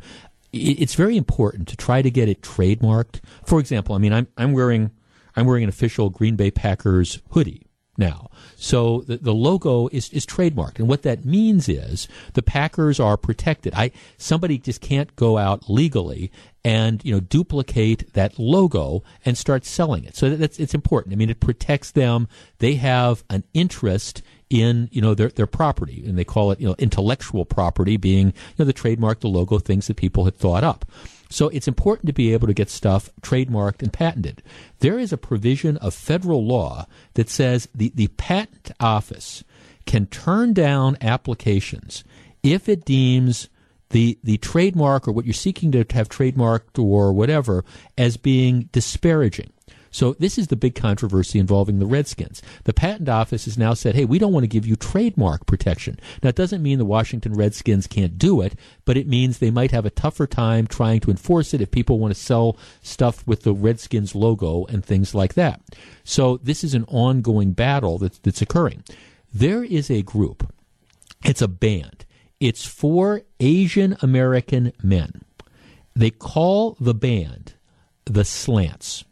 it's 0.53 0.95
very 0.95 1.17
important 1.17 1.67
to 1.67 1.75
try 1.75 2.01
to 2.01 2.09
get 2.09 2.29
it 2.29 2.41
trademarked. 2.41 3.19
For 3.43 3.59
example, 3.59 3.95
I 3.95 3.97
mean, 3.97 4.13
I'm 4.13 4.27
I'm 4.37 4.53
wearing 4.53 4.91
I'm 5.35 5.45
wearing 5.45 5.63
an 5.63 5.69
official 5.69 6.09
Green 6.09 6.35
Bay 6.35 6.51
Packers 6.51 7.21
hoodie 7.31 7.67
now. 7.97 8.29
So 8.55 9.01
the, 9.01 9.17
the 9.17 9.33
logo 9.33 9.87
is, 9.91 10.09
is 10.09 10.25
trademarked. 10.25 10.79
And 10.79 10.87
what 10.87 11.03
that 11.03 11.25
means 11.25 11.69
is 11.69 12.07
the 12.33 12.41
Packers 12.41 12.99
are 12.99 13.17
protected. 13.17 13.73
I 13.75 13.91
somebody 14.17 14.57
just 14.57 14.81
can't 14.81 15.15
go 15.15 15.37
out 15.37 15.69
legally 15.69 16.31
and 16.65 17.03
you 17.05 17.13
know 17.13 17.19
duplicate 17.19 18.13
that 18.13 18.39
logo 18.39 19.03
and 19.25 19.37
start 19.37 19.65
selling 19.65 20.05
it. 20.05 20.15
So 20.15 20.29
that- 20.29 20.37
that's 20.37 20.59
it's 20.59 20.73
important. 20.73 21.13
I 21.13 21.17
mean 21.17 21.29
it 21.29 21.39
protects 21.39 21.91
them. 21.91 22.27
They 22.57 22.75
have 22.75 23.23
an 23.29 23.43
interest 23.53 24.21
in 24.49 24.89
you 24.91 25.01
know 25.01 25.13
their 25.13 25.29
their 25.29 25.47
property 25.47 26.03
and 26.05 26.17
they 26.17 26.23
call 26.23 26.51
it 26.51 26.59
you 26.59 26.67
know 26.67 26.75
intellectual 26.79 27.45
property 27.45 27.97
being 27.97 28.27
you 28.27 28.33
know 28.59 28.65
the 28.65 28.73
trademark, 28.73 29.19
the 29.19 29.27
logo, 29.27 29.59
things 29.59 29.85
that 29.87 29.97
people 29.97 30.25
had 30.25 30.35
thought 30.35 30.63
up. 30.63 30.85
So 31.33 31.49
it's 31.49 31.67
important 31.67 32.05
to 32.05 32.13
be 32.13 32.31
able 32.31 32.45
to 32.45 32.53
get 32.53 32.69
stuff 32.69 33.09
trademarked 33.21 33.81
and 33.81 33.91
patented. 33.91 34.43
There 34.81 34.99
is 34.99 35.11
a 35.11 35.17
provision 35.17 35.77
of 35.77 35.95
federal 35.95 36.45
law 36.45 36.85
that 37.15 37.27
says 37.27 37.67
the, 37.73 37.91
the 37.95 38.09
patent 38.09 38.71
office 38.79 39.43
can 39.87 40.05
turn 40.05 40.53
down 40.53 40.95
applications 41.01 42.03
if 42.43 42.69
it 42.69 42.85
deems 42.85 43.49
the 43.89 44.19
the 44.23 44.37
trademark 44.37 45.07
or 45.07 45.11
what 45.11 45.25
you're 45.25 45.33
seeking 45.33 45.71
to 45.71 45.85
have 45.93 46.07
trademarked 46.07 46.77
or 46.77 47.11
whatever 47.11 47.65
as 47.97 48.15
being 48.15 48.69
disparaging. 48.71 49.52
So 49.93 50.13
this 50.13 50.37
is 50.37 50.47
the 50.47 50.55
big 50.57 50.73
controversy 50.75 51.39
involving 51.39 51.77
the 51.77 51.85
Redskins. 51.85 52.41
The 52.65 52.73
patent 52.73 53.07
office 53.07 53.45
has 53.45 53.57
now 53.57 53.75
said, 53.75 53.95
"Hey, 53.95 54.05
we 54.05 54.19
don't 54.19 54.33
want 54.33 54.43
to 54.43 54.47
give 54.47 54.65
you 54.65 54.75
trademark 54.75 55.45
protection." 55.45 55.99
Now, 56.21 56.29
it 56.29 56.35
doesn't 56.35 56.63
mean 56.63 56.79
the 56.79 56.85
Washington 56.85 57.33
Redskins 57.33 57.85
can't 57.85 58.17
do 58.17 58.41
it, 58.41 58.55
but 58.85 58.97
it 58.97 59.07
means 59.07 59.37
they 59.37 59.51
might 59.51 59.71
have 59.71 59.85
a 59.85 59.91
tougher 59.91 60.25
time 60.25 60.65
trying 60.65 60.99
to 61.01 61.11
enforce 61.11 61.53
it 61.53 61.61
if 61.61 61.69
people 61.69 61.99
want 61.99 62.13
to 62.13 62.19
sell 62.19 62.57
stuff 62.81 63.25
with 63.27 63.43
the 63.43 63.53
Redskins 63.53 64.15
logo 64.15 64.65
and 64.65 64.83
things 64.83 65.13
like 65.13 65.35
that. 65.35 65.61
So 66.03 66.37
this 66.37 66.63
is 66.63 66.73
an 66.73 66.85
ongoing 66.87 67.53
battle 67.53 67.99
that's, 67.99 68.17
that's 68.17 68.41
occurring. 68.41 68.83
There 69.31 69.63
is 69.63 69.91
a 69.91 70.01
group. 70.01 70.51
It's 71.23 71.41
a 71.41 71.47
band. 71.47 72.05
It's 72.39 72.65
for 72.65 73.21
Asian 73.39 73.95
American 74.01 74.73
men. 74.81 75.21
They 75.95 76.09
call 76.09 76.75
the 76.79 76.95
band 76.95 77.53
the 78.05 78.25
Slants 78.25 79.05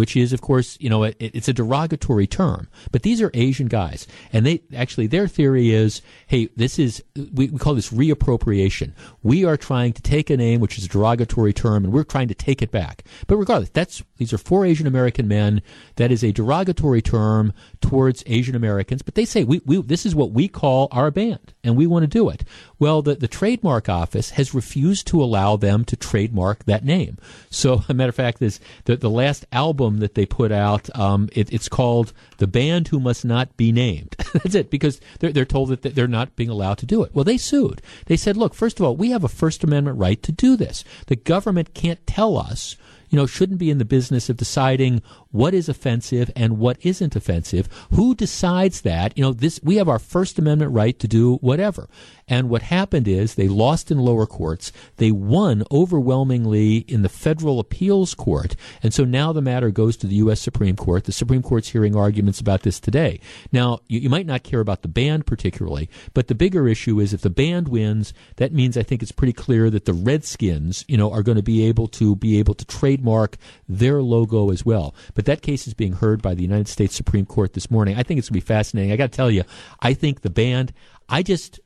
which 0.00 0.16
is, 0.16 0.32
of 0.32 0.40
course, 0.40 0.78
you 0.80 0.88
know, 0.88 1.02
it, 1.02 1.14
it's 1.18 1.46
a 1.46 1.52
derogatory 1.52 2.26
term. 2.26 2.68
But 2.90 3.02
these 3.02 3.20
are 3.20 3.30
Asian 3.34 3.68
guys, 3.68 4.06
and 4.32 4.46
they 4.46 4.62
actually 4.74 5.08
their 5.08 5.28
theory 5.28 5.72
is, 5.72 6.00
hey, 6.26 6.48
this 6.56 6.78
is 6.78 7.04
we, 7.14 7.50
we 7.50 7.58
call 7.58 7.74
this 7.74 7.90
reappropriation. 7.90 8.94
We 9.22 9.44
are 9.44 9.58
trying 9.58 9.92
to 9.92 10.00
take 10.00 10.30
a 10.30 10.38
name 10.38 10.60
which 10.60 10.78
is 10.78 10.86
a 10.86 10.88
derogatory 10.88 11.52
term, 11.52 11.84
and 11.84 11.92
we're 11.92 12.04
trying 12.04 12.28
to 12.28 12.34
take 12.34 12.62
it 12.62 12.70
back. 12.70 13.04
But 13.26 13.36
regardless, 13.36 13.68
that's 13.68 14.02
these 14.16 14.32
are 14.32 14.38
four 14.38 14.64
Asian 14.64 14.86
American 14.86 15.28
men. 15.28 15.60
That 15.96 16.10
is 16.10 16.24
a 16.24 16.32
derogatory 16.32 17.02
term 17.02 17.52
towards 17.82 18.24
Asian 18.24 18.54
Americans. 18.54 19.02
But 19.02 19.16
they 19.16 19.26
say 19.26 19.44
we, 19.44 19.60
we 19.66 19.82
this 19.82 20.06
is 20.06 20.14
what 20.14 20.32
we 20.32 20.48
call 20.48 20.88
our 20.92 21.10
band, 21.10 21.52
and 21.62 21.76
we 21.76 21.86
want 21.86 22.04
to 22.04 22.06
do 22.06 22.30
it. 22.30 22.42
Well, 22.78 23.02
the, 23.02 23.16
the 23.16 23.28
trademark 23.28 23.90
office 23.90 24.30
has 24.30 24.54
refused 24.54 25.06
to 25.08 25.22
allow 25.22 25.56
them 25.56 25.84
to 25.84 25.96
trademark 25.96 26.64
that 26.64 26.86
name. 26.86 27.18
So, 27.50 27.82
a 27.90 27.92
matter 27.92 28.08
of 28.08 28.14
fact, 28.14 28.40
is 28.40 28.60
the, 28.84 28.96
the 28.96 29.10
last 29.10 29.44
album 29.52 29.89
that 29.98 30.14
they 30.14 30.26
put 30.26 30.52
out, 30.52 30.94
um, 30.98 31.28
it, 31.32 31.52
it's 31.52 31.68
called 31.68 32.12
The 32.38 32.46
Band 32.46 32.88
Who 32.88 33.00
Must 33.00 33.24
Not 33.24 33.56
Be 33.56 33.72
Named. 33.72 34.16
That's 34.32 34.54
it, 34.54 34.70
because 34.70 35.00
they're, 35.18 35.32
they're 35.32 35.44
told 35.44 35.70
that 35.70 35.82
they're 35.82 36.08
not 36.08 36.36
being 36.36 36.48
allowed 36.48 36.78
to 36.78 36.86
do 36.86 37.02
it. 37.02 37.14
Well, 37.14 37.24
they 37.24 37.36
sued. 37.36 37.82
They 38.06 38.16
said, 38.16 38.36
look, 38.36 38.54
first 38.54 38.78
of 38.78 38.86
all, 38.86 38.96
we 38.96 39.10
have 39.10 39.24
a 39.24 39.28
First 39.28 39.64
Amendment 39.64 39.98
right 39.98 40.22
to 40.22 40.32
do 40.32 40.56
this. 40.56 40.84
The 41.08 41.16
government 41.16 41.74
can't 41.74 42.04
tell 42.06 42.38
us 42.38 42.76
you 43.10 43.16
know, 43.16 43.26
shouldn't 43.26 43.58
be 43.58 43.70
in 43.70 43.78
the 43.78 43.84
business 43.84 44.30
of 44.30 44.36
deciding 44.36 45.02
what 45.30 45.54
is 45.54 45.68
offensive 45.68 46.30
and 46.34 46.58
what 46.58 46.76
isn't 46.82 47.16
offensive. 47.16 47.68
Who 47.92 48.14
decides 48.14 48.82
that? 48.82 49.16
You 49.16 49.24
know, 49.24 49.32
this 49.32 49.60
we 49.62 49.76
have 49.76 49.88
our 49.88 49.98
First 49.98 50.38
Amendment 50.38 50.72
right 50.72 50.98
to 50.98 51.08
do 51.08 51.36
whatever. 51.36 51.88
And 52.30 52.48
what 52.48 52.62
happened 52.62 53.08
is 53.08 53.34
they 53.34 53.48
lost 53.48 53.90
in 53.90 53.98
lower 53.98 54.24
courts. 54.24 54.70
They 54.98 55.10
won 55.10 55.64
overwhelmingly 55.72 56.78
in 56.78 57.02
the 57.02 57.08
federal 57.08 57.58
appeals 57.58 58.14
court. 58.14 58.54
And 58.84 58.94
so 58.94 59.04
now 59.04 59.32
the 59.32 59.42
matter 59.42 59.70
goes 59.70 59.96
to 59.98 60.06
the 60.06 60.14
U.S. 60.16 60.40
Supreme 60.40 60.76
Court. 60.76 61.04
The 61.04 61.12
Supreme 61.12 61.42
Court's 61.42 61.70
hearing 61.70 61.96
arguments 61.96 62.38
about 62.38 62.62
this 62.62 62.78
today. 62.78 63.18
Now, 63.50 63.80
you, 63.88 63.98
you 63.98 64.08
might 64.08 64.26
not 64.26 64.44
care 64.44 64.60
about 64.60 64.82
the 64.82 64.88
band 64.88 65.26
particularly, 65.26 65.90
but 66.14 66.28
the 66.28 66.36
bigger 66.36 66.68
issue 66.68 67.00
is 67.00 67.12
if 67.12 67.22
the 67.22 67.30
band 67.30 67.66
wins, 67.66 68.14
that 68.36 68.52
means 68.52 68.76
I 68.76 68.84
think 68.84 69.02
it's 69.02 69.10
pretty 69.10 69.32
clear 69.32 69.68
that 69.68 69.84
the 69.84 69.92
Redskins, 69.92 70.84
you 70.86 70.96
know, 70.96 71.10
are 71.10 71.24
going 71.24 71.36
to 71.36 71.42
be 71.42 71.64
able 71.64 71.88
to 71.88 72.14
be 72.14 72.38
able 72.38 72.54
to 72.54 72.64
trademark 72.64 73.38
their 73.68 74.02
logo 74.02 74.52
as 74.52 74.64
well. 74.64 74.94
But 75.14 75.19
that 75.26 75.42
case 75.42 75.66
is 75.66 75.74
being 75.74 75.92
heard 75.92 76.22
by 76.22 76.34
the 76.34 76.42
United 76.42 76.68
States 76.68 76.94
Supreme 76.94 77.26
Court 77.26 77.52
this 77.52 77.70
morning. 77.70 77.96
I 77.96 78.02
think 78.02 78.18
it's 78.18 78.28
going 78.28 78.40
to 78.40 78.46
be 78.46 78.52
fascinating. 78.54 78.92
I 78.92 78.96
got 78.96 79.12
to 79.12 79.16
tell 79.16 79.30
you, 79.30 79.44
I 79.80 79.94
think 79.94 80.22
the 80.22 80.30
band, 80.30 80.72
I 81.08 81.22
just, 81.22 81.60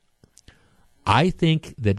I 1.06 1.30
think 1.30 1.74
that, 1.78 1.98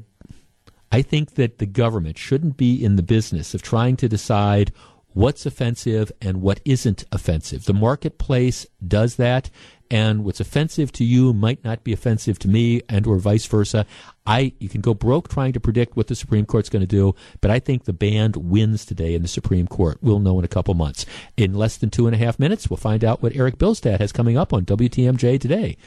I 0.91 1.01
think 1.01 1.36
that 1.36 1.58
the 1.58 1.66
government 1.66 2.18
shouldn't 2.18 2.58
be 2.58 2.84
in 2.84 2.95
the 2.95 3.03
business 3.03 3.53
of 3.53 3.62
trying 3.62 3.97
to 3.97 4.08
decide 4.08 4.72
what's 5.16 5.45
offensive 5.45 6.11
and 6.22 6.41
what 6.41 6.59
isn't 6.66 7.05
offensive. 7.11 7.66
The 7.66 7.74
marketplace 7.74 8.68
does 8.86 9.16
that 9.16 9.49
and 9.89 10.26
what's 10.26 10.41
offensive 10.41 10.91
to 10.91 11.05
you 11.05 11.32
might 11.34 11.63
not 11.63 11.84
be 11.84 11.93
offensive 11.93 12.38
to 12.39 12.49
me 12.49 12.82
and 12.89 13.07
or 13.07 13.18
vice 13.18 13.45
versa. 13.45 13.86
I 14.26 14.53
you 14.59 14.68
can 14.68 14.82
go 14.82 14.93
broke 14.93 15.30
trying 15.30 15.53
to 15.53 15.59
predict 15.59 15.95
what 15.95 16.07
the 16.07 16.16
Supreme 16.16 16.45
Court's 16.45 16.70
going 16.70 16.82
to 16.82 16.88
do, 16.88 17.16
but 17.39 17.49
I 17.49 17.59
think 17.59 17.86
the 17.86 17.93
band 17.93 18.36
wins 18.36 18.86
today 18.86 19.13
in 19.13 19.22
the 19.22 19.28
Supreme 19.28 19.68
Court. 19.68 19.99
We'll 20.01 20.20
know 20.20 20.38
in 20.38 20.45
a 20.45 20.49
couple 20.49 20.74
months. 20.74 21.05
In 21.38 21.53
less 21.53 21.78
than 21.78 21.91
two 21.91 22.07
and 22.07 22.16
a 22.16 22.20
half 22.20 22.38
minutes, 22.38 22.70
we'll 22.70 22.78
find 22.78 23.05
out 23.05 23.24
what 23.24 23.36
Eric 23.36 23.57
Bilstad 23.57 23.99
has 23.99 24.11
coming 24.11 24.38
up 24.38 24.51
on 24.51 24.66
WTMJ 24.66 25.39
today. 25.39 25.78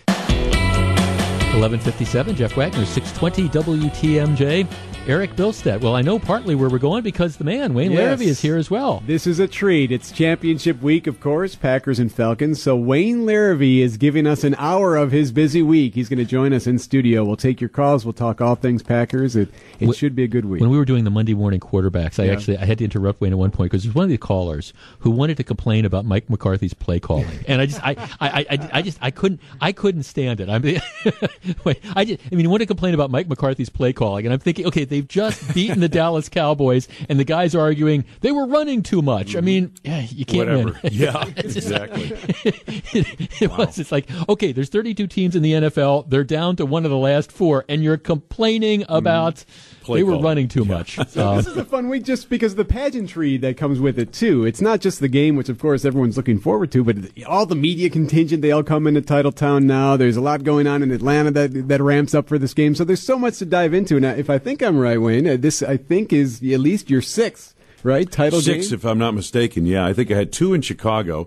1157, 1.60 2.36
Jeff 2.36 2.56
Wagner, 2.56 2.84
620 2.84 3.48
WTMJ. 3.48 4.68
Eric 5.08 5.36
Bilstead. 5.36 5.80
Well, 5.80 5.96
I 5.96 6.02
know 6.02 6.18
partly 6.18 6.54
where 6.54 6.68
we're 6.68 6.78
going 6.78 7.02
because 7.02 7.38
the 7.38 7.44
man, 7.44 7.72
Wayne 7.72 7.92
yes. 7.92 8.20
Larrivee, 8.20 8.26
is 8.26 8.42
here 8.42 8.58
as 8.58 8.70
well. 8.70 9.02
This 9.06 9.26
is 9.26 9.38
a 9.38 9.48
treat. 9.48 9.90
It's 9.90 10.12
championship 10.12 10.82
week, 10.82 11.06
of 11.06 11.18
course, 11.18 11.54
Packers 11.54 11.98
and 11.98 12.12
Falcons. 12.12 12.60
So 12.60 12.76
Wayne 12.76 13.24
Larrivee 13.24 13.78
is 13.78 13.96
giving 13.96 14.26
us 14.26 14.44
an 14.44 14.54
hour 14.58 14.96
of 14.96 15.10
his 15.10 15.32
busy 15.32 15.62
week. 15.62 15.94
He's 15.94 16.10
going 16.10 16.18
to 16.18 16.26
join 16.26 16.52
us 16.52 16.66
in 16.66 16.78
studio. 16.78 17.24
We'll 17.24 17.36
take 17.36 17.58
your 17.58 17.70
calls. 17.70 18.04
We'll 18.04 18.12
talk 18.12 18.42
all 18.42 18.54
things 18.54 18.82
Packers. 18.82 19.34
It, 19.34 19.48
it 19.80 19.94
should 19.94 20.14
be 20.14 20.24
a 20.24 20.28
good 20.28 20.44
week. 20.44 20.60
When 20.60 20.68
we 20.68 20.76
were 20.76 20.84
doing 20.84 21.04
the 21.04 21.10
Monday 21.10 21.32
morning 21.32 21.60
quarterbacks, 21.60 22.20
I 22.20 22.26
yeah. 22.26 22.32
actually 22.32 22.58
I 22.58 22.66
had 22.66 22.76
to 22.76 22.84
interrupt 22.84 23.22
Wayne 23.22 23.32
at 23.32 23.38
one 23.38 23.50
point 23.50 23.70
because 23.70 23.84
there's 23.84 23.94
one 23.94 24.04
of 24.04 24.10
the 24.10 24.18
callers 24.18 24.74
who 24.98 25.10
wanted 25.10 25.38
to 25.38 25.44
complain 25.44 25.86
about 25.86 26.04
Mike 26.04 26.28
McCarthy's 26.28 26.74
play 26.74 27.00
calling, 27.00 27.26
and 27.46 27.62
I 27.62 27.66
just 27.66 27.82
I, 27.82 27.92
I, 28.20 28.46
I, 28.50 28.68
I 28.74 28.82
just 28.82 28.98
I 29.00 29.10
couldn't 29.10 29.40
I 29.58 29.72
couldn't 29.72 30.02
stand 30.02 30.40
it. 30.40 30.50
I 30.50 30.58
mean, 30.58 30.82
wait, 31.64 31.80
I 31.94 32.04
just 32.04 32.20
I 32.30 32.34
mean, 32.34 32.44
you 32.44 32.50
want 32.50 32.62
to 32.62 32.66
complain 32.66 32.94
about 32.94 33.10
Mike 33.10 33.28
McCarthy's 33.28 33.68
play 33.68 33.92
calling, 33.92 34.26
and 34.26 34.32
I'm 34.32 34.40
thinking, 34.40 34.66
okay, 34.66 34.84
they've 34.84 35.06
just 35.06 35.54
beaten 35.54 35.80
the 35.80 35.88
Dallas 35.98 36.28
Cowboys, 36.28 36.88
and 37.08 37.18
the 37.18 37.24
guys 37.24 37.54
are 37.54 37.60
arguing 37.60 38.04
they 38.20 38.32
were 38.32 38.46
running 38.46 38.82
too 38.82 39.02
much. 39.02 39.36
I 39.36 39.40
mean, 39.40 39.72
yeah, 39.84 40.00
you 40.00 40.24
can't 40.24 40.48
Whatever. 40.48 40.78
win. 40.82 40.92
Yeah, 40.98 41.24
exactly. 41.36 42.10
it, 42.44 43.42
it 43.42 43.50
wow. 43.50 43.58
was. 43.58 43.78
It's 43.78 43.92
like 43.92 44.08
okay, 44.28 44.52
there's 44.52 44.68
32 44.68 45.06
teams 45.06 45.36
in 45.36 45.42
the 45.42 45.52
NFL. 45.52 46.10
They're 46.10 46.24
down 46.24 46.56
to 46.56 46.66
one 46.66 46.84
of 46.84 46.90
the 46.90 46.96
last 46.96 47.30
four, 47.30 47.64
and 47.68 47.82
you're 47.82 47.98
complaining 47.98 48.80
mm-hmm. 48.80 48.94
about. 48.94 49.36
Mm. 49.36 49.74
Play 49.88 50.00
they 50.00 50.04
were 50.04 50.18
running 50.18 50.48
too 50.48 50.64
yeah. 50.64 50.74
much. 50.74 50.98
So 51.08 51.36
this 51.36 51.46
is 51.46 51.56
a 51.56 51.64
fun 51.64 51.88
week 51.88 52.04
just 52.04 52.28
because 52.28 52.54
the 52.54 52.64
pageantry 52.64 53.38
that 53.38 53.56
comes 53.56 53.80
with 53.80 53.98
it 53.98 54.12
too. 54.12 54.44
It's 54.44 54.60
not 54.60 54.80
just 54.80 55.00
the 55.00 55.08
game, 55.08 55.36
which 55.36 55.48
of 55.48 55.58
course 55.58 55.84
everyone's 55.84 56.16
looking 56.16 56.38
forward 56.38 56.70
to, 56.72 56.84
but 56.84 56.96
all 57.26 57.46
the 57.46 57.54
media 57.54 57.88
contingent 57.88 58.42
they 58.42 58.52
all 58.52 58.62
come 58.62 58.86
into 58.86 59.00
Titletown 59.00 59.64
now. 59.64 59.96
There's 59.96 60.16
a 60.16 60.20
lot 60.20 60.44
going 60.44 60.66
on 60.66 60.82
in 60.82 60.90
Atlanta 60.90 61.30
that 61.30 61.68
that 61.68 61.80
ramps 61.80 62.14
up 62.14 62.28
for 62.28 62.38
this 62.38 62.52
game. 62.52 62.74
So 62.74 62.84
there's 62.84 63.02
so 63.02 63.18
much 63.18 63.38
to 63.38 63.46
dive 63.46 63.72
into. 63.72 63.98
Now, 63.98 64.10
if 64.10 64.28
I 64.28 64.38
think 64.38 64.62
I'm 64.62 64.78
right, 64.78 65.00
Wayne, 65.00 65.26
uh, 65.26 65.36
this 65.38 65.62
I 65.62 65.78
think 65.78 66.12
is 66.12 66.42
at 66.42 66.60
least 66.60 66.90
your 66.90 67.02
sixth, 67.02 67.54
right? 67.82 68.10
Title 68.10 68.40
six, 68.42 68.68
game? 68.68 68.74
if 68.74 68.84
I'm 68.84 68.98
not 68.98 69.14
mistaken. 69.14 69.64
Yeah, 69.64 69.86
I 69.86 69.94
think 69.94 70.10
I 70.10 70.14
had 70.14 70.30
two 70.30 70.52
in 70.52 70.60
Chicago, 70.60 71.26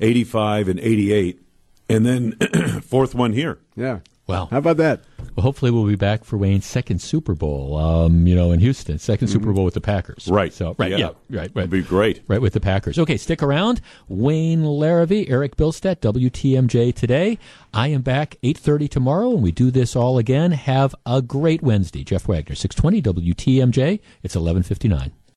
85 0.00 0.68
and 0.68 0.80
88, 0.80 1.40
and 1.88 2.06
then 2.06 2.32
fourth 2.82 3.14
one 3.14 3.32
here. 3.32 3.58
Yeah. 3.74 4.00
Well, 4.32 4.48
how 4.50 4.58
about 4.58 4.78
that? 4.78 5.04
Well, 5.36 5.44
hopefully 5.44 5.70
we'll 5.70 5.86
be 5.86 5.96
back 5.96 6.24
for 6.24 6.36
Wayne's 6.36 6.66
second 6.66 7.00
Super 7.00 7.34
Bowl. 7.34 7.76
Um, 7.76 8.26
you 8.26 8.34
know, 8.34 8.50
in 8.50 8.60
Houston, 8.60 8.96
2nd 8.96 9.16
mm-hmm. 9.16 9.26
Super 9.26 9.52
Bowl 9.52 9.64
with 9.64 9.74
the 9.74 9.80
Packers. 9.80 10.28
Right. 10.28 10.52
So 10.52 10.74
right, 10.78 10.90
yeah, 10.90 10.96
yeah 10.96 11.06
right, 11.06 11.16
right. 11.30 11.54
That'd 11.54 11.70
be 11.70 11.82
great. 11.82 12.22
Right 12.28 12.40
with 12.40 12.54
the 12.54 12.60
Packers. 12.60 12.98
Okay, 12.98 13.16
stick 13.16 13.42
around. 13.42 13.80
Wayne 14.08 14.62
Larrivee, 14.62 15.30
Eric 15.30 15.56
Bilstead, 15.56 15.96
WTMJ 15.96 16.94
today. 16.94 17.38
I 17.74 17.88
am 17.88 18.02
back 18.02 18.36
8:30 18.42 18.88
tomorrow, 18.88 19.30
and 19.32 19.42
we 19.42 19.52
do 19.52 19.70
this 19.70 19.94
all 19.94 20.18
again. 20.18 20.52
Have 20.52 20.94
a 21.06 21.22
great 21.22 21.62
Wednesday. 21.62 22.02
Jeff 22.04 22.26
Wagner, 22.26 22.54
620 22.54 23.32
WTMJ. 23.32 24.00
It's 24.22 24.34
11:59. 24.34 25.12